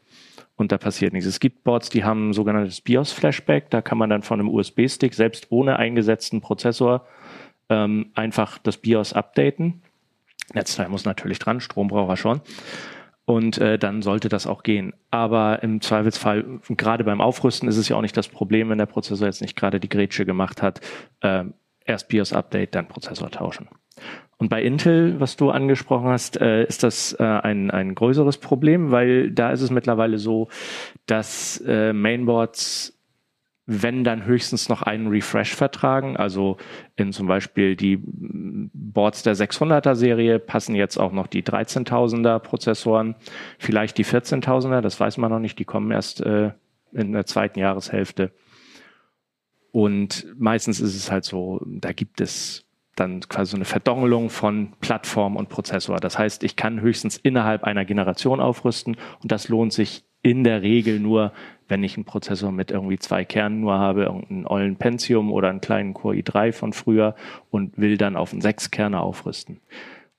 und 0.58 0.72
da 0.72 0.78
passiert 0.78 1.13
nichts. 1.13 1.28
Es 1.28 1.39
gibt 1.39 1.63
Boards, 1.63 1.89
die 1.89 2.04
haben 2.04 2.30
ein 2.30 2.34
sogenanntes 2.34 2.82
BIOS-Flashback. 2.82 3.70
Da 3.70 3.82
kann 3.82 3.98
man 3.98 4.10
dann 4.10 4.24
von 4.24 4.39
einem 4.39 4.50
USB-Stick, 4.50 5.13
selbst 5.13 5.48
ohne 5.52 5.78
eingesetzten 5.78 6.41
Prozessor, 6.41 7.06
ähm, 7.70 8.12
einfach 8.15 8.58
das 8.58 8.78
BIOS 8.78 9.13
updaten. 9.13 9.84
Netzteil 10.54 10.89
muss 10.89 11.06
natürlich 11.06 11.39
dran, 11.39 11.60
Strom 11.60 11.89
braucht 11.89 12.10
er 12.10 12.17
schon. 12.17 12.41
Und 13.26 13.60
äh, 13.60 13.78
dann 13.78 14.02
sollte 14.02 14.30
das 14.30 14.48
auch 14.48 14.63
gehen. 14.63 14.93
Aber 15.12 15.62
im 15.62 15.82
Zweifelsfall, 15.82 16.62
gerade 16.70 17.04
beim 17.04 17.22
Aufrüsten 17.22 17.70
ist 17.70 17.78
es 17.78 17.89
ja 17.89 17.96
auch 17.96 18.02
nicht 18.02 18.17
das 18.17 18.30
Problem, 18.30 18.70
wenn 18.70 18.78
der 18.78 18.86
Prozessor 18.88 19.28
jetzt 19.28 19.41
nicht 19.41 19.56
gerade 19.56 19.80
die 19.80 19.89
Grätsche 19.89 20.26
gemacht 20.26 20.62
hat. 20.62 20.82
Äh, 21.22 21.43
erst 21.86 22.08
BIOS-Update, 22.08 22.74
dann 22.74 22.88
Prozessor 22.88 23.30
tauschen. 23.30 23.67
Und 24.38 24.50
bei 24.50 24.62
Intel, 24.62 25.19
was 25.19 25.36
du 25.36 25.50
angesprochen 25.50 26.10
hast, 26.10 26.39
äh, 26.39 26.63
ist 26.65 26.84
das 26.84 27.13
äh, 27.19 27.23
ein, 27.23 27.71
ein 27.71 27.95
größeres 27.95 28.38
Problem, 28.38 28.91
weil 28.91 29.32
da 29.32 29.52
ist 29.52 29.62
es 29.62 29.71
mittlerweile 29.71 30.19
so, 30.19 30.47
dass 31.08 31.63
äh, 31.65 31.91
Mainboards, 31.91 32.93
wenn 33.65 34.04
dann 34.04 34.26
höchstens 34.26 34.69
noch 34.69 34.84
einen 34.84 35.08
Refresh 35.08 35.56
vertragen, 35.56 36.17
also 36.17 36.58
in 36.95 37.13
zum 37.13 37.26
Beispiel 37.28 37.76
die 37.76 38.00
Boards 38.04 39.23
der 39.23 39.36
600er 39.36 39.95
Serie 39.95 40.38
passen 40.38 40.76
jetzt 40.76 40.97
auch 40.97 41.12
noch 41.12 41.28
die 41.28 41.43
13.000er 41.43 42.38
Prozessoren, 42.38 43.15
vielleicht 43.58 43.97
die 43.97 44.06
14.000er, 44.06 44.82
das 44.82 45.00
weiß 45.00 45.17
man 45.17 45.32
noch 45.32 45.39
nicht, 45.39 45.58
die 45.58 45.65
kommen 45.65 45.89
erst 45.91 46.21
äh, 46.21 46.52
in 46.93 47.12
der 47.12 47.26
zweiten 47.26 47.60
Jahreshälfte. 47.60 48.32
Und 49.71 50.28
meistens 50.38 50.80
ist 50.80 50.95
es 50.95 51.12
halt 51.12 51.26
so, 51.26 51.60
da 51.65 51.91
gibt 51.91 52.21
es 52.21 52.66
dann 52.99 53.21
quasi 53.21 53.51
so 53.51 53.57
eine 53.57 53.65
Verdongelung 53.65 54.29
von 54.29 54.73
Plattform 54.81 55.36
und 55.36 55.49
Prozessor. 55.49 55.97
Das 55.97 56.17
heißt, 56.17 56.43
ich 56.43 56.55
kann 56.55 56.81
höchstens 56.81 57.17
innerhalb 57.17 57.63
einer 57.63 57.86
Generation 57.86 58.39
aufrüsten 58.39 58.97
und 59.21 59.31
das 59.31 59.49
lohnt 59.49 59.73
sich 59.73 60.03
in 60.21 60.43
der 60.43 60.62
Regel 60.62 60.99
nur, 60.99 61.31
wenn 61.67 61.83
ich 61.83 61.95
einen 61.95 62.05
Prozessor 62.05 62.51
mit 62.51 62.71
irgendwie 62.71 62.97
zwei 62.97 63.23
Kernen 63.23 63.62
nur 63.62 63.77
habe, 63.77 64.03
irgendeinen 64.03 64.47
ollen 64.47 64.75
Pentium 64.77 65.31
oder 65.31 65.49
einen 65.49 65.62
kleinen 65.62 65.93
Core 65.93 66.15
i3 66.15 66.51
von 66.51 66.73
früher 66.73 67.15
und 67.49 67.77
will 67.77 67.97
dann 67.97 68.15
auf 68.15 68.31
einen 68.31 68.41
Sechskerner 68.41 69.01
aufrüsten. 69.01 69.62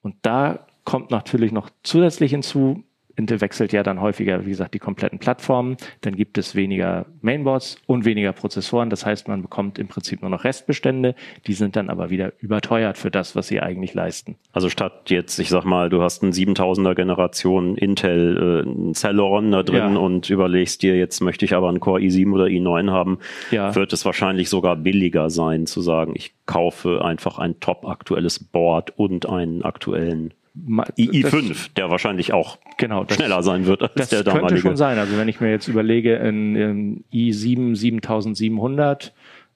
Und 0.02 0.14
da 0.22 0.66
kommt 0.84 1.10
natürlich 1.10 1.52
noch 1.52 1.70
zusätzlich 1.82 2.30
hinzu, 2.30 2.84
Intel 3.18 3.40
wechselt 3.40 3.72
ja 3.72 3.83
dann 3.83 4.00
häufiger, 4.00 4.46
wie 4.46 4.50
gesagt, 4.50 4.74
die 4.74 4.78
kompletten 4.78 5.18
Plattformen. 5.18 5.76
Dann 6.00 6.14
gibt 6.14 6.38
es 6.38 6.54
weniger 6.54 7.07
Mainboards 7.20 7.76
und 7.87 8.04
weniger 8.04 8.33
Prozessoren. 8.33 8.90
Das 8.90 9.04
heißt, 9.04 9.28
man 9.28 9.42
bekommt 9.42 9.78
im 9.78 9.88
Prinzip 9.88 10.22
nur 10.22 10.31
noch 10.31 10.44
Restbestände. 10.44 11.14
Die 11.46 11.54
sind 11.54 11.76
dann 11.76 11.90
aber 11.90 12.11
wieder 12.11 12.33
überteuert 12.40 12.96
für 12.96 13.11
das, 13.11 13.35
was 13.35 13.48
sie 13.48 13.61
eigentlich 13.61 13.94
leisten. 13.94 14.37
Also 14.52 14.68
statt 14.68 15.11
jetzt, 15.11 15.38
ich 15.38 15.48
sag 15.48 15.64
mal, 15.64 15.90
du 15.90 16.02
hast 16.02 16.22
einen 16.22 16.33
7000er 16.33 16.94
Generation 16.94 17.76
Intel, 17.76 18.64
äh, 18.64 18.92
Celeron 18.92 19.50
da 19.50 19.62
drin 19.62 19.94
ja. 19.94 19.98
und 19.98 20.31
überlegst 20.31 20.83
dir, 20.83 20.96
jetzt 20.96 21.20
möchte 21.20 21.44
ich 21.44 21.54
aber 21.54 21.68
einen 21.68 21.81
Core 21.81 22.00
i7 22.00 22.33
oder 22.33 22.44
i9 22.44 22.90
haben, 22.90 23.18
ja. 23.50 23.74
wird 23.74 23.92
es 23.92 24.04
wahrscheinlich 24.04 24.48
sogar 24.48 24.76
billiger 24.76 25.31
sein 25.31 25.66
zu 25.66 25.81
sagen, 25.81 26.12
ich 26.14 26.35
kaufe 26.46 27.04
einfach 27.04 27.38
ein 27.38 27.61
top 27.61 27.87
aktuelles 27.87 28.38
Board 28.38 28.92
und 28.96 29.28
einen 29.28 29.62
aktuellen 29.62 30.33
i5, 30.66 31.70
der 31.76 31.90
wahrscheinlich 31.90 32.32
auch 32.32 32.58
genau, 32.76 33.04
das, 33.04 33.16
schneller 33.16 33.42
sein 33.42 33.66
wird 33.66 33.82
als 33.82 33.94
das 33.94 34.08
der 34.08 34.24
damalige. 34.24 34.42
Das 34.42 34.50
könnte 34.50 34.68
schon 34.68 34.76
sein. 34.76 34.98
Also 34.98 35.16
wenn 35.16 35.28
ich 35.28 35.40
mir 35.40 35.50
jetzt 35.50 35.68
überlege, 35.68 36.16
in, 36.16 36.56
in 36.56 37.04
i7 37.12 37.76
7700 37.76 39.12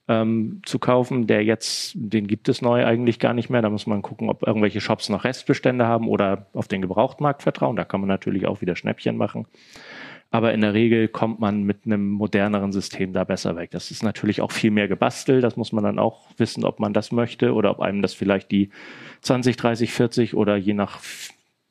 ähm, 0.09 0.63
zu 0.65 0.79
kaufen, 0.79 1.27
der 1.27 1.45
jetzt, 1.45 1.93
den 1.95 2.27
gibt 2.27 2.49
es 2.49 2.63
neu 2.63 2.85
eigentlich 2.85 3.19
gar 3.19 3.35
nicht 3.35 3.51
mehr. 3.51 3.63
Da 3.63 3.71
muss 3.71 3.87
man 3.87 4.03
gucken, 4.03 4.29
ob 4.29 4.47
irgendwelche 4.47 4.81
Shops 4.81 5.09
noch 5.09 5.25
Restbestände 5.25 5.87
haben 5.87 6.09
oder 6.09 6.47
auf 6.53 6.69
den 6.69 6.83
Gebrauchtmarkt 6.83 7.43
vertrauen. 7.43 7.77
Da 7.77 7.85
kann 7.85 8.01
man 8.01 8.09
natürlich 8.09 8.47
auch 8.47 8.61
wieder 8.61 8.77
Schnäppchen 8.77 9.17
machen. 9.17 9.47
Aber 10.33 10.55
in 10.55 10.63
der 10.63 10.73
Regel 10.73 11.09
kommt 11.09 11.41
man 11.41 11.63
mit 11.63 11.85
einem 11.85 12.09
moderneren 12.09 12.73
System 12.73 13.13
da 13.13 13.23
besser 13.23 13.55
weg. 13.55 13.71
Das 13.71 13.91
ist 13.91 14.03
natürlich 14.03 14.41
auch 14.41 14.51
viel 14.51 14.71
mehr 14.71 14.89
gebastelt. 14.89 15.45
Das 15.45 15.59
muss 15.59 15.73
man 15.73 15.85
dann 15.85 15.99
auch 15.99 16.23
wissen, 16.39 16.65
ob 16.65 16.81
man 16.81 16.95
das 16.95 17.13
möchte 17.13 17.53
oder 17.53 17.71
ob 17.71 17.81
einem 17.81 18.01
das 18.01 18.15
vielleicht 18.15 18.51
die 18.51 18.71
20, 19.21 19.59
30, 19.59 19.93
40 19.93 20.35
oder 20.35 20.57
je 20.57 20.73
nach 20.73 21.01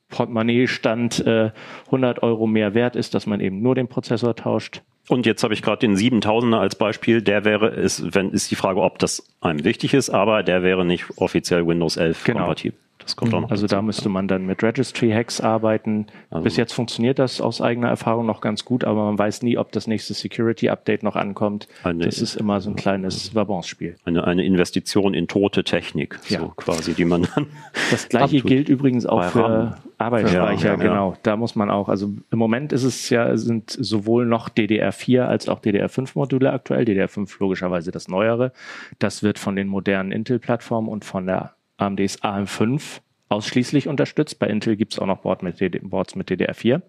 Portemonnaie-Stand 0.09 1.25
äh, 1.25 1.51
100 1.87 2.21
Euro 2.21 2.45
mehr 2.45 2.75
wert 2.75 2.95
ist, 2.95 3.15
dass 3.15 3.25
man 3.25 3.39
eben 3.39 3.63
nur 3.63 3.73
den 3.73 3.87
Prozessor 3.87 4.35
tauscht. 4.35 4.83
Und 5.09 5.25
jetzt 5.25 5.43
habe 5.43 5.55
ich 5.55 5.63
gerade 5.63 5.79
den 5.79 5.97
7000er 5.97 6.59
als 6.59 6.75
Beispiel. 6.75 7.23
Der 7.23 7.43
wäre, 7.43 7.69
ist, 7.69 8.13
wenn, 8.13 8.29
ist 8.29 8.51
die 8.51 8.55
Frage, 8.55 8.81
ob 8.81 8.99
das 8.99 9.27
einem 9.41 9.63
wichtig 9.63 9.95
ist, 9.95 10.11
aber 10.11 10.43
der 10.43 10.61
wäre 10.61 10.85
nicht 10.85 11.05
offiziell 11.17 11.65
Windows 11.65 11.97
11 11.97 12.23
genau. 12.23 12.39
kompatibel. 12.41 12.77
Das 13.03 13.15
kommt 13.15 13.33
auch 13.33 13.41
noch. 13.41 13.51
Also 13.51 13.67
da 13.67 13.81
müsste 13.81 14.09
man 14.09 14.27
dann 14.27 14.45
mit 14.45 14.63
Registry-Hacks 14.63 15.41
arbeiten. 15.41 16.07
Also 16.29 16.43
Bis 16.43 16.57
jetzt 16.57 16.73
funktioniert 16.73 17.19
das 17.19 17.41
aus 17.41 17.61
eigener 17.61 17.89
Erfahrung 17.89 18.25
noch 18.25 18.41
ganz 18.41 18.65
gut, 18.65 18.83
aber 18.83 19.05
man 19.05 19.17
weiß 19.17 19.43
nie, 19.43 19.57
ob 19.57 19.71
das 19.71 19.87
nächste 19.87 20.13
Security-Update 20.13 21.03
noch 21.03 21.15
ankommt. 21.15 21.67
Eine, 21.83 22.05
das 22.05 22.19
ist 22.19 22.35
immer 22.35 22.61
so 22.61 22.69
ein 22.69 22.75
kleines 22.75 23.33
Vabance-Spiel. 23.35 23.95
Eine, 24.05 24.25
eine 24.25 24.43
Investition 24.43 25.13
in 25.13 25.27
tote 25.27 25.63
Technik, 25.63 26.19
ja. 26.29 26.39
so 26.39 26.47
quasi, 26.55 26.93
die 26.93 27.05
man 27.05 27.27
dann. 27.35 27.47
Das 27.89 28.09
gleiche 28.09 28.37
abtut. 28.37 28.49
gilt 28.49 28.69
übrigens 28.69 29.05
auch 29.05 29.23
für 29.25 29.77
Arbeitsspeicher, 29.97 30.65
ja, 30.65 30.71
ja, 30.71 30.75
genau. 30.75 31.15
Da 31.23 31.37
muss 31.37 31.55
man 31.55 31.69
auch, 31.69 31.87
also 31.89 32.11
im 32.31 32.39
Moment 32.39 32.73
ist 32.73 32.83
es 32.83 33.09
ja, 33.09 33.37
sind 33.37 33.69
sowohl 33.69 34.25
noch 34.25 34.49
DDR4 34.49 35.21
als 35.21 35.47
auch 35.47 35.61
DDR5-Module 35.61 36.51
aktuell. 36.51 36.85
DDR5 36.85 37.35
logischerweise 37.39 37.91
das 37.91 38.07
neuere. 38.07 38.51
Das 38.99 39.23
wird 39.23 39.39
von 39.39 39.55
den 39.55 39.67
modernen 39.67 40.11
Intel-Plattformen 40.11 40.89
und 40.89 41.05
von 41.05 41.25
der 41.25 41.53
AMDs 41.81 42.21
AM5 42.23 43.01
ausschließlich 43.29 43.87
unterstützt. 43.87 44.39
Bei 44.39 44.47
Intel 44.47 44.75
gibt 44.75 44.93
es 44.93 44.99
auch 44.99 45.05
noch 45.05 45.19
Board 45.19 45.43
mit 45.43 45.89
Boards 45.89 46.15
mit 46.15 46.29
DDR4. 46.29 46.81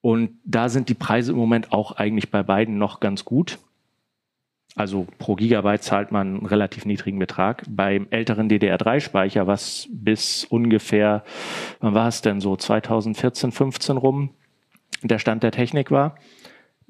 Und 0.00 0.38
da 0.44 0.68
sind 0.68 0.88
die 0.88 0.94
Preise 0.94 1.32
im 1.32 1.38
Moment 1.38 1.72
auch 1.72 1.92
eigentlich 1.92 2.30
bei 2.30 2.42
beiden 2.42 2.76
noch 2.76 3.00
ganz 3.00 3.24
gut. 3.24 3.58
Also 4.74 5.06
pro 5.18 5.34
Gigabyte 5.34 5.82
zahlt 5.82 6.12
man 6.12 6.36
einen 6.38 6.46
relativ 6.46 6.86
niedrigen 6.86 7.18
Betrag. 7.18 7.64
Beim 7.68 8.06
älteren 8.10 8.48
DDR3-Speicher, 8.48 9.46
was 9.46 9.88
bis 9.90 10.44
ungefähr, 10.44 11.24
wann 11.80 11.94
war 11.94 12.08
es 12.08 12.22
denn 12.22 12.40
so, 12.40 12.56
2014, 12.56 13.52
15 13.52 13.96
rum, 13.96 14.30
der 15.02 15.18
Stand 15.18 15.42
der 15.42 15.52
Technik 15.52 15.90
war, 15.90 16.16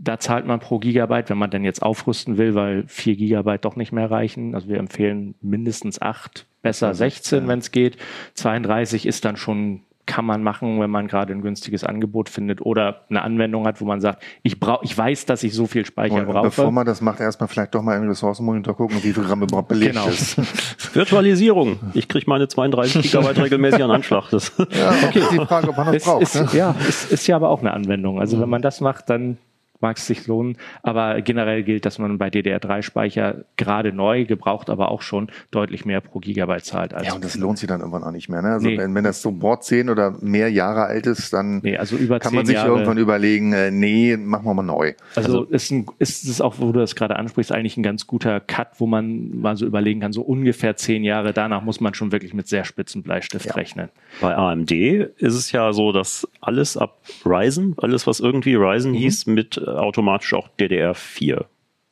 da 0.04 0.18
zahlt 0.18 0.46
man 0.46 0.58
pro 0.58 0.78
Gigabyte, 0.80 1.30
wenn 1.30 1.38
man 1.38 1.50
denn 1.50 1.62
jetzt 1.64 1.80
aufrüsten 1.82 2.36
will, 2.36 2.54
weil 2.56 2.84
vier 2.88 3.14
Gigabyte 3.14 3.64
doch 3.64 3.76
nicht 3.76 3.92
mehr 3.92 4.10
reichen. 4.10 4.54
Also 4.54 4.68
wir 4.68 4.78
empfehlen 4.78 5.36
mindestens 5.40 6.02
acht, 6.02 6.46
besser 6.60 6.92
16, 6.92 7.46
wenn 7.46 7.60
es 7.60 7.70
geht. 7.70 7.96
32 8.34 9.06
ist 9.06 9.24
dann 9.24 9.36
schon 9.36 9.82
kann 10.04 10.24
man 10.24 10.42
machen, 10.42 10.80
wenn 10.80 10.90
man 10.90 11.06
gerade 11.06 11.32
ein 11.32 11.42
günstiges 11.42 11.84
Angebot 11.84 12.28
findet 12.28 12.60
oder 12.60 13.02
eine 13.08 13.22
Anwendung 13.22 13.68
hat, 13.68 13.80
wo 13.80 13.84
man 13.84 14.00
sagt, 14.00 14.20
ich 14.42 14.58
brauche, 14.58 14.84
ich 14.84 14.98
weiß, 14.98 15.26
dass 15.26 15.44
ich 15.44 15.54
so 15.54 15.66
viel 15.68 15.86
Speicher 15.86 16.16
Und 16.16 16.26
brauche. 16.26 16.48
bevor 16.48 16.72
man 16.72 16.84
das 16.84 17.00
macht, 17.00 17.20
erstmal 17.20 17.46
vielleicht 17.48 17.72
doch 17.72 17.82
mal 17.82 17.96
im 17.96 18.08
Ressourcenmonitor 18.08 18.76
gucken, 18.76 18.96
wie 19.04 19.12
viel 19.12 19.22
Gramm 19.22 19.42
überhaupt 19.42 19.68
belegt 19.68 19.94
Genau. 19.94 20.08
ist. 20.08 20.36
Virtualisierung. 20.96 21.78
Ich 21.94 22.08
kriege 22.08 22.24
meine 22.28 22.48
32 22.48 23.02
Gigabyte 23.12 23.38
regelmäßig 23.44 23.82
an 23.84 23.92
Anschlag. 23.92 24.28
Das 24.30 24.52
Ja, 24.58 24.90
okay. 25.06 25.20
Ist 25.20 25.30
die 25.32 25.36
Frage, 25.36 25.68
ob 25.68 25.76
man 25.76 25.86
das 25.86 25.96
ist, 25.96 26.04
braucht. 26.04 26.22
ist, 26.22 26.34
ne? 26.34 26.48
Ja, 26.52 26.74
ist, 26.88 27.12
ist 27.12 27.26
ja 27.28 27.36
aber 27.36 27.50
auch 27.50 27.60
eine 27.60 27.72
Anwendung. 27.72 28.18
Also 28.18 28.40
wenn 28.40 28.48
man 28.48 28.60
das 28.60 28.80
macht, 28.80 29.08
dann 29.08 29.38
mag 29.82 29.98
es 29.98 30.06
sich 30.06 30.26
lohnen. 30.26 30.56
Aber 30.82 31.20
generell 31.22 31.62
gilt, 31.62 31.84
dass 31.84 31.98
man 31.98 32.16
bei 32.18 32.28
DDR3-Speicher 32.28 33.44
gerade 33.56 33.92
neu, 33.92 34.24
gebraucht 34.24 34.70
aber 34.70 34.90
auch 34.90 35.02
schon 35.02 35.28
deutlich 35.50 35.84
mehr 35.84 36.00
pro 36.00 36.18
Gigabyte 36.20 36.64
zahlt. 36.64 36.94
Als 36.94 37.08
Ja, 37.08 37.14
und 37.14 37.24
das 37.24 37.36
lohnt 37.36 37.58
sich 37.58 37.68
dann 37.68 37.80
irgendwann 37.80 38.04
auch 38.04 38.10
nicht 38.12 38.28
mehr. 38.28 38.42
Ne? 38.42 38.48
Also 38.52 38.68
Nee. 38.68 38.78
wenn, 38.78 38.94
wenn 38.94 39.04
das 39.04 39.22
so 39.22 39.32
Board 39.32 39.64
10 39.64 39.90
oder 39.90 40.12
mehr 40.20 40.48
Jahre 40.50 40.84
alt 40.84 41.06
ist, 41.06 41.32
dann 41.32 41.60
nee, 41.62 41.76
also 41.76 41.96
über 41.96 42.18
kann 42.18 42.34
man 42.34 42.46
sich 42.46 42.54
Jahre. 42.54 42.68
irgendwann 42.70 42.98
überlegen, 42.98 43.52
äh, 43.52 43.70
nee, 43.70 44.16
machen 44.16 44.44
wir 44.46 44.54
mal 44.54 44.62
neu. 44.62 44.92
Also, 45.16 45.44
ist, 45.44 45.70
ein, 45.70 45.86
ist 45.98 46.24
es 46.24 46.40
auch, 46.40 46.54
wo 46.58 46.72
du 46.72 46.80
das 46.80 46.94
gerade 46.94 47.16
ansprichst, 47.16 47.52
eigentlich 47.52 47.76
ein 47.76 47.82
ganz 47.82 48.06
guter 48.06 48.40
Cut, 48.40 48.68
wo 48.78 48.86
man 48.86 49.40
mal 49.40 49.56
so 49.56 49.66
überlegen 49.66 50.00
kann, 50.00 50.12
so 50.12 50.22
ungefähr 50.22 50.76
zehn 50.76 51.02
Jahre 51.04 51.32
danach 51.32 51.62
muss 51.62 51.80
man 51.80 51.94
schon 51.94 52.12
wirklich 52.12 52.34
mit 52.34 52.46
sehr 52.48 52.64
spitzen 52.64 53.02
Bleistift 53.02 53.46
Ja. 53.46 53.54
rechnen. 53.54 53.88
Bei 54.20 54.36
AMD 54.36 54.70
ist 54.70 55.34
es 55.34 55.52
ja 55.52 55.72
so, 55.72 55.92
dass 55.92 56.28
alles 56.40 56.76
ab 56.76 56.98
Ryzen, 57.24 57.74
alles 57.78 58.06
was 58.06 58.20
irgendwie 58.20 58.54
Ryzen 58.54 58.94
hieß, 58.94 59.26
mit 59.26 59.58
äh, 59.58 59.70
automatisch 59.78 60.32
auch 60.34 60.48
DDR4 60.58 61.44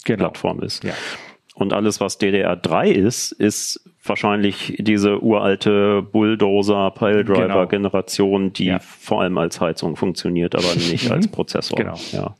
Genau. 0.04 0.24
Plattform 0.28 0.62
ist. 0.62 0.82
Ja. 0.84 0.94
Und 1.54 1.72
alles, 1.74 2.00
was 2.00 2.18
DDR3 2.18 2.86
ist, 2.90 3.32
ist 3.32 3.84
wahrscheinlich 4.02 4.76
diese 4.78 5.22
uralte 5.22 6.00
Bulldozer-Piledriver-Generation, 6.00 8.52
die 8.52 8.66
Ja. 8.66 8.78
vor 8.78 9.22
allem 9.22 9.36
als 9.38 9.60
Heizung 9.60 9.96
funktioniert, 9.96 10.54
aber 10.54 10.74
nicht 10.74 11.10
als 11.10 11.28
Prozessor. 11.28 11.76
Genau. 11.76 11.98
Ja. 12.12 12.36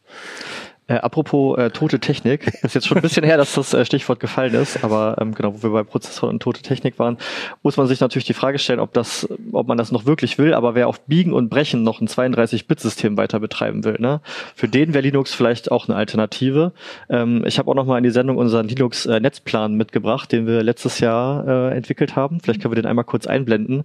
Äh, 0.90 0.94
apropos 0.94 1.56
äh, 1.56 1.70
tote 1.70 2.00
Technik, 2.00 2.52
ist 2.64 2.74
jetzt 2.74 2.88
schon 2.88 2.98
ein 2.98 3.02
bisschen 3.02 3.22
her, 3.22 3.36
dass 3.36 3.54
das 3.54 3.72
äh, 3.74 3.84
Stichwort 3.84 4.18
gefallen 4.18 4.54
ist, 4.54 4.82
aber 4.82 5.16
ähm, 5.20 5.34
genau, 5.36 5.54
wo 5.54 5.68
wir 5.68 5.70
bei 5.70 5.82
Prozessoren 5.84 6.34
und 6.34 6.42
tote 6.42 6.62
Technik 6.62 6.98
waren, 6.98 7.16
muss 7.62 7.76
man 7.76 7.86
sich 7.86 8.00
natürlich 8.00 8.24
die 8.24 8.34
Frage 8.34 8.58
stellen, 8.58 8.80
ob 8.80 8.92
das, 8.92 9.28
ob 9.52 9.68
man 9.68 9.78
das 9.78 9.92
noch 9.92 10.04
wirklich 10.04 10.36
will, 10.36 10.52
aber 10.52 10.74
wer 10.74 10.88
auf 10.88 11.00
Biegen 11.02 11.32
und 11.32 11.48
Brechen 11.48 11.84
noch 11.84 12.00
ein 12.00 12.08
32-Bit-System 12.08 13.16
weiter 13.16 13.38
betreiben 13.38 13.84
will, 13.84 13.98
ne? 14.00 14.20
Für 14.56 14.66
den 14.66 14.92
wäre 14.92 15.02
Linux 15.02 15.32
vielleicht 15.32 15.70
auch 15.70 15.88
eine 15.88 15.96
Alternative. 15.96 16.72
Ähm, 17.08 17.44
ich 17.46 17.60
habe 17.60 17.70
auch 17.70 17.76
noch 17.76 17.86
mal 17.86 17.98
in 17.98 18.04
die 18.04 18.10
Sendung 18.10 18.36
unseren 18.36 18.66
Linux-Netzplan 18.66 19.76
mitgebracht, 19.76 20.32
den 20.32 20.48
wir 20.48 20.64
letztes 20.64 20.98
Jahr 20.98 21.46
äh, 21.46 21.76
entwickelt 21.76 22.16
haben. 22.16 22.40
Vielleicht 22.40 22.62
können 22.62 22.72
wir 22.72 22.82
den 22.82 22.90
einmal 22.90 23.04
kurz 23.04 23.28
einblenden. 23.28 23.84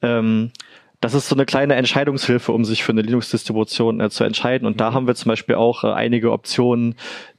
Ähm, 0.00 0.52
das 1.00 1.14
ist 1.14 1.28
so 1.28 1.36
eine 1.36 1.46
kleine 1.46 1.76
Entscheidungshilfe, 1.76 2.50
um 2.50 2.64
sich 2.64 2.82
für 2.82 2.90
eine 2.92 3.02
Linux-Distribution 3.02 4.00
äh, 4.00 4.10
zu 4.10 4.24
entscheiden. 4.24 4.66
Und 4.66 4.80
da 4.80 4.92
haben 4.92 5.06
wir 5.06 5.14
zum 5.14 5.28
Beispiel 5.28 5.54
auch 5.54 5.84
äh, 5.84 5.92
einige 5.92 6.32
Optionen, 6.32 6.96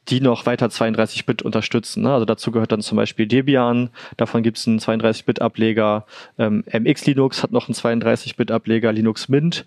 die 0.08 0.22
noch 0.22 0.46
weiter 0.46 0.68
32-Bit 0.68 1.42
unterstützen. 1.42 2.04
Ne? 2.04 2.14
Also 2.14 2.26
dazu 2.26 2.52
gehört 2.52 2.72
dann 2.72 2.82
zum 2.82 2.96
Beispiel 2.96 3.28
Debian, 3.28 3.90
davon 4.16 4.44
gibt 4.44 4.58
es 4.58 4.68
einen 4.68 4.80
32-Bit-Ableger. 4.80 6.06
Ähm, 6.38 6.64
MX 6.72 7.06
Linux 7.08 7.44
hat 7.44 7.52
noch 7.52 7.68
einen 7.68 7.76
32-Bit-Ableger, 7.76 8.94
Linux 8.94 9.28
Mint. 9.28 9.66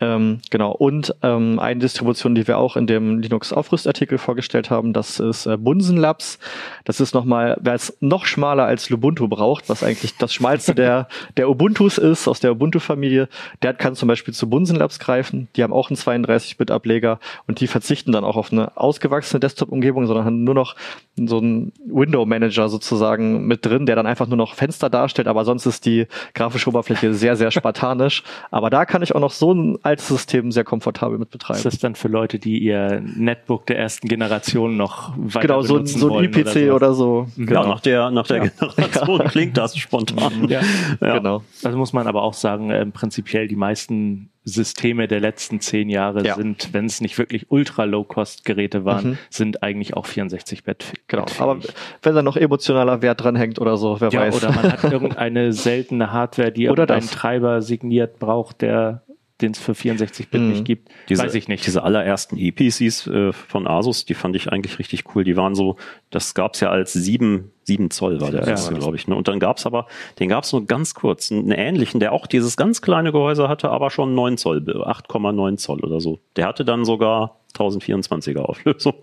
Ähm, 0.00 0.40
genau. 0.50 0.72
Und 0.72 1.14
ähm, 1.22 1.60
eine 1.60 1.78
Distribution, 1.78 2.34
die 2.34 2.48
wir 2.48 2.58
auch 2.58 2.76
in 2.76 2.88
dem 2.88 3.20
Linux-Aufrüstartikel 3.20 4.18
vorgestellt 4.18 4.68
haben, 4.68 4.92
das 4.92 5.20
ist 5.20 5.46
äh, 5.46 5.56
Bunsen 5.56 5.96
Labs. 5.96 6.40
Das 6.84 7.00
ist 7.00 7.14
nochmal, 7.14 7.56
wer 7.60 7.74
es 7.74 7.96
noch 8.00 8.26
schmaler 8.26 8.64
als 8.64 8.90
Lubuntu 8.90 9.28
braucht, 9.28 9.68
was 9.68 9.84
eigentlich 9.84 10.16
das 10.16 10.34
schmalste 10.34 10.74
der, 10.74 11.06
der 11.36 11.48
Ubuntus 11.48 11.98
ist, 11.98 12.26
aus 12.26 12.40
der 12.40 12.52
Ubuntu-Familie, 12.52 13.28
der 13.62 13.72
kann 13.74 13.94
zum 13.94 14.08
Beispiel 14.08 14.34
zu 14.34 14.50
Bunsen 14.50 14.76
Labs 14.76 14.98
greifen. 14.98 15.46
Die 15.54 15.62
haben 15.62 15.72
auch 15.72 15.90
einen 15.90 15.96
32-Bit-Ableger 15.96 17.20
und 17.46 17.60
die 17.60 17.68
verzichten 17.68 18.10
dann 18.10 18.24
auch 18.24 18.36
auf 18.36 18.50
eine 18.50 18.76
ausgewachsene 18.76 19.38
Desktop-Umgebung, 19.38 20.06
sondern 20.06 20.24
haben 20.24 20.42
nur 20.42 20.54
noch 20.54 20.74
so 21.16 21.38
einen 21.38 21.72
Window-Manager 21.86 22.68
sozusagen 22.68 23.46
mit 23.46 23.64
drin, 23.64 23.86
der 23.86 23.94
dann 23.94 24.06
einfach 24.06 24.26
nur 24.26 24.36
noch 24.36 24.54
Fenster 24.54 24.90
darstellt, 24.90 25.28
aber 25.28 25.44
sonst 25.44 25.66
ist 25.66 25.86
die 25.86 26.08
grafische 26.34 26.68
Oberfläche 26.68 27.14
sehr, 27.14 27.36
sehr 27.36 27.50
spartanisch. 27.52 28.24
Aber 28.50 28.70
da 28.70 28.84
kann 28.84 29.02
ich 29.02 29.14
auch 29.14 29.20
noch 29.20 29.30
so 29.30 29.54
ein 29.54 29.78
altes 29.94 30.08
System 30.08 30.50
sehr 30.52 30.64
komfortabel 30.64 31.18
mit 31.18 31.30
betreiben. 31.30 31.56
Ist 31.58 31.64
das 31.66 31.78
dann 31.78 31.94
für 31.94 32.08
Leute, 32.08 32.38
die 32.38 32.58
ihr 32.58 33.00
Netbook 33.00 33.66
der 33.66 33.78
ersten 33.78 34.08
Generation 34.08 34.76
noch 34.76 35.12
weiter 35.16 35.40
Genau, 35.40 35.62
so, 35.62 35.74
ein- 35.74 35.78
benutzen 35.78 35.98
so 36.00 36.06
ein 36.08 36.12
wollen 36.14 36.24
IPC 36.34 36.72
oder 36.72 36.94
so. 36.94 37.26
Ja, 37.36 37.44
Genau. 37.46 37.66
nach 37.68 37.80
der, 37.80 38.10
nach 38.10 38.26
der 38.26 38.50
Generation 38.50 39.18
klingt 39.28 39.56
das 39.56 39.76
spontan. 39.76 40.48
Ja. 40.48 40.60
Ja. 41.00 41.18
genau. 41.18 41.42
Also 41.62 41.78
muss 41.78 41.92
man 41.92 42.06
aber 42.06 42.22
auch 42.22 42.34
sagen, 42.34 42.70
ähm, 42.70 42.92
prinzipiell 42.92 43.48
die 43.48 43.56
meisten 43.56 44.30
Systeme 44.46 45.08
der 45.08 45.20
letzten 45.20 45.60
zehn 45.60 45.88
Jahre 45.88 46.22
Ja. 46.26 46.34
sind, 46.34 46.68
wenn 46.72 46.84
es 46.84 47.00
nicht 47.00 47.16
wirklich 47.16 47.46
ultra-low-cost-Geräte 47.50 48.84
waren, 48.84 49.10
Mhm. 49.12 49.18
sind 49.30 49.62
eigentlich 49.62 49.96
auch 49.96 50.06
64-Bit. 50.06 50.92
Genau. 51.08 51.24
Aber 51.38 51.58
wenn 52.02 52.14
da 52.14 52.22
noch 52.22 52.36
emotionaler 52.36 53.00
Wert 53.00 53.22
dran 53.22 53.36
hängt 53.36 53.58
oder 53.58 53.76
so, 53.78 54.00
wer 54.00 54.10
ja, 54.10 54.20
weiß. 54.20 54.36
oder 54.44 54.52
man 54.52 54.72
hat 54.72 54.84
irgendeine 54.92 55.52
seltene 55.54 56.12
Hardware, 56.12 56.52
die 56.52 56.68
Oder 56.68 56.82
irgendeinen 56.82 57.00
das. 57.06 57.10
Treiber 57.10 57.62
signiert 57.62 58.18
braucht, 58.18 58.60
der 58.60 59.02
den 59.40 59.50
es 59.52 59.58
für 59.58 59.72
64-Bit 59.72 60.40
Mhm. 60.40 60.48
nicht 60.48 60.64
gibt. 60.64 60.88
Diese, 61.08 61.22
Weiß 61.22 61.34
ich 61.34 61.48
nicht. 61.48 61.66
Diese 61.66 61.82
allerersten 61.82 62.36
EPCs 62.38 63.06
äh, 63.08 63.32
von 63.32 63.66
Asus, 63.66 64.04
die 64.04 64.14
fand 64.14 64.36
ich 64.36 64.52
eigentlich 64.52 64.78
richtig 64.78 65.04
cool. 65.14 65.24
Die 65.24 65.36
waren 65.36 65.54
so, 65.56 65.76
das 66.10 66.34
gab's 66.34 66.60
ja 66.60 66.70
als 66.70 66.92
7, 66.92 67.50
7 67.64 67.90
Zoll 67.90 68.20
war 68.20 68.30
der 68.30 68.42
Ja. 68.42 68.46
erste, 68.48 68.74
glaube 68.74 68.96
ich. 68.96 69.08
Ne? 69.08 69.16
Und 69.16 69.26
dann 69.26 69.40
gab's 69.40 69.66
aber, 69.66 69.86
den 70.20 70.28
gab's 70.28 70.52
nur 70.52 70.64
ganz 70.66 70.94
kurz, 70.94 71.32
einen 71.32 71.50
ähnlichen, 71.50 71.98
der 71.98 72.12
auch 72.12 72.26
dieses 72.28 72.56
ganz 72.56 72.80
kleine 72.80 73.10
Gehäuse 73.10 73.48
hatte, 73.48 73.70
aber 73.70 73.90
schon 73.90 74.14
9 74.14 74.36
Zoll, 74.38 74.58
8,9 74.60 75.56
Zoll 75.56 75.80
oder 75.80 76.00
so. 76.00 76.20
Der 76.36 76.46
hatte 76.46 76.64
dann 76.64 76.84
sogar 76.84 77.40
1024er 77.56 78.38
Auflösung. 78.40 78.94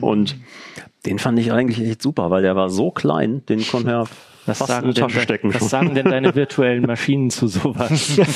Und 0.00 0.36
den 1.06 1.18
fand 1.18 1.38
ich 1.38 1.52
eigentlich 1.52 1.86
echt 1.86 2.02
super, 2.02 2.30
weil 2.30 2.42
der 2.42 2.56
war 2.56 2.70
so 2.70 2.90
klein, 2.90 3.44
den 3.46 3.64
konnte 3.66 3.90
er 3.90 4.06
was 4.46 4.58
fast 4.58 4.68
sagen, 4.68 4.92
denn, 4.92 5.08
de- 5.08 5.20
stecken. 5.20 5.54
was 5.54 5.68
sagen 5.68 5.94
denn 5.94 6.06
deine 6.06 6.34
virtuellen 6.34 6.82
Maschinen 6.86 7.30
zu 7.30 7.46
sowas? 7.48 8.18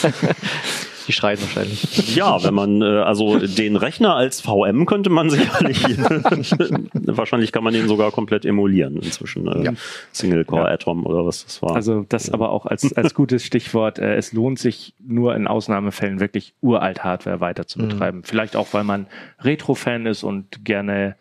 Die 1.06 1.12
schreien 1.12 1.38
wahrscheinlich. 1.38 2.16
Ja, 2.16 2.42
wenn 2.42 2.54
man, 2.54 2.80
äh, 2.80 2.84
also 2.86 3.38
den 3.38 3.76
Rechner 3.76 4.14
als 4.16 4.40
VM 4.40 4.86
könnte 4.86 5.10
man 5.10 5.28
sicherlich, 5.28 5.82
wahrscheinlich 6.94 7.52
kann 7.52 7.62
man 7.62 7.74
den 7.74 7.88
sogar 7.88 8.10
komplett 8.10 8.46
emulieren 8.46 8.96
inzwischen. 8.96 9.46
Äh, 9.46 9.64
Ja. 9.64 9.72
Single 10.12 10.46
Core 10.46 10.70
Atom 10.70 11.04
oder 11.04 11.26
was 11.26 11.44
das 11.44 11.60
war. 11.60 11.74
Also 11.76 12.06
das 12.08 12.30
aber 12.30 12.50
auch 12.50 12.64
als, 12.64 12.90
als 12.96 13.12
gutes 13.12 13.44
Stichwort. 13.44 13.98
Äh, 13.98 14.14
es 14.16 14.32
lohnt 14.32 14.58
sich 14.58 14.94
nur 14.98 15.36
in 15.36 15.46
Ausnahmefällen 15.46 16.20
wirklich 16.20 16.54
uralt 16.62 17.04
Hardware 17.04 17.40
weiter 17.40 17.66
zu 17.66 17.80
betreiben. 17.80 18.22
Vielleicht 18.24 18.56
auch, 18.56 18.68
weil 18.72 18.84
man 18.84 19.06
Retro-Fan 19.40 20.06
ist 20.06 20.22
und 20.22 20.64
gerne 20.64 21.16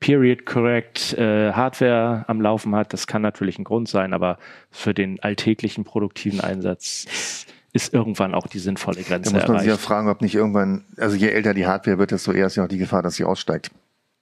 Period-Correct 0.00 1.14
äh, 1.14 1.52
Hardware 1.52 2.24
am 2.28 2.40
Laufen 2.40 2.74
hat. 2.74 2.92
Das 2.92 3.06
kann 3.06 3.22
natürlich 3.22 3.58
ein 3.58 3.64
Grund 3.64 3.88
sein, 3.88 4.12
aber 4.12 4.38
für 4.70 4.94
den 4.94 5.20
alltäglichen 5.22 5.84
produktiven 5.84 6.40
Einsatz 6.40 7.46
ist 7.72 7.92
irgendwann 7.92 8.34
auch 8.34 8.46
die 8.46 8.58
sinnvolle 8.58 9.02
Da 9.02 9.08
Grenze 9.08 9.32
muss 9.34 9.46
man 9.46 9.58
sich 9.58 9.66
ja 9.66 9.72
erreicht. 9.72 9.86
fragen, 9.86 10.08
ob 10.08 10.20
nicht 10.22 10.34
irgendwann, 10.34 10.84
also 10.98 11.16
je 11.16 11.28
älter 11.28 11.54
die 11.54 11.66
Hardware 11.66 11.98
wird, 11.98 12.10
desto 12.10 12.32
eher 12.32 12.46
ist 12.46 12.56
ja 12.56 12.64
auch 12.64 12.68
die 12.68 12.78
Gefahr, 12.78 13.02
dass 13.02 13.16
sie 13.16 13.24
aussteigt. 13.24 13.70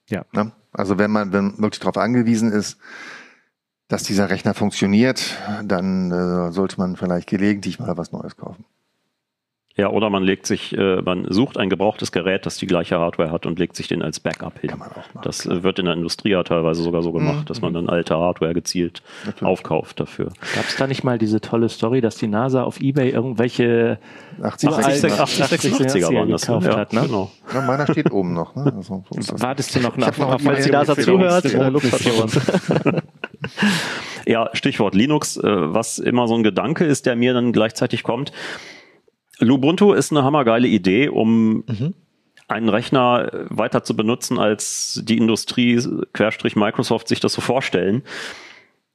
Ja. 0.09 0.25
Ne? 0.33 0.51
Also 0.71 0.97
wenn 0.97 1.11
man 1.11 1.33
wenn 1.33 1.57
wirklich 1.57 1.79
darauf 1.79 1.97
angewiesen 1.97 2.51
ist, 2.51 2.77
dass 3.87 4.03
dieser 4.03 4.29
Rechner 4.29 4.53
funktioniert, 4.53 5.37
dann 5.63 6.11
äh, 6.11 6.51
sollte 6.51 6.77
man 6.77 6.95
vielleicht 6.95 7.29
gelegentlich 7.29 7.79
mal 7.79 7.97
was 7.97 8.11
Neues 8.11 8.35
kaufen. 8.35 8.65
Ja, 9.77 9.89
oder 9.89 10.09
man 10.09 10.23
legt 10.23 10.45
sich, 10.47 10.77
äh, 10.77 11.01
man 11.01 11.25
sucht 11.29 11.57
ein 11.57 11.69
gebrauchtes 11.69 12.11
Gerät, 12.13 12.45
das 12.45 12.55
die 12.57 12.65
gleiche 12.65 12.97
Hardware 12.97 13.29
hat 13.31 13.45
und 13.45 13.59
legt 13.59 13.75
sich 13.75 13.87
den 13.89 14.01
als 14.01 14.21
Backup 14.21 14.59
hin. 14.59 14.69
Kann 14.69 14.79
man 14.79 14.89
auch 14.91 14.95
machen. 14.95 15.19
Das 15.23 15.45
äh, 15.45 15.63
wird 15.63 15.79
in 15.79 15.85
der 15.85 15.95
Industrie 15.95 16.29
ja 16.29 16.43
teilweise 16.43 16.81
sogar 16.81 17.01
so 17.03 17.11
gemacht, 17.11 17.41
Mhm. 17.41 17.45
dass 17.45 17.61
man 17.61 17.73
dann 17.73 17.89
alte 17.89 18.15
Hardware 18.15 18.53
gezielt 18.53 19.01
Natürlich. 19.25 19.43
aufkauft 19.43 19.99
dafür. 19.99 20.27
Gab 20.55 20.65
es 20.65 20.77
da 20.77 20.87
nicht 20.87 21.03
mal 21.03 21.17
diese 21.17 21.41
tolle 21.41 21.67
Story, 21.67 21.99
dass 21.99 22.15
die 22.15 22.27
NASA 22.27 22.63
auf 22.63 22.79
Ebay 22.79 23.09
irgendwelche 23.09 23.99
80, 24.41 24.69
80, 24.69 25.11
80, 25.19 25.43
80, 25.43 25.73
86er 25.73 26.13
waren 26.15 26.29
das. 26.29 26.41
gekauft 26.43 26.67
ja, 26.67 26.77
hat, 26.77 26.93
ne? 26.93 27.01
Genau. 27.01 27.31
Ja, 27.53 27.61
meiner 27.61 27.85
steht 27.91 28.11
oben 28.11 28.33
noch. 28.33 28.55
Ne? 28.55 28.71
Also, 28.75 29.03
so 29.09 29.19
ist 29.19 29.31
das. 29.33 29.41
Wartest 29.41 29.75
du 29.75 29.81
noch 29.81 29.97
nach 29.97 30.17
noch 30.17 30.39
Falls 30.39 30.63
die 30.65 30.71
NASA 30.71 30.95
zuhört, 30.95 31.45
äh, 31.45 33.01
Ja, 34.31 34.49
Stichwort 34.53 34.95
Linux, 34.95 35.37
äh, 35.37 35.43
was 35.45 35.99
immer 35.99 36.27
so 36.27 36.35
ein 36.35 36.43
Gedanke 36.43 36.85
ist, 36.85 37.05
der 37.05 37.15
mir 37.15 37.33
dann 37.33 37.51
gleichzeitig 37.51 38.03
kommt. 38.03 38.31
Lubuntu 39.39 39.93
ist 39.93 40.11
eine 40.11 40.23
hammergeile 40.23 40.67
Idee, 40.67 41.09
um 41.09 41.63
Mhm. 41.67 41.93
einen 42.47 42.69
Rechner 42.69 43.47
weiter 43.49 43.83
zu 43.83 43.95
benutzen, 43.95 44.37
als 44.39 45.01
die 45.03 45.17
Industrie, 45.17 45.81
Querstrich 46.13 46.55
Microsoft, 46.55 47.07
sich 47.07 47.19
das 47.19 47.33
so 47.33 47.41
vorstellen. 47.41 48.03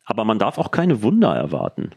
Aber 0.05 0.25
man 0.25 0.39
darf 0.39 0.59
auch 0.59 0.71
keine 0.71 1.03
Wunder 1.03 1.35
erwarten 1.35 1.91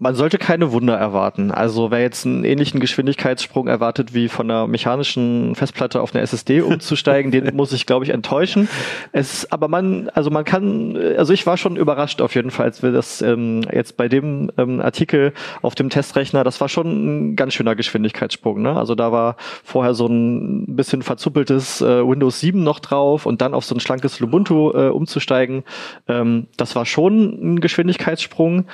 man 0.00 0.14
sollte 0.14 0.38
keine 0.38 0.70
Wunder 0.70 0.94
erwarten. 0.96 1.50
Also 1.50 1.90
wer 1.90 2.00
jetzt 2.00 2.24
einen 2.24 2.44
ähnlichen 2.44 2.78
Geschwindigkeitssprung 2.78 3.66
erwartet, 3.66 4.14
wie 4.14 4.28
von 4.28 4.48
einer 4.48 4.68
mechanischen 4.68 5.56
Festplatte 5.56 6.00
auf 6.00 6.14
eine 6.14 6.22
SSD 6.22 6.60
umzusteigen, 6.62 7.32
den 7.32 7.56
muss 7.56 7.72
ich, 7.72 7.84
glaube 7.84 8.04
ich, 8.04 8.12
enttäuschen. 8.12 8.68
Es, 9.10 9.50
aber 9.50 9.66
man, 9.66 10.08
also 10.10 10.30
man 10.30 10.44
kann, 10.44 10.96
also 11.16 11.32
ich 11.32 11.46
war 11.46 11.56
schon 11.56 11.74
überrascht 11.74 12.20
auf 12.20 12.36
jeden 12.36 12.52
Fall, 12.52 12.66
als 12.66 12.82
wir 12.82 12.92
das 12.92 13.22
ähm, 13.22 13.62
jetzt 13.72 13.96
bei 13.96 14.08
dem 14.08 14.52
ähm, 14.56 14.80
Artikel 14.80 15.32
auf 15.62 15.74
dem 15.74 15.90
Testrechner, 15.90 16.44
das 16.44 16.60
war 16.60 16.68
schon 16.68 17.32
ein 17.32 17.36
ganz 17.36 17.54
schöner 17.54 17.74
Geschwindigkeitssprung. 17.74 18.62
Ne? 18.62 18.76
Also 18.76 18.94
da 18.94 19.10
war 19.10 19.36
vorher 19.64 19.94
so 19.94 20.06
ein 20.06 20.76
bisschen 20.76 21.02
verzuppeltes 21.02 21.80
äh, 21.80 22.06
Windows 22.06 22.38
7 22.38 22.62
noch 22.62 22.78
drauf 22.78 23.26
und 23.26 23.40
dann 23.40 23.52
auf 23.52 23.64
so 23.64 23.74
ein 23.74 23.80
schlankes 23.80 24.20
Ubuntu 24.20 24.70
äh, 24.70 24.90
umzusteigen. 24.90 25.64
Ähm, 26.06 26.46
das 26.56 26.76
war 26.76 26.86
schon 26.86 27.54
ein 27.54 27.60
Geschwindigkeitssprung. 27.60 28.66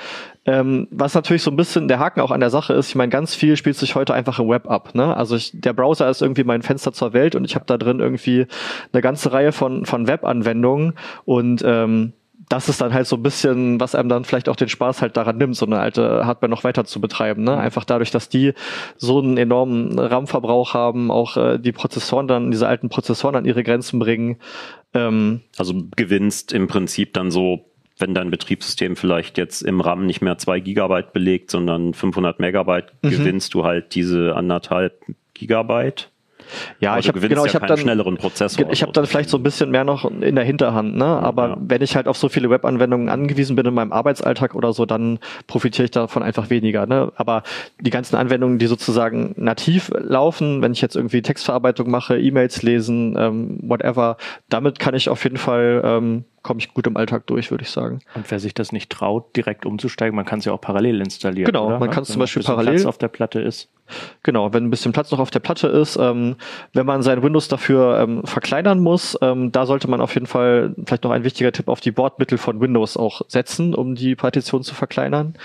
Ähm, 0.45 0.87
was 0.91 1.15
natürlich 1.15 1.41
so 1.41 1.49
ein 1.49 1.55
bisschen 1.55 1.87
der 1.87 1.99
Haken 1.99 2.21
auch 2.21 2.31
an 2.31 2.39
der 2.39 2.51
Sache 2.51 2.73
ist, 2.73 2.89
ich 2.89 2.95
meine, 2.95 3.09
ganz 3.09 3.33
viel 3.33 3.57
spielt 3.57 3.77
sich 3.77 3.95
heute 3.95 4.13
einfach 4.13 4.39
im 4.39 4.47
Web 4.47 4.69
ab. 4.69 4.93
Ne? 4.93 5.15
Also 5.17 5.35
ich, 5.35 5.51
der 5.53 5.73
Browser 5.73 6.09
ist 6.09 6.21
irgendwie 6.21 6.43
mein 6.43 6.61
Fenster 6.61 6.93
zur 6.93 7.13
Welt 7.13 7.35
und 7.35 7.45
ich 7.45 7.55
habe 7.55 7.65
da 7.65 7.77
drin 7.77 7.99
irgendwie 7.99 8.45
eine 8.93 9.01
ganze 9.01 9.31
Reihe 9.31 9.51
von, 9.51 9.85
von 9.85 10.07
Web-Anwendungen 10.07 10.93
und 11.25 11.63
ähm, 11.65 12.13
das 12.49 12.69
ist 12.69 12.81
dann 12.81 12.93
halt 12.93 13.07
so 13.07 13.15
ein 13.15 13.23
bisschen, 13.23 13.79
was 13.79 13.95
einem 13.95 14.09
dann 14.09 14.23
vielleicht 14.23 14.49
auch 14.49 14.55
den 14.55 14.69
Spaß 14.69 15.01
halt 15.01 15.17
daran 15.17 15.37
nimmt, 15.37 15.55
so 15.55 15.65
eine 15.65 15.79
alte 15.79 16.25
Hardware 16.25 16.49
noch 16.49 16.63
weiter 16.63 16.85
zu 16.85 17.01
betreiben. 17.01 17.43
Ne? 17.43 17.57
Einfach 17.57 17.85
dadurch, 17.85 18.11
dass 18.11 18.29
die 18.29 18.53
so 18.97 19.19
einen 19.19 19.37
enormen 19.37 19.97
RAM-Verbrauch 19.97 20.73
haben, 20.73 21.09
auch 21.11 21.37
äh, 21.37 21.57
die 21.57 21.71
Prozessoren 21.71 22.27
dann, 22.27 22.51
diese 22.51 22.67
alten 22.67 22.89
Prozessoren 22.89 23.35
an 23.35 23.45
ihre 23.45 23.63
Grenzen 23.63 23.99
bringen. 23.99 24.37
Ähm, 24.93 25.41
also 25.57 25.73
gewinnst 25.95 26.53
im 26.53 26.67
Prinzip 26.67 27.13
dann 27.13 27.31
so 27.31 27.65
wenn 27.97 28.13
dein 28.13 28.31
Betriebssystem 28.31 28.95
vielleicht 28.95 29.37
jetzt 29.37 29.61
im 29.61 29.81
RAM 29.81 30.05
nicht 30.05 30.21
mehr 30.21 30.37
zwei 30.37 30.59
Gigabyte 30.59 31.13
belegt, 31.13 31.51
sondern 31.51 31.93
500 31.93 32.39
Megabyte, 32.39 32.93
mhm. 33.01 33.09
gewinnst 33.09 33.53
du 33.53 33.63
halt 33.63 33.95
diese 33.95 34.35
anderthalb 34.35 35.05
Gigabyte. 35.33 36.11
Ja, 36.79 36.91
aber 36.91 36.99
ich 36.99 37.07
habe 37.07 37.19
genau, 37.19 37.43
ja 37.43 37.47
ich 37.47 37.55
habe 37.55 37.67
dann 37.67 37.77
schnelleren 37.77 38.17
Prozessor. 38.17 38.69
Ich 38.71 38.81
habe 38.81 38.91
dann 38.91 39.05
vielleicht 39.05 39.29
so 39.29 39.37
ein 39.37 39.43
bisschen 39.43 39.71
mehr 39.71 39.83
noch 39.83 40.09
in 40.09 40.35
der 40.35 40.43
Hinterhand, 40.43 40.95
ne? 40.95 41.05
Aber 41.05 41.49
ja. 41.49 41.57
wenn 41.59 41.81
ich 41.81 41.95
halt 41.95 42.07
auf 42.07 42.17
so 42.17 42.29
viele 42.29 42.49
Webanwendungen 42.49 43.09
angewiesen 43.09 43.55
bin 43.55 43.65
in 43.65 43.73
meinem 43.73 43.91
Arbeitsalltag 43.91 44.55
oder 44.55 44.73
so, 44.73 44.85
dann 44.85 45.19
profitiere 45.47 45.85
ich 45.85 45.91
davon 45.91 46.23
einfach 46.23 46.49
weniger, 46.49 46.85
ne? 46.85 47.11
Aber 47.15 47.43
die 47.79 47.89
ganzen 47.89 48.15
Anwendungen, 48.15 48.59
die 48.59 48.67
sozusagen 48.67 49.33
nativ 49.37 49.91
laufen, 49.97 50.61
wenn 50.61 50.71
ich 50.71 50.81
jetzt 50.81 50.95
irgendwie 50.95 51.21
Textverarbeitung 51.21 51.89
mache, 51.89 52.19
E-Mails 52.19 52.61
lesen, 52.63 53.15
ähm, 53.17 53.59
whatever, 53.61 54.17
damit 54.49 54.79
kann 54.79 54.95
ich 54.95 55.09
auf 55.09 55.23
jeden 55.23 55.37
Fall 55.37 55.81
ähm, 55.83 56.25
komme 56.45 56.59
ich 56.59 56.75
gut 56.75 56.85
im 56.85 56.95
Alltag 56.95 57.25
durch, 57.25 57.49
würde 57.49 57.63
ich 57.63 57.71
sagen. 57.71 58.01
Und 58.13 58.29
wer 58.29 58.39
sich 58.39 58.53
das 58.53 58.71
nicht 58.71 58.91
traut, 58.91 59.35
direkt 59.35 59.65
umzusteigen, 59.65 60.15
man 60.15 60.25
kann 60.25 60.39
es 60.39 60.45
ja 60.45 60.53
auch 60.53 60.61
parallel 60.61 61.01
installieren. 61.01 61.47
Genau, 61.47 61.67
oder? 61.67 61.79
man 61.79 61.89
kann 61.89 62.03
es 62.03 62.09
zum 62.09 62.19
Beispiel 62.19 62.43
parallel 62.43 62.75
Platz 62.75 62.85
auf 62.85 62.99
der 62.99 63.07
Platte 63.07 63.41
ist. 63.41 63.67
Genau, 64.23 64.53
wenn 64.53 64.65
ein 64.65 64.69
bisschen 64.69 64.91
Platz 64.91 65.11
noch 65.11 65.19
auf 65.19 65.31
der 65.31 65.39
Platte 65.39 65.67
ist, 65.67 65.97
ähm, 65.97 66.35
wenn 66.73 66.85
man 66.85 67.01
sein 67.03 67.21
Windows 67.21 67.47
dafür 67.47 67.99
ähm, 67.99 68.23
verkleinern 68.25 68.79
muss, 68.79 69.17
ähm, 69.21 69.51
da 69.51 69.65
sollte 69.65 69.89
man 69.89 70.01
auf 70.01 70.13
jeden 70.13 70.27
Fall 70.27 70.73
vielleicht 70.85 71.03
noch 71.03 71.11
ein 71.11 71.23
wichtiger 71.23 71.51
Tipp 71.51 71.67
auf 71.67 71.81
die 71.81 71.91
Bordmittel 71.91 72.37
von 72.37 72.59
Windows 72.59 72.97
auch 72.97 73.21
setzen, 73.27 73.75
um 73.75 73.95
die 73.95 74.15
Partition 74.15 74.63
zu 74.63 74.73
verkleinern. 74.73 75.35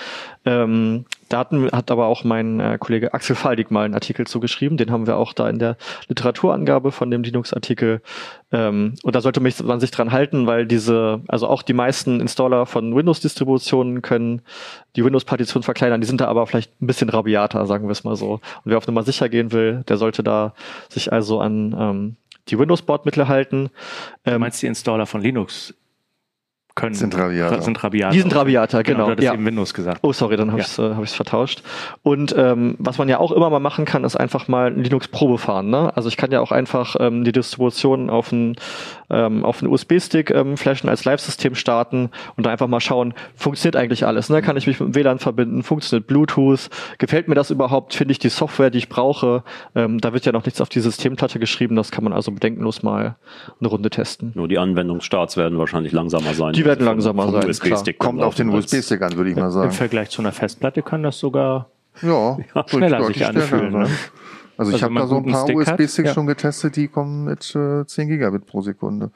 Ähm, 0.50 1.04
da 1.28 1.38
hatten, 1.38 1.70
hat 1.70 1.92
aber 1.92 2.06
auch 2.06 2.24
mein 2.24 2.58
äh, 2.58 2.76
Kollege 2.80 3.14
Axel 3.14 3.36
Faldig 3.36 3.70
mal 3.70 3.84
einen 3.84 3.94
Artikel 3.94 4.26
zugeschrieben. 4.26 4.76
Den 4.76 4.90
haben 4.90 5.06
wir 5.06 5.16
auch 5.16 5.32
da 5.32 5.48
in 5.48 5.60
der 5.60 5.76
Literaturangabe 6.08 6.90
von 6.90 7.08
dem 7.08 7.22
Linux-Artikel. 7.22 8.02
Ähm, 8.50 8.96
und 9.04 9.14
da 9.14 9.20
sollte 9.20 9.40
man 9.40 9.78
sich 9.78 9.92
dran 9.92 10.10
halten, 10.10 10.48
weil 10.48 10.66
diese, 10.66 11.20
also 11.28 11.46
auch 11.46 11.62
die 11.62 11.72
meisten 11.72 12.20
Installer 12.20 12.66
von 12.66 12.96
Windows-Distributionen 12.96 14.02
können 14.02 14.42
die 14.96 15.04
Windows-Partition 15.04 15.62
verkleinern. 15.62 16.00
Die 16.00 16.08
sind 16.08 16.20
da 16.20 16.26
aber 16.26 16.48
vielleicht 16.48 16.82
ein 16.82 16.88
bisschen 16.88 17.10
rabiater, 17.10 17.64
sagen 17.66 17.86
wir 17.86 17.92
es 17.92 18.02
mal 18.02 18.16
so. 18.16 18.32
Und 18.32 18.42
wer 18.64 18.78
auf 18.78 18.88
Nummer 18.88 19.04
sicher 19.04 19.28
gehen 19.28 19.52
will, 19.52 19.84
der 19.86 19.98
sollte 19.98 20.24
da 20.24 20.54
sich 20.88 21.12
also 21.12 21.40
an 21.40 21.76
ähm, 21.78 22.16
die 22.48 22.58
Windows-Bordmittel 22.58 23.28
halten. 23.28 23.70
Ähm, 24.24 24.32
du 24.32 24.38
meinst 24.40 24.60
die 24.62 24.66
Installer 24.66 25.06
von 25.06 25.22
Linux 25.22 25.74
können. 26.80 26.94
Sind 26.94 27.16
rabiater. 27.16 27.62
Sind 27.62 27.82
rabiater. 27.84 28.12
Die 28.12 28.20
sind 28.20 28.34
rabiater, 28.34 28.82
genau. 28.82 29.04
genau. 29.04 29.16
Du 29.16 29.22
ja. 29.22 29.34
eben 29.34 29.44
Windows 29.44 29.74
gesagt. 29.74 30.00
Oh, 30.02 30.12
sorry, 30.12 30.36
dann 30.36 30.48
habe 30.48 30.60
ja. 30.60 30.64
ich 30.64 30.72
es 30.72 30.78
äh, 30.78 30.94
hab 30.94 31.08
vertauscht. 31.08 31.62
Und 32.02 32.34
ähm, 32.36 32.76
was 32.78 32.98
man 32.98 33.08
ja 33.08 33.18
auch 33.18 33.32
immer 33.32 33.50
mal 33.50 33.60
machen 33.60 33.84
kann, 33.84 34.04
ist 34.04 34.16
einfach 34.16 34.48
mal 34.48 34.68
ein 34.68 34.82
Linux-Probe 34.82 35.38
fahren. 35.38 35.70
Ne? 35.70 35.94
Also 35.94 36.08
ich 36.08 36.16
kann 36.16 36.32
ja 36.32 36.40
auch 36.40 36.52
einfach 36.52 36.96
ähm, 36.98 37.24
die 37.24 37.32
Distribution 37.32 38.08
auf 38.08 38.32
ein 38.32 38.56
ähm, 39.10 39.44
auf 39.44 39.62
einen 39.62 39.72
USB-Stick 39.72 40.30
ähm, 40.30 40.56
flashen, 40.56 40.88
als 40.88 41.04
Live-System 41.04 41.54
starten 41.54 42.10
und 42.36 42.46
da 42.46 42.50
einfach 42.50 42.68
mal 42.68 42.80
schauen, 42.80 43.14
funktioniert 43.34 43.76
eigentlich 43.76 44.06
alles. 44.06 44.30
Ne? 44.30 44.40
Kann 44.40 44.56
ich 44.56 44.66
mich 44.66 44.80
mit 44.80 44.88
dem 44.88 44.94
WLAN 44.94 45.18
verbinden? 45.18 45.62
Funktioniert 45.62 46.06
Bluetooth? 46.06 46.70
Gefällt 46.98 47.28
mir 47.28 47.34
das 47.34 47.50
überhaupt? 47.50 47.94
Finde 47.94 48.12
ich 48.12 48.18
die 48.18 48.28
Software, 48.28 48.70
die 48.70 48.78
ich 48.78 48.88
brauche? 48.88 49.42
Ähm, 49.74 50.00
da 50.00 50.12
wird 50.12 50.26
ja 50.26 50.32
noch 50.32 50.44
nichts 50.44 50.60
auf 50.60 50.68
die 50.68 50.80
Systemplatte 50.80 51.38
geschrieben. 51.38 51.76
Das 51.76 51.90
kann 51.90 52.04
man 52.04 52.12
also 52.12 52.30
bedenkenlos 52.30 52.82
mal 52.82 53.16
eine 53.58 53.68
Runde 53.68 53.90
testen. 53.90 54.32
Nur 54.34 54.48
die 54.48 54.58
Anwendungsstarts 54.58 55.36
werden 55.36 55.58
wahrscheinlich 55.58 55.92
langsamer 55.92 56.34
sein. 56.34 56.52
Die 56.52 56.64
werden 56.70 56.86
langsamer 56.86 57.30
sein. 57.30 57.48
USB-Stick 57.48 57.98
Kommt 57.98 58.22
auf 58.22 58.34
den 58.34 58.48
USB-Stick 58.48 59.02
an, 59.02 59.16
würde 59.16 59.30
ich 59.30 59.36
mal 59.36 59.50
sagen. 59.50 59.70
Im 59.70 59.72
Vergleich 59.72 60.10
zu 60.10 60.22
einer 60.22 60.32
Festplatte 60.32 60.82
kann 60.82 61.02
das 61.02 61.18
sogar 61.18 61.70
ja, 62.02 62.38
schneller 62.66 63.04
sich 63.04 63.26
anfühlen. 63.26 63.72
Ne? 63.72 63.88
Also, 64.56 64.72
ich 64.72 64.82
also 64.82 64.84
habe 64.84 64.94
da 64.94 65.06
so 65.06 65.16
ein 65.16 65.26
paar 65.26 65.48
USB-Sticks 65.48 66.08
ja. 66.08 66.14
schon 66.14 66.26
getestet, 66.26 66.76
die 66.76 66.88
kommen 66.88 67.24
mit 67.24 67.54
äh, 67.54 67.86
10 67.86 68.08
Gigabit 68.08 68.46
pro 68.46 68.60
Sekunde. 68.60 69.10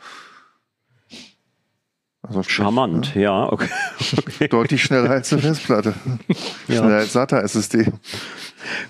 Also 2.23 2.43
Charmant, 2.43 3.15
ne? 3.15 3.23
ja, 3.23 3.53
okay. 3.53 3.69
okay. 4.19 4.49
Deutlich 4.49 4.83
schneller 4.83 5.11
als 5.11 5.33
eine 5.33 5.43
Festplatte. 5.43 5.95
ja. 6.69 6.77
Schneller 6.77 6.97
als 6.97 7.13
SATA 7.13 7.41
SSD. 7.41 7.93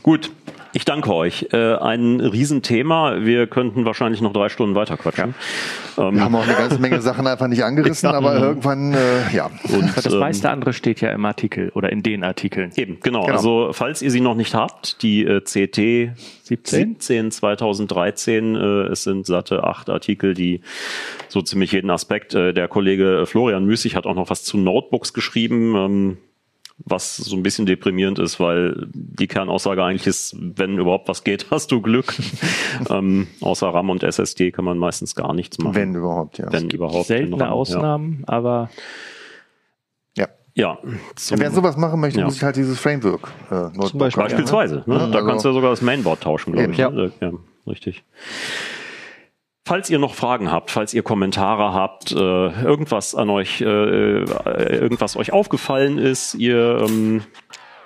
Gut, 0.04 0.30
ich 0.74 0.84
danke 0.84 1.14
euch. 1.14 1.48
Äh, 1.52 1.76
ein 1.76 2.20
Riesenthema. 2.20 3.24
Wir 3.24 3.46
könnten 3.46 3.84
wahrscheinlich 3.84 4.20
noch 4.20 4.32
drei 4.32 4.48
Stunden 4.48 4.74
weiter 4.74 4.96
quatschen. 4.96 5.34
Ja. 5.96 6.08
Ähm, 6.08 6.16
wir 6.16 6.22
haben 6.22 6.34
auch 6.34 6.42
eine 6.42 6.54
ganze 6.54 6.78
Menge 6.80 7.00
Sachen 7.00 7.26
einfach 7.26 7.46
nicht 7.46 7.62
angerissen, 7.62 8.10
ja. 8.10 8.16
aber 8.16 8.36
irgendwann, 8.36 8.92
äh, 8.92 9.30
ja. 9.32 9.50
Und 9.72 9.96
das 9.96 10.12
meiste 10.12 10.48
ähm, 10.48 10.54
andere 10.54 10.72
steht 10.72 11.00
ja 11.00 11.10
im 11.10 11.24
Artikel 11.24 11.70
oder 11.70 11.92
in 11.92 12.02
den 12.02 12.24
Artikeln. 12.24 12.72
Eben, 12.74 12.98
genau. 13.00 13.22
genau. 13.22 13.36
Also 13.36 13.70
falls 13.72 14.02
ihr 14.02 14.10
sie 14.10 14.20
noch 14.20 14.34
nicht 14.34 14.54
habt, 14.54 15.02
die 15.02 15.24
äh, 15.24 15.40
CT 15.40 16.18
17? 16.42 16.96
17 16.98 17.30
2013, 17.30 18.56
äh, 18.56 18.58
es 18.88 19.04
sind 19.04 19.26
satte 19.26 19.62
acht 19.62 19.88
Artikel, 19.88 20.34
die 20.34 20.60
so 21.28 21.40
ziemlich 21.40 21.70
jeden 21.70 21.90
Aspekt. 21.90 22.34
Äh, 22.34 22.52
der 22.52 22.66
Kollege 22.66 23.26
Florian 23.26 23.64
Müßig 23.64 23.94
hat 23.94 24.06
auch 24.06 24.16
noch 24.16 24.28
was 24.28 24.42
zu 24.42 24.58
Notebooks 24.58 25.12
geschrieben. 25.14 25.76
Ähm, 25.76 26.16
was 26.78 27.16
so 27.16 27.36
ein 27.36 27.42
bisschen 27.42 27.66
deprimierend 27.66 28.18
ist, 28.18 28.40
weil 28.40 28.88
die 28.92 29.28
Kernaussage 29.28 29.82
eigentlich 29.82 30.06
ist, 30.06 30.36
wenn 30.38 30.78
überhaupt 30.78 31.08
was 31.08 31.24
geht, 31.24 31.46
hast 31.50 31.70
du 31.70 31.80
Glück. 31.80 32.14
ähm, 32.90 33.28
außer 33.40 33.68
RAM 33.68 33.90
und 33.90 34.02
SSD 34.02 34.50
kann 34.50 34.64
man 34.64 34.78
meistens 34.78 35.14
gar 35.14 35.34
nichts 35.34 35.58
machen. 35.58 35.74
Wenn 35.74 35.94
überhaupt, 35.94 36.38
ja. 36.38 36.52
Wenn 36.52 36.70
überhaupt. 36.70 37.06
Seltene 37.06 37.40
RAM, 37.40 37.52
Ausnahmen, 37.52 38.24
ja. 38.26 38.34
aber 38.34 38.70
ja. 40.16 40.28
Ja. 40.54 40.78
Zum, 41.16 41.38
Wer 41.38 41.50
sowas 41.50 41.76
machen 41.76 42.00
möchte, 42.00 42.20
ja. 42.20 42.26
muss 42.26 42.36
ich 42.36 42.42
halt 42.42 42.56
dieses 42.56 42.78
Framework 42.78 43.32
äh, 43.50 43.70
Zum 43.88 43.98
Beispiel. 43.98 44.22
Beispielsweise. 44.22 44.84
Ne? 44.86 44.94
Ja, 44.94 45.06
da 45.06 45.18
also 45.18 45.28
kannst 45.28 45.44
du 45.44 45.48
ja 45.48 45.54
sogar 45.54 45.70
das 45.70 45.82
Mainboard 45.82 46.22
tauschen, 46.22 46.52
glaube 46.52 46.72
ich. 46.72 46.78
Ja. 46.78 46.90
Ne? 46.90 47.12
ja, 47.20 47.32
richtig. 47.66 48.04
Falls 49.66 49.88
ihr 49.88 49.98
noch 49.98 50.14
Fragen 50.14 50.52
habt, 50.52 50.70
falls 50.70 50.92
ihr 50.92 51.02
Kommentare 51.02 51.72
habt, 51.72 52.12
äh, 52.12 52.16
irgendwas 52.16 53.14
an 53.14 53.30
euch, 53.30 53.62
äh, 53.62 53.64
äh, 53.64 54.76
irgendwas 54.76 55.16
euch 55.16 55.32
aufgefallen 55.32 55.96
ist, 55.96 56.34
ihr 56.34 56.84
ähm, 56.86 57.22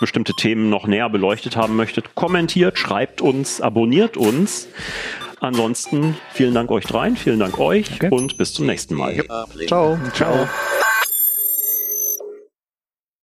bestimmte 0.01 0.35
Themen 0.35 0.71
noch 0.71 0.89
näher 0.89 1.09
beleuchtet 1.09 1.57
haben 1.57 1.77
möchtet, 1.77 2.17
kommentiert, 2.17 2.81
schreibt 2.81 3.21
uns, 3.21 3.61
abonniert 3.61 4.17
uns. 4.17 4.67
Ansonsten 5.41 6.17
vielen 6.33 6.53
Dank 6.53 6.73
euch 6.73 6.85
dreien, 6.85 7.17
vielen 7.17 7.39
Dank 7.39 7.61
euch 7.61 7.93
okay. 7.95 8.09
und 8.11 8.39
bis 8.39 8.55
zum 8.55 8.67
nächsten 8.67 8.97
Mal. 8.97 9.25
Ciao. 9.69 9.97
Ciao. 10.15 10.49